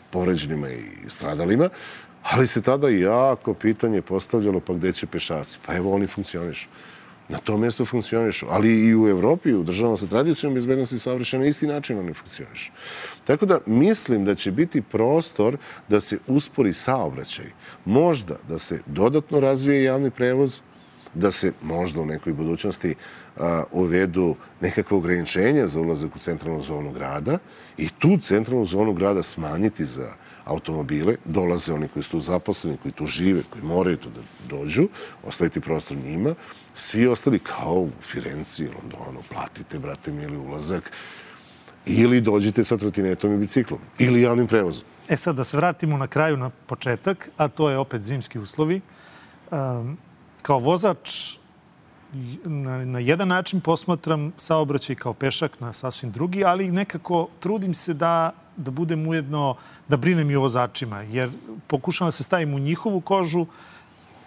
povređenima 0.10 0.70
i 0.70 0.82
stradalima. 1.08 1.70
Ali 2.24 2.47
se 2.47 2.61
tada 2.61 2.89
jako 2.89 3.53
pitanje 3.53 4.01
postavljalo 4.01 4.59
pa 4.59 4.74
gde 4.74 4.93
će 4.93 5.07
pešaci? 5.07 5.59
Pa 5.65 5.76
evo 5.76 5.93
oni 5.93 6.07
funkcionišu. 6.07 6.67
na 7.30 7.38
tom 7.38 7.61
mjestu 7.61 7.86
funkcionišu. 7.86 8.45
Ali 8.49 8.88
i 8.88 8.95
u 8.95 9.07
Evropi, 9.07 9.53
u 9.53 9.63
državama 9.63 9.97
sa 9.97 10.07
tradicijom 10.07 10.53
bezbednosti 10.53 10.99
saobraćaja 10.99 11.41
na 11.41 11.47
isti 11.47 11.67
način 11.67 11.99
oni 11.99 12.13
funkcionišu. 12.13 12.72
Tako 13.26 13.45
da 13.45 13.59
mislim 13.65 14.26
da 14.26 14.36
će 14.36 14.51
biti 14.51 14.82
prostor 14.82 15.57
da 15.89 15.99
se 15.99 16.17
uspori 16.28 16.74
saobraćaj. 16.74 17.45
Možda 17.86 18.36
da 18.47 18.59
se 18.59 18.82
dodatno 18.86 19.39
razvije 19.39 19.84
javni 19.84 20.11
prevoz, 20.11 20.61
da 21.13 21.32
se 21.32 21.53
možda 21.61 22.01
u 22.01 22.05
nekoj 22.05 22.34
budućnosti 22.34 22.95
uvedu 23.72 24.36
nekakve 24.61 24.97
ograničenja 24.97 25.67
za 25.67 25.82
ulazak 25.82 26.15
u 26.15 26.20
centralnu 26.20 26.61
zonu 26.61 26.91
grada 26.91 27.38
i 27.78 27.89
tu 27.99 28.17
centralnu 28.17 28.65
zonu 28.65 28.93
grada 28.93 29.24
smanjiti 29.24 29.86
za 29.86 30.13
automobile, 30.50 31.16
dolaze 31.26 31.74
oni 31.74 31.88
koji 31.88 32.04
su 32.04 32.12
tu 32.12 32.20
zaposleni, 32.20 32.78
koji 32.78 32.91
tu 32.91 33.06
žive, 33.06 33.43
koji 33.50 33.64
moraju 33.64 33.97
tu 33.97 34.10
da 34.10 34.22
dođu, 34.50 34.88
ostaviti 35.24 35.62
prostor 35.62 35.97
njima, 35.97 36.36
svi 36.76 37.08
ostali 37.08 37.39
kao 37.39 37.74
u 37.74 37.89
Firenci, 38.02 38.64
Londonu, 38.64 39.22
platite, 39.30 39.80
brate 39.80 40.12
mili, 40.12 40.38
ulazak, 40.38 40.91
ili 41.86 42.22
dođite 42.22 42.64
sa 42.64 42.78
trotinetom 42.78 43.34
i 43.34 43.38
biciklom, 43.38 43.80
ili 44.00 44.22
javnim 44.22 44.47
prevozom. 44.47 44.86
E 45.08 45.18
sad 45.18 45.36
da 45.36 45.43
se 45.43 45.58
vratimo 45.58 45.97
na 45.97 46.08
kraju 46.08 46.38
na 46.38 46.50
početak, 46.50 47.30
a 47.38 47.47
to 47.47 47.70
je 47.70 47.78
opet 47.78 48.02
zimski 48.02 48.39
uslovi. 48.39 48.82
Um, 49.52 49.97
kao 50.41 50.60
vozač 50.60 51.38
na, 52.43 52.86
na 52.86 52.99
jedan 52.99 53.28
način 53.28 53.62
posmatram 53.62 54.32
saobraćaj 54.38 54.95
kao 54.95 55.14
pešak 55.14 55.60
na 55.60 55.74
sasvim 55.74 56.12
drugi, 56.12 56.43
ali 56.43 56.72
nekako 56.72 57.28
trudim 57.39 57.74
se 57.74 57.93
da, 57.93 58.32
da 58.57 58.72
budem 58.72 59.07
ujedno, 59.07 59.55
da 59.88 59.97
brinem 59.97 60.32
i 60.32 60.36
o 60.36 60.41
vozačima, 60.41 61.01
jer 61.01 61.30
pokušam 61.68 62.07
da 62.07 62.12
se 62.12 62.24
stavim 62.24 62.53
u 62.53 62.60
njihovu 62.60 63.01
kožu, 63.01 63.45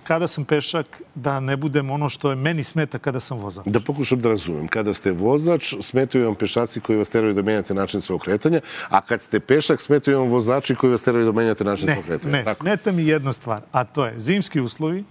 kada 0.05 0.27
sam 0.29 0.45
pešak, 0.45 1.03
da 1.15 1.41
ne 1.41 1.57
budem 1.57 1.91
ono 1.91 2.09
što 2.09 2.31
je 2.31 2.37
meni 2.37 2.65
smeta 2.65 2.99
kada 2.99 3.21
sam 3.21 3.39
vozač. 3.39 3.67
Da 3.67 3.81
pokušam 3.81 4.21
da 4.21 4.29
razumem. 4.29 4.69
Kada 4.69 4.95
ste 4.95 5.13
vozač, 5.13 5.75
smetaju 5.81 6.25
vam 6.25 6.35
pešaci 6.35 6.81
koji 6.81 6.99
vas 6.99 7.11
teraju 7.11 7.35
da 7.35 7.43
menjate 7.43 7.75
način 7.75 8.01
svog 8.01 8.21
kretanja, 8.21 8.61
a 8.89 9.01
kad 9.01 9.23
ste 9.23 9.41
pešak, 9.41 9.81
smetaju 9.81 10.19
vam 10.19 10.29
vozači 10.29 10.75
koji 10.75 10.91
vas 10.91 11.03
teraju 11.03 11.25
da 11.25 11.33
menjate 11.33 11.65
način 11.65 11.87
ne, 11.87 11.95
svog 11.95 12.05
kretanja. 12.05 12.33
Ne, 12.33 12.45
Tako. 12.45 12.65
smeta 12.65 12.93
mi 12.93 13.07
jedna 13.07 13.33
stvar, 13.33 13.63
a 13.73 13.85
to 13.85 14.07
je 14.07 14.19
zimski 14.21 14.61
uslovi, 14.61 15.05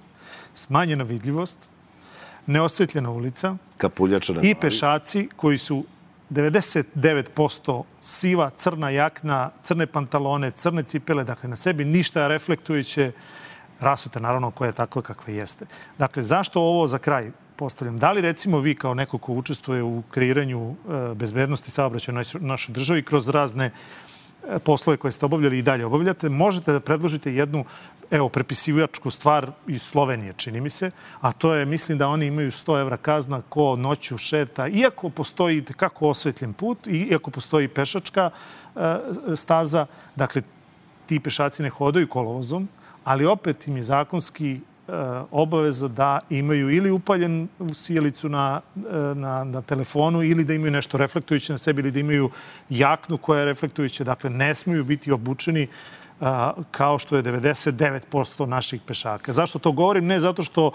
smanjena 0.53 1.03
vidljivost, 1.03 1.69
neosvetljena 2.47 3.09
ulica 3.09 3.55
Kapuljača 3.77 4.33
i 4.41 4.55
pešaci 4.55 5.29
koji 5.35 5.57
su 5.57 5.83
99% 6.29 7.83
siva, 8.01 8.49
crna 8.49 8.89
jakna, 8.89 9.49
crne 9.61 9.87
pantalone, 9.87 10.51
crne 10.51 10.83
cipele, 10.83 11.23
dakle 11.23 11.49
na 11.49 11.55
sebi 11.55 11.85
ništa 11.85 12.27
reflektujuće 12.27 13.11
rasveta, 13.79 14.19
naravno, 14.19 14.51
koja 14.51 14.67
je 14.67 14.73
takva 14.73 15.01
kakva 15.01 15.33
jeste. 15.33 15.65
Dakle, 15.97 16.23
zašto 16.23 16.61
ovo 16.61 16.87
za 16.87 16.97
kraj 16.97 17.31
postavljam? 17.55 17.97
Da 17.97 18.11
li 18.11 18.21
recimo 18.21 18.59
vi 18.59 18.75
kao 18.75 18.93
neko 18.93 19.17
ko 19.17 19.33
učestvuje 19.33 19.83
u 19.83 20.03
kreiranju 20.09 20.71
e, 20.71 20.75
bezbednosti 21.15 21.71
saobraćaja 21.71 22.23
u 22.39 22.45
našoj 22.45 22.73
državi 22.73 23.03
kroz 23.03 23.29
razne 23.29 23.65
e, 23.65 23.71
poslove 24.63 24.97
koje 24.97 25.11
ste 25.11 25.25
obavljali 25.25 25.57
i 25.57 25.61
dalje 25.61 25.85
obavljate, 25.85 26.29
možete 26.29 26.71
da 26.71 26.79
predložite 26.79 27.33
jednu 27.33 27.65
evo, 28.11 28.29
prepisivačku 28.29 29.11
stvar 29.11 29.51
iz 29.67 29.81
Slovenije, 29.81 30.33
čini 30.37 30.61
mi 30.61 30.69
se, 30.69 30.91
a 31.21 31.31
to 31.31 31.53
je, 31.53 31.65
mislim 31.65 31.97
da 31.97 32.07
oni 32.07 32.25
imaju 32.25 32.51
100 32.51 32.81
evra 32.81 32.97
kazna 32.97 33.41
ko 33.49 33.75
noću 33.75 34.17
šeta, 34.17 34.67
iako 34.67 35.09
postoji 35.09 35.63
kako 35.77 36.09
osvetljen 36.09 36.53
put, 36.53 36.87
iako 36.87 37.31
postoji 37.31 37.67
pešačka 37.67 38.29
e, 38.75 38.79
staza, 39.35 39.85
dakle, 40.15 40.41
ti 41.05 41.19
pešaci 41.19 41.63
ne 41.63 41.69
hodaju 41.69 42.07
kolovozom, 42.07 42.67
ali 43.03 43.25
opet 43.25 43.67
im 43.67 43.77
je 43.77 43.83
zakonski 43.83 44.51
e, 44.53 44.59
obaveza 45.31 45.87
da 45.87 46.19
imaju 46.29 46.69
ili 46.69 46.91
upaljen 46.91 47.47
sjelicu 47.73 48.29
na, 48.29 48.61
e, 48.75 49.15
na, 49.15 49.43
na 49.43 49.61
telefonu 49.61 50.23
ili 50.23 50.43
da 50.43 50.53
imaju 50.53 50.71
nešto 50.71 50.97
reflektujuće 50.97 51.53
na 51.53 51.57
sebi 51.57 51.81
ili 51.81 51.91
da 51.91 51.99
imaju 51.99 52.29
jaknu 52.69 53.17
koja 53.17 53.39
je 53.39 53.45
reflektujuća. 53.45 54.03
Dakle, 54.03 54.29
ne 54.29 54.55
smiju 54.55 54.83
biti 54.83 55.11
obučeni 55.11 55.63
e, 55.63 55.67
kao 56.71 56.99
što 56.99 57.15
je 57.15 57.23
99% 57.23 58.45
naših 58.45 58.81
pešaka. 58.87 59.33
Zašto 59.33 59.59
to 59.59 59.71
govorim? 59.71 60.05
Ne 60.05 60.19
zato 60.19 60.43
što 60.43 60.71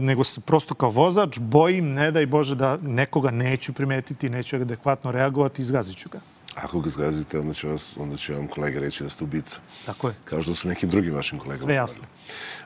nego 0.00 0.24
se 0.24 0.40
prosto 0.40 0.74
kao 0.74 0.90
vozač 0.90 1.38
bojim, 1.38 1.92
ne 1.92 2.10
daj 2.10 2.26
Bože, 2.26 2.54
da 2.54 2.76
nekoga 2.76 3.30
neću 3.30 3.72
primetiti, 3.72 4.30
neću 4.30 4.56
adekvatno 4.56 5.12
reagovati 5.12 5.62
i 5.62 5.64
zgazit 5.64 5.96
ću 5.96 6.08
ga. 6.08 6.20
Ako 6.54 6.80
ga 6.80 6.90
zgazite, 6.90 7.38
onda 7.38 7.54
će, 7.54 7.68
vas, 7.68 7.96
onda 7.96 8.16
će 8.16 8.34
vam 8.34 8.48
kolega 8.48 8.80
reći 8.80 9.02
da 9.02 9.10
ste 9.10 9.24
ubica. 9.24 9.58
Tako 9.86 10.08
je. 10.08 10.14
Kao 10.24 10.42
što 10.42 10.54
su 10.54 10.68
nekim 10.68 10.90
drugim 10.90 11.14
vašim 11.14 11.38
kolegama. 11.38 11.66
Sve 11.66 11.74
jasno. 11.74 12.02
A, 12.02 12.61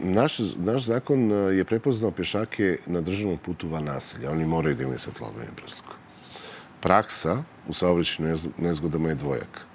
naš, 0.00 0.38
naš 0.56 0.82
zakon 0.82 1.30
je 1.30 1.64
prepoznao 1.64 2.10
pešake 2.10 2.78
na 2.86 3.00
državnom 3.00 3.38
putu 3.38 3.68
van 3.68 3.84
naselja. 3.84 4.30
Oni 4.30 4.46
moraju 4.46 4.74
da 4.74 4.82
imaju 4.82 4.98
svetlobanje 4.98 5.48
presluka. 5.56 5.94
Praksa 6.80 7.42
u 7.68 7.72
saobraćaju 7.72 8.36
nezgodama 8.58 9.08
je 9.08 9.14
dvojak. 9.14 9.66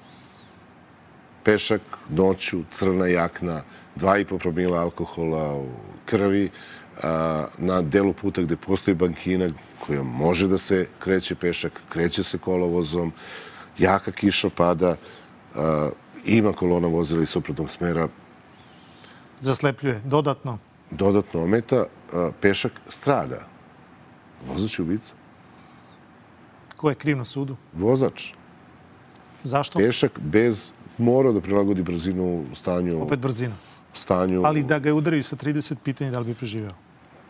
Pešak, 1.43 1.81
noću, 2.09 2.63
crna 2.71 3.07
jakna, 3.07 3.61
2,5 3.95 4.39
promila 4.39 4.79
alkohola 4.79 5.53
u 5.53 5.69
krvi, 6.05 6.49
a, 7.03 7.45
na 7.57 7.81
delu 7.81 8.13
puta 8.13 8.41
gde 8.41 8.55
postoji 8.55 8.95
bankina 8.95 9.49
koja 9.79 10.03
može 10.03 10.47
da 10.47 10.57
se 10.57 10.87
kreće 10.99 11.35
pešak, 11.35 11.81
kreće 11.89 12.23
se 12.23 12.37
kolovozom, 12.37 13.13
jaka 13.77 14.11
kiša 14.11 14.49
pada, 14.49 14.95
a, 15.55 15.89
ima 16.25 16.53
kolona 16.53 16.87
vozila 16.87 17.21
iz 17.23 17.29
suprotnog 17.29 17.69
smera. 17.69 18.07
Zaslepljuje, 19.39 20.01
dodatno. 20.05 20.57
Dodatno 20.91 21.43
ometa, 21.43 21.85
pešak 22.41 22.71
strada. 22.89 23.47
Vozač 24.47 24.79
je 24.79 24.83
ubica. 24.83 25.15
Ko 26.75 26.89
je 26.89 26.95
kriv 26.95 27.17
na 27.17 27.25
sudu? 27.25 27.55
Vozač. 27.73 28.31
Zašto? 29.43 29.79
Pešak 29.79 30.19
bez 30.19 30.71
mora 30.97 31.31
da 31.31 31.41
prilagodi 31.41 31.83
brzinu 31.83 32.45
stanju... 32.53 33.01
Opet 33.03 33.19
brzina. 33.19 33.55
Stanju... 33.93 34.41
Ali 34.45 34.63
da 34.63 34.79
ga 34.79 34.89
je 34.89 34.93
udaraju 34.93 35.23
sa 35.23 35.35
30 35.35 35.75
pitanja 35.83 36.11
da 36.11 36.19
li 36.19 36.25
bi 36.25 36.35
preživeo? 36.35 36.71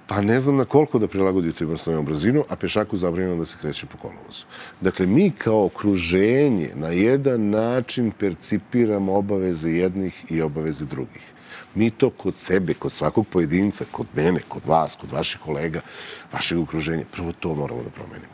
pa 0.08 0.22
ne 0.22 0.40
znam 0.40 0.56
na 0.56 0.66
koliko 0.66 1.00
da 1.00 1.08
prilagodi 1.08 1.52
tu 1.52 1.64
imoslovnom 1.64 2.06
brzinu, 2.06 2.44
a 2.50 2.56
pešaku 2.56 2.98
zabranjeno 2.98 3.36
da 3.36 3.46
se 3.46 3.58
kreće 3.62 3.86
po 3.86 3.98
kolovozu. 3.98 4.46
Dakle, 4.82 5.06
mi 5.06 5.32
kao 5.32 5.66
okruženje 5.66 6.72
na 6.76 6.88
jedan 6.88 7.50
način 7.50 8.12
percipiramo 8.20 9.14
obaveze 9.14 9.72
jednih 9.72 10.26
i 10.30 10.42
obaveze 10.42 10.86
drugih. 10.86 11.34
Mi 11.76 11.90
to 11.90 12.10
kod 12.10 12.36
sebe, 12.36 12.74
kod 12.74 12.92
svakog 12.92 13.28
pojedinca, 13.28 13.86
kod 13.92 14.08
mene, 14.16 14.40
kod 14.48 14.66
vas, 14.66 14.96
kod 14.96 15.12
vaših 15.12 15.42
kolega, 15.42 15.82
vašeg 16.34 16.60
okruženja, 16.60 17.04
prvo 17.12 17.32
to 17.32 17.54
moramo 17.54 17.84
da 17.84 17.90
promenimo. 17.90 18.34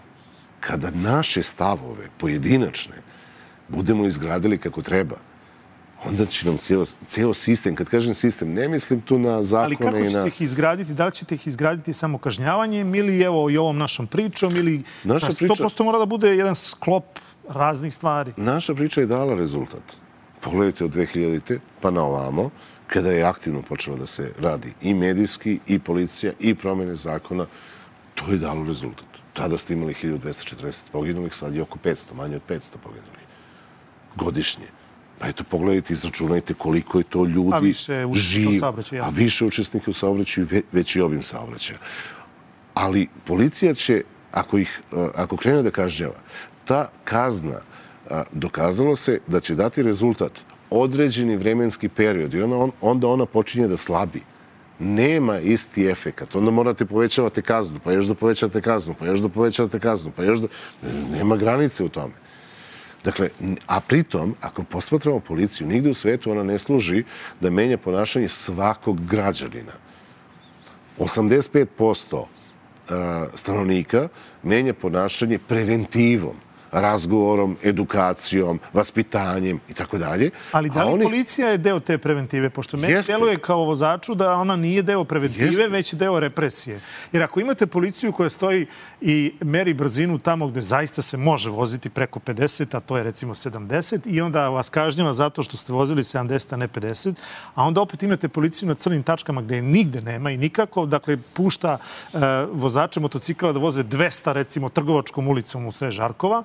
Kada 0.60 0.92
naše 0.92 1.44
stavove, 1.44 2.08
pojedinačne, 2.18 2.96
budemo 3.68 4.06
izgradili 4.06 4.58
kako 4.58 4.82
treba, 4.82 5.16
onda 6.06 6.26
će 6.26 6.48
nam 6.48 6.58
ceo, 6.58 6.86
ceo 6.86 7.34
sistem, 7.34 7.76
kad 7.76 7.90
kažem 7.90 8.14
sistem, 8.14 8.54
ne 8.54 8.68
mislim 8.68 9.02
tu 9.02 9.20
na 9.20 9.44
zakone 9.44 9.76
i 9.76 9.78
na... 9.80 9.88
Ali 9.88 10.00
kako 10.00 10.10
ćete 10.10 10.28
ih 10.28 10.42
izgraditi? 10.42 10.94
Da 10.94 11.06
li 11.06 11.12
ćete 11.12 11.36
ih 11.36 11.48
izgraditi 11.48 11.94
samo 11.94 12.18
kažnjavanjem 12.18 12.96
ili 12.96 13.22
evo 13.22 13.50
i 13.50 13.58
ovom 13.58 13.78
našom 13.78 14.08
pričom 14.08 14.56
ili... 14.56 14.84
Naša 15.04 15.26
znači, 15.26 15.38
priča... 15.38 15.54
To 15.54 15.56
prosto 15.56 15.84
mora 15.84 16.00
da 16.00 16.06
bude 16.06 16.30
jedan 16.30 16.56
sklop 16.56 17.20
raznih 17.50 17.94
stvari. 17.94 18.34
Naša 18.38 18.76
priča 18.76 19.02
je 19.02 19.08
dala 19.08 19.36
rezultat. 19.36 19.84
Pogledajte 20.42 20.86
od 20.86 20.96
2000. 20.96 21.60
pa 21.82 21.92
na 21.92 22.04
ovamo, 22.04 22.50
kada 22.94 23.12
je 23.12 23.24
aktivno 23.24 23.62
počelo 23.62 23.98
da 23.98 24.06
se 24.06 24.32
radi 24.40 24.74
i 24.82 24.94
medijski, 24.94 25.60
i 25.68 25.80
policija, 25.80 26.34
i 26.40 26.56
promene 26.56 26.96
zakona, 26.96 27.46
to 28.16 28.32
je 28.32 28.38
dalo 28.38 28.64
rezultat. 28.64 29.06
Tada 29.34 29.58
ste 29.58 29.74
imali 29.74 29.94
1240 29.94 30.84
poginulih, 30.92 31.36
sad 31.36 31.56
je 31.56 31.62
oko 31.62 31.80
500, 31.84 32.14
manje 32.16 32.36
od 32.36 32.42
500 32.50 32.78
poginulih. 32.84 33.26
Godišnje. 34.16 34.68
Pa 35.20 35.28
eto, 35.28 35.44
pogledajte, 35.44 35.94
izračunajte 35.94 36.54
koliko 36.54 36.98
je 36.98 37.04
to 37.04 37.26
ljudi 37.26 37.54
a 37.54 37.60
više 37.60 38.06
živ, 38.14 38.50
u 38.50 38.54
saobraćaju. 38.54 39.04
A 39.04 39.10
više 39.10 39.46
učesnika 39.46 39.92
u 39.92 39.94
saobraćaju, 39.94 40.48
veći 40.72 41.02
obim 41.02 41.24
saobraćaja. 41.24 41.80
Ali 42.74 43.08
policija 43.26 43.74
će, 43.74 44.04
ako, 44.32 44.58
ih, 44.58 44.82
ako 45.16 45.38
krene 45.38 45.64
da 45.64 45.72
kažnjava, 45.72 46.20
ta 46.66 46.90
kazna 47.04 47.60
dokazalo 48.32 48.96
se 48.96 49.20
da 49.28 49.40
će 49.40 49.56
dati 49.56 49.84
rezultat 49.84 50.32
određeni 50.82 51.36
vremenski 51.38 51.90
period 51.90 52.34
i 52.34 52.42
ona, 52.42 52.68
onda 52.82 53.08
ona 53.08 53.26
počinje 53.26 53.68
da 53.68 53.78
slabi. 53.78 54.22
Nema 54.80 55.40
isti 55.40 55.86
efekat. 55.86 56.36
Onda 56.36 56.52
morate 56.52 56.86
povećavate 56.86 57.42
kaznu, 57.42 57.80
pa 57.84 57.92
još 57.92 58.06
da 58.06 58.16
povećate 58.16 58.62
kaznu, 58.62 58.96
pa 59.00 59.06
još 59.06 59.20
da 59.20 59.30
povećavate 59.30 59.80
kaznu, 59.80 60.12
pa 60.16 60.24
još 60.24 60.40
da... 60.40 60.48
Nema 61.18 61.36
granice 61.36 61.84
u 61.84 61.90
tome. 61.90 62.14
Dakle, 63.04 63.30
a 63.68 63.80
pritom, 63.80 64.36
ako 64.42 64.64
posmatramo 64.64 65.20
policiju, 65.20 65.68
nigde 65.68 65.90
u 65.90 65.94
svetu 65.94 66.32
ona 66.32 66.44
ne 66.44 66.58
služi 66.58 67.04
da 67.40 67.50
menja 67.50 67.78
ponašanje 67.78 68.28
svakog 68.28 69.06
građanina. 69.06 69.74
85% 71.00 72.26
stanovnika 73.36 74.08
menja 74.44 74.74
ponašanje 74.74 75.38
preventivom, 75.38 76.36
razgovorom, 76.74 77.58
edukacijom, 77.64 78.60
vaspitanjem 78.74 79.60
i 79.70 79.74
tako 79.74 79.98
dalje. 79.98 80.30
Ali 80.52 80.70
da 80.70 80.84
li 80.84 80.90
A 80.90 80.94
oni- 80.94 81.04
policija 81.04 81.50
je 81.50 81.58
deo 81.58 81.80
te 81.80 81.98
preventive? 81.98 82.50
Pošto 82.50 82.78
meni 82.78 82.94
Jeste. 82.94 83.14
deluje 83.14 83.36
kao 83.38 83.60
vozaču 83.60 84.16
da 84.16 84.34
ona 84.34 84.56
nije 84.56 84.82
deo 84.82 85.04
preventive, 85.04 85.46
Jeste. 85.46 85.68
već 85.68 85.94
deo 85.94 86.20
represije. 86.20 86.80
Jer 87.12 87.24
ako 87.24 87.40
imate 87.40 87.68
policiju 87.68 88.12
koja 88.12 88.30
stoji 88.30 88.66
i 89.02 89.14
meri 89.42 89.74
brzinu 89.74 90.18
tamo 90.20 90.48
gde 90.48 90.62
zaista 90.62 91.02
se 91.02 91.18
može 91.18 91.50
voziti 91.50 91.90
preko 91.90 92.20
50, 92.20 92.44
a 92.76 92.80
to 92.80 92.98
je 92.98 93.04
recimo 93.04 93.34
70, 93.34 93.74
i 94.06 94.22
onda 94.22 94.50
vas 94.50 94.70
kažnjava 94.70 95.14
zato 95.14 95.44
što 95.44 95.58
ste 95.58 95.74
vozili 95.74 96.04
70, 96.04 96.54
a 96.54 96.58
ne 96.58 96.68
50, 96.68 97.14
a 97.56 97.64
onda 97.64 97.82
opet 97.82 98.04
imate 98.04 98.28
policiju 98.28 98.70
na 98.70 98.76
crnim 98.76 99.04
tačkama 99.04 99.42
gde 99.42 99.56
je 99.56 99.62
nigde 99.62 100.02
nema 100.02 100.32
i 100.32 100.38
nikako, 100.38 100.86
dakle, 100.86 101.18
pušta 101.34 101.78
e, 102.14 102.18
vozače 102.52 103.00
motocikla 103.00 103.52
da 103.52 103.60
voze 103.60 103.84
200, 103.84 104.34
recimo, 104.34 104.70
trgovačkom 104.70 105.28
ulicom 105.28 105.66
u 105.66 105.72
sred 105.72 105.92
Žarkova, 105.92 106.44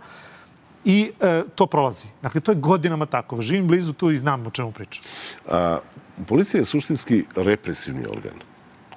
i 0.84 1.10
e, 1.20 1.42
to 1.54 1.66
prolazi. 1.66 2.06
Dakle, 2.22 2.40
to 2.40 2.52
je 2.52 2.56
godinama 2.56 3.06
tako. 3.06 3.42
Živim 3.42 3.66
blizu 3.66 3.92
tu 3.92 4.10
i 4.10 4.16
znam 4.16 4.46
o 4.46 4.50
čemu 4.50 4.72
pričam. 4.72 5.04
A, 5.48 5.78
policija 6.26 6.58
je 6.58 6.64
suštinski 6.64 7.24
represivni 7.36 8.06
organ. 8.06 8.40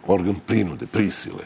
Organ 0.08 0.36
prinude, 0.48 0.86
prisile. 0.88 1.44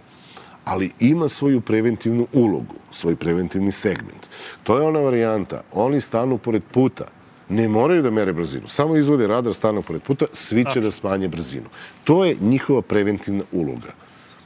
Ali 0.65 0.91
ima 0.99 1.27
svoju 1.27 1.61
preventivnu 1.61 2.27
ulogu, 2.33 2.75
svoj 2.91 3.15
preventivni 3.15 3.71
segment. 3.71 4.27
To 4.63 4.77
je 4.77 4.87
ona 4.87 4.99
varijanta. 4.99 5.61
Oni 5.71 6.01
stanu 6.01 6.37
pored 6.37 6.63
puta. 6.71 7.05
Ne 7.49 7.67
moraju 7.67 8.01
da 8.01 8.11
mere 8.11 8.33
brzinu. 8.33 8.67
Samo 8.67 8.95
izvode 8.97 9.27
radar, 9.27 9.53
stanu 9.53 9.81
pored 9.81 10.01
puta, 10.01 10.25
svi 10.33 10.65
će 10.73 10.79
da 10.79 10.91
smanje 10.91 11.27
brzinu. 11.27 11.69
To 12.03 12.25
je 12.25 12.37
njihova 12.41 12.81
preventivna 12.81 13.43
uloga. 13.51 13.93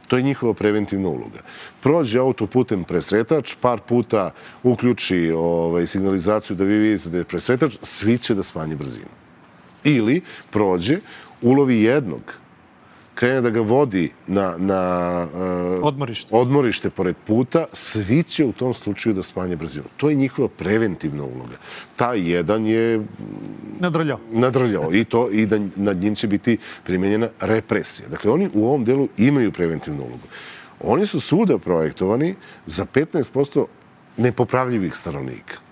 To 0.09 0.17
je 0.17 0.23
njihova 0.23 0.53
preventivna 0.53 1.09
uloga. 1.09 1.45
Prođe 1.79 2.19
autoputem 2.19 2.83
presretač, 2.83 3.55
par 3.61 3.79
puta 3.79 4.31
uključi 4.63 5.31
ovaj, 5.31 5.87
signalizaciju 5.87 6.55
da 6.57 6.63
vi 6.63 6.77
vidite 6.77 7.09
da 7.09 7.17
je 7.17 7.29
presretač, 7.29 7.77
svi 7.81 8.17
će 8.17 8.35
da 8.35 8.43
smanje 8.43 8.75
brzinu. 8.75 9.13
Ili 9.83 10.21
prođe, 10.49 10.99
ulovi 11.41 11.81
jednog, 11.83 12.33
krene 13.19 13.41
da 13.41 13.49
ga 13.49 13.61
vodi 13.61 14.11
na, 14.27 14.55
na 14.57 14.81
uh, 15.33 15.83
Odmorište. 15.83 16.35
odmorište 16.35 16.89
pored 16.89 17.15
puta, 17.27 17.65
svi 17.73 18.23
će 18.23 18.45
u 18.45 18.51
tom 18.51 18.73
slučaju 18.73 19.15
da 19.15 19.23
smanje 19.23 19.55
brzinu. 19.55 19.85
To 19.97 20.09
je 20.09 20.15
njihova 20.15 20.47
preventivna 20.47 21.23
uloga. 21.23 21.57
Taj 21.95 22.31
jedan 22.31 22.65
je 22.65 23.01
Nadrljao. 23.79 24.19
nadrljao 24.31 24.93
i 24.93 25.03
to 25.03 25.29
i 25.31 25.45
da 25.45 25.59
nad 25.75 25.97
njim 25.97 26.15
će 26.15 26.27
biti 26.27 26.57
primenjena 26.83 27.29
represija. 27.39 28.09
Dakle, 28.09 28.31
oni 28.31 28.49
u 28.53 28.65
ovom 28.67 28.85
delu 28.85 29.07
imaju 29.17 29.51
preventivnu 29.51 30.01
ulogu. 30.03 30.27
Oni 30.83 31.05
su 31.05 31.19
svuda 31.19 31.57
projektovani 31.57 32.35
za 32.65 32.85
15% 32.85 33.65
nepopravljivih 34.17 34.95
stanovnika. 34.95 35.68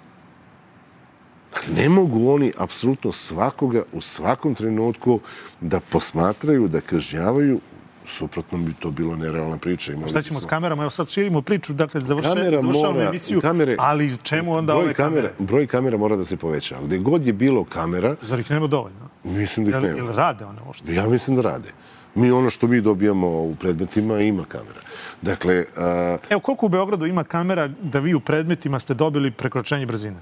Ne 1.69 1.89
mogu 1.89 2.29
oni 2.29 2.51
apsolutno 2.57 3.11
svakoga 3.11 3.83
u 3.93 4.01
svakom 4.01 4.55
trenutku 4.55 5.19
da 5.61 5.79
posmatraju, 5.81 6.67
da 6.67 6.81
kažnjavaju, 6.81 7.59
suprotno 8.05 8.57
bi 8.57 8.73
to 8.73 8.91
bilo 8.91 9.15
nerealna 9.15 9.57
priča. 9.57 9.93
Imali 9.93 10.09
Šta 10.09 10.21
ćemo 10.21 10.29
bismo- 10.31 10.41
s 10.41 10.45
kamerama? 10.45 10.83
Evo 10.83 10.89
sad 10.89 11.09
širimo 11.09 11.41
priču, 11.41 11.73
dakle 11.73 12.01
završe, 12.01 12.29
Kamera 12.29 12.61
završavamo 12.61 12.93
mora- 12.93 13.09
emisiju, 13.09 13.41
kamere- 13.41 13.75
ali 13.79 14.17
čemu 14.17 14.53
onda 14.53 14.73
broj 14.73 14.83
ove 14.83 14.93
kamere? 14.93 15.33
Broj 15.39 15.67
kamera 15.67 15.97
mora 15.97 16.15
da 16.15 16.25
se 16.25 16.37
poveća. 16.37 16.77
Gde 16.83 16.97
god 16.99 17.25
je 17.25 17.33
bilo 17.33 17.63
kamera, 17.65 18.15
Zar 18.21 18.39
ih 18.39 18.51
nema 18.51 18.67
dovoljno? 18.67 19.09
mislim 19.23 19.65
da 19.65 19.71
ih 19.71 19.83
nema. 19.83 19.97
jel 19.97 20.07
rade 20.07 20.45
one 20.45 20.59
uopšte? 20.61 20.93
Ja 20.93 21.07
mislim 21.07 21.35
da 21.35 21.41
rade. 21.43 21.69
Mi 22.15 22.31
ono 22.31 22.49
što 22.49 22.67
mi 22.67 22.81
dobijamo 22.81 23.27
u 23.29 23.55
predmetima 23.55 24.19
ima 24.19 24.43
kamera. 24.45 24.79
Dakle, 25.21 25.65
a, 25.77 26.17
Evo, 26.29 26.39
koliko 26.41 26.65
u 26.65 26.69
Beogradu 26.69 27.05
ima 27.05 27.23
kamera 27.23 27.67
da 27.67 27.99
vi 27.99 28.13
u 28.13 28.19
predmetima 28.19 28.79
ste 28.79 28.93
dobili 28.93 29.31
prekročenje 29.31 29.85
brzine? 29.85 30.17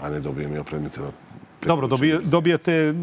A 0.00 0.10
ne 0.10 0.20
dobijem 0.20 0.54
ja 0.54 0.60
u 0.60 0.64
predmetima. 0.64 1.06
Dobro, 1.66 1.86
dobija, 1.86 2.20
dobijate... 2.24 2.94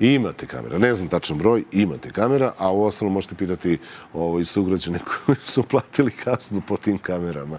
I 0.00 0.14
imate 0.14 0.46
kamera. 0.46 0.78
Ne 0.78 0.94
znam 0.94 1.08
tačan 1.08 1.38
broj, 1.38 1.64
imate 1.72 2.10
kamera, 2.10 2.52
a 2.58 2.70
u 2.70 2.84
ostalom 2.84 3.14
možete 3.14 3.34
pitati 3.34 3.78
ovaj, 4.14 4.44
sugrađane 4.44 4.98
koji 5.26 5.36
su 5.44 5.62
platili 5.62 6.10
kaznu 6.10 6.62
po 6.68 6.76
tim 6.76 6.98
kamerama. 6.98 7.58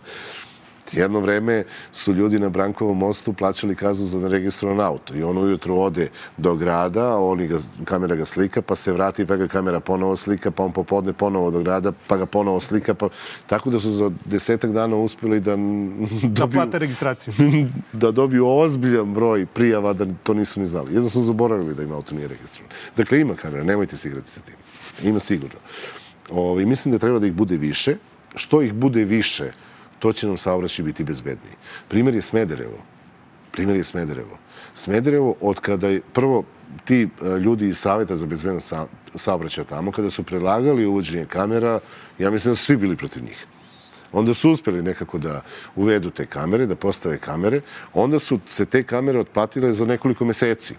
Jedno 0.93 1.19
vreme 1.19 1.63
su 1.91 2.13
ljudi 2.13 2.39
na 2.39 2.49
Brankovom 2.49 2.97
mostu 2.97 3.33
plaćali 3.33 3.75
kaznu 3.75 4.05
za 4.05 4.19
neregistrovan 4.19 4.79
auto 4.79 5.15
i 5.15 5.23
on 5.23 5.37
ujutru 5.37 5.79
ode 5.79 6.09
do 6.37 6.55
grada, 6.55 7.17
oni 7.17 7.47
ga, 7.47 7.57
kamera 7.85 8.15
ga 8.15 8.25
slika, 8.25 8.61
pa 8.61 8.75
se 8.75 8.93
vrati, 8.93 9.25
pa 9.25 9.35
ga 9.35 9.47
kamera 9.47 9.79
ponovo 9.79 10.15
slika, 10.15 10.51
pa 10.51 10.63
on 10.63 10.71
popodne 10.71 11.13
ponovo 11.13 11.51
do 11.51 11.59
grada, 11.59 11.91
pa 12.07 12.17
ga 12.17 12.25
ponovo 12.25 12.59
slika, 12.59 12.93
pa... 12.93 13.09
tako 13.47 13.69
da 13.69 13.79
su 13.79 13.91
za 13.91 14.11
desetak 14.25 14.71
dana 14.71 14.95
uspeli 14.95 15.39
da 15.39 15.57
Da 15.57 16.27
dobiju, 16.27 16.57
plate 16.57 16.79
registraciju. 16.79 17.33
da 17.93 18.11
dobiju 18.11 18.47
ozbiljan 18.47 19.13
broj 19.13 19.45
prijava 19.45 19.93
da 19.93 20.05
to 20.23 20.33
nisu 20.33 20.59
ni 20.59 20.65
znali. 20.65 20.93
Jedno 20.93 21.09
su 21.09 21.21
zaboravili 21.21 21.75
da 21.75 21.83
im 21.83 21.91
auto 21.91 22.15
nije 22.15 22.27
registrovan. 22.27 22.71
Dakle, 22.97 23.19
ima 23.19 23.35
kamera, 23.35 23.63
nemojte 23.63 23.97
se 23.97 24.09
igrati 24.09 24.29
sa 24.29 24.41
tim. 24.41 24.55
Ima 25.03 25.19
sigurno. 25.19 25.59
Ovi, 26.29 26.65
mislim 26.65 26.91
da 26.91 26.99
treba 26.99 27.19
da 27.19 27.27
ih 27.27 27.33
bude 27.33 27.57
više. 27.57 27.95
Što 28.35 28.61
ih 28.61 28.73
bude 28.73 29.03
više, 29.03 29.51
to 29.99 30.13
će 30.13 30.27
nam 30.27 30.37
saobraćaj 30.37 30.85
biti 30.85 31.03
bezbedniji. 31.03 31.53
Primer 31.87 32.15
je 32.15 32.21
Smederevo. 32.21 32.77
Primer 33.51 33.75
je 33.75 33.83
Smederevo. 33.83 34.37
Smederevo, 34.73 35.35
od 35.41 35.59
kada 35.59 35.87
je 35.87 36.01
prvo 36.13 36.43
ti 36.85 37.09
e, 37.21 37.39
ljudi 37.39 37.67
iz 37.67 37.77
Saveta 37.77 38.15
za 38.15 38.25
bezbednost 38.25 38.67
sa, 38.67 38.85
saobraćaja 39.15 39.65
tamo, 39.65 39.91
kada 39.91 40.09
su 40.09 40.23
predlagali 40.23 40.85
uvođenje 40.85 41.25
kamera, 41.25 41.79
ja 42.19 42.31
mislim 42.31 42.51
da 42.51 42.55
su 42.55 42.63
svi 42.63 42.77
bili 42.77 42.95
protiv 42.95 43.23
njih. 43.23 43.45
Onda 44.11 44.33
su 44.33 44.51
uspeli 44.51 44.81
nekako 44.81 45.17
da 45.17 45.41
uvedu 45.75 46.09
te 46.09 46.25
kamere, 46.25 46.65
da 46.65 46.75
postave 46.75 47.17
kamere. 47.17 47.61
Onda 47.93 48.19
su 48.19 48.39
se 48.47 48.65
te 48.65 48.83
kamere 48.83 49.19
otplatile 49.19 49.73
za 49.73 49.85
nekoliko 49.85 50.25
meseci. 50.25 50.75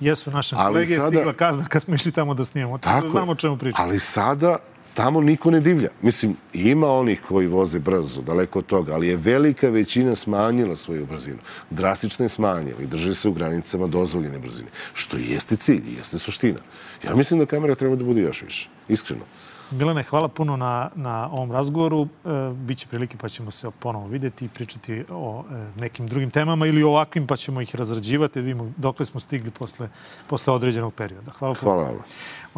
Jesu 0.00 0.30
našem 0.30 0.58
Ali 0.58 0.74
kolege 0.74 0.94
je 0.94 1.00
stigla 1.00 1.32
kazna 1.32 1.64
kad 1.64 1.82
smo 1.82 1.94
išli 1.94 2.12
tamo 2.12 2.34
da 2.34 2.44
snimamo. 2.44 2.78
Tako, 2.78 3.00
da 3.00 3.06
je. 3.06 3.10
znamo 3.10 3.32
o 3.32 3.34
čemu 3.34 3.56
pričamo. 3.58 3.84
Ali 3.84 4.00
sada 4.00 4.56
tamo 4.98 5.20
niko 5.20 5.50
ne 5.50 5.60
divlja. 5.60 5.88
Mislim, 6.02 6.36
ima 6.52 6.92
onih 6.92 7.20
koji 7.28 7.46
voze 7.46 7.78
brzo, 7.78 8.22
daleko 8.22 8.58
od 8.58 8.66
toga, 8.66 8.94
ali 8.94 9.08
je 9.08 9.16
velika 9.16 9.68
većina 9.70 10.14
smanjila 10.14 10.76
svoju 10.76 11.06
brzinu. 11.06 11.38
Drastično 11.70 12.24
je 12.24 12.28
smanjila 12.28 12.82
i 12.82 12.86
drže 12.86 13.14
se 13.14 13.28
u 13.28 13.32
granicama 13.32 13.86
dozvoljene 13.86 14.38
brzine. 14.38 14.68
Što 14.94 15.16
i 15.16 15.30
jeste 15.30 15.56
cilj, 15.56 15.82
i 15.88 15.94
jeste 15.98 16.18
suština. 16.18 16.58
Ja 17.04 17.14
mislim 17.14 17.40
da 17.40 17.46
kamera 17.46 17.74
treba 17.74 17.96
da 17.96 18.04
bude 18.04 18.20
još 18.20 18.42
više. 18.42 18.68
Iskreno. 18.88 19.22
Milane, 19.70 20.02
hvala 20.02 20.28
puno 20.28 20.56
na, 20.56 20.90
na 20.94 21.28
ovom 21.32 21.52
razgovoru. 21.52 22.02
E, 22.02 22.08
Biće 22.54 22.86
prilike 22.86 23.16
pa 23.16 23.28
ćemo 23.28 23.50
se 23.50 23.70
ponovo 23.78 24.06
videti 24.06 24.44
i 24.44 24.48
pričati 24.48 25.04
o 25.10 25.44
e, 25.50 25.80
nekim 25.80 26.06
drugim 26.06 26.30
temama 26.30 26.66
ili 26.66 26.82
ovakvim 26.82 27.26
pa 27.26 27.36
ćemo 27.36 27.60
ih 27.60 27.74
razrađivati 27.74 28.38
da 28.38 28.44
vidimo 28.44 28.72
dokle 28.76 29.06
smo 29.06 29.20
stigli 29.20 29.50
posle, 29.50 29.88
posle 30.26 30.52
određenog 30.52 30.94
perioda. 30.94 31.30
Hvala 31.30 31.54
puno. 31.54 31.72
Hvala. 31.72 32.02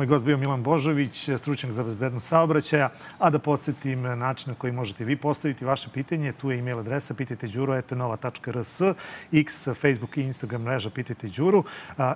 Moj 0.01 0.07
gost 0.07 0.25
bio 0.25 0.37
Milan 0.37 0.63
Božović, 0.63 1.29
stručnjak 1.37 1.73
za 1.73 1.85
bezbednost 1.85 2.29
saobraćaja. 2.29 2.91
A 3.19 3.31
da 3.31 3.39
podsjetim 3.39 4.03
način 4.03 4.51
na 4.51 4.55
koji 4.55 4.73
možete 4.73 5.05
vi 5.05 5.17
postaviti 5.17 5.65
vaše 5.65 5.89
pitanje. 5.95 6.33
Tu 6.33 6.51
je 6.51 6.59
e-mail 6.59 6.79
adresa 6.79 7.15
pitajte 7.15 7.49
đuro.nova.rs, 7.49 8.81
x, 9.33 9.69
Facebook 9.81 10.17
i 10.17 10.23
Instagram 10.23 10.63
mreža 10.63 10.91
pitajte 10.91 11.29
đuru 11.29 11.65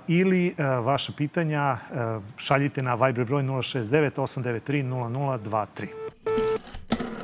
ili 0.07 0.55
a, 0.57 0.79
vaša 0.79 1.13
pitanja 1.17 1.61
a, 1.61 2.19
šaljite 2.37 2.81
na 2.81 2.95
Viber 2.95 3.25
broj 3.25 3.43
069 3.43 4.11
893 4.15 4.83
0023. 4.83 7.14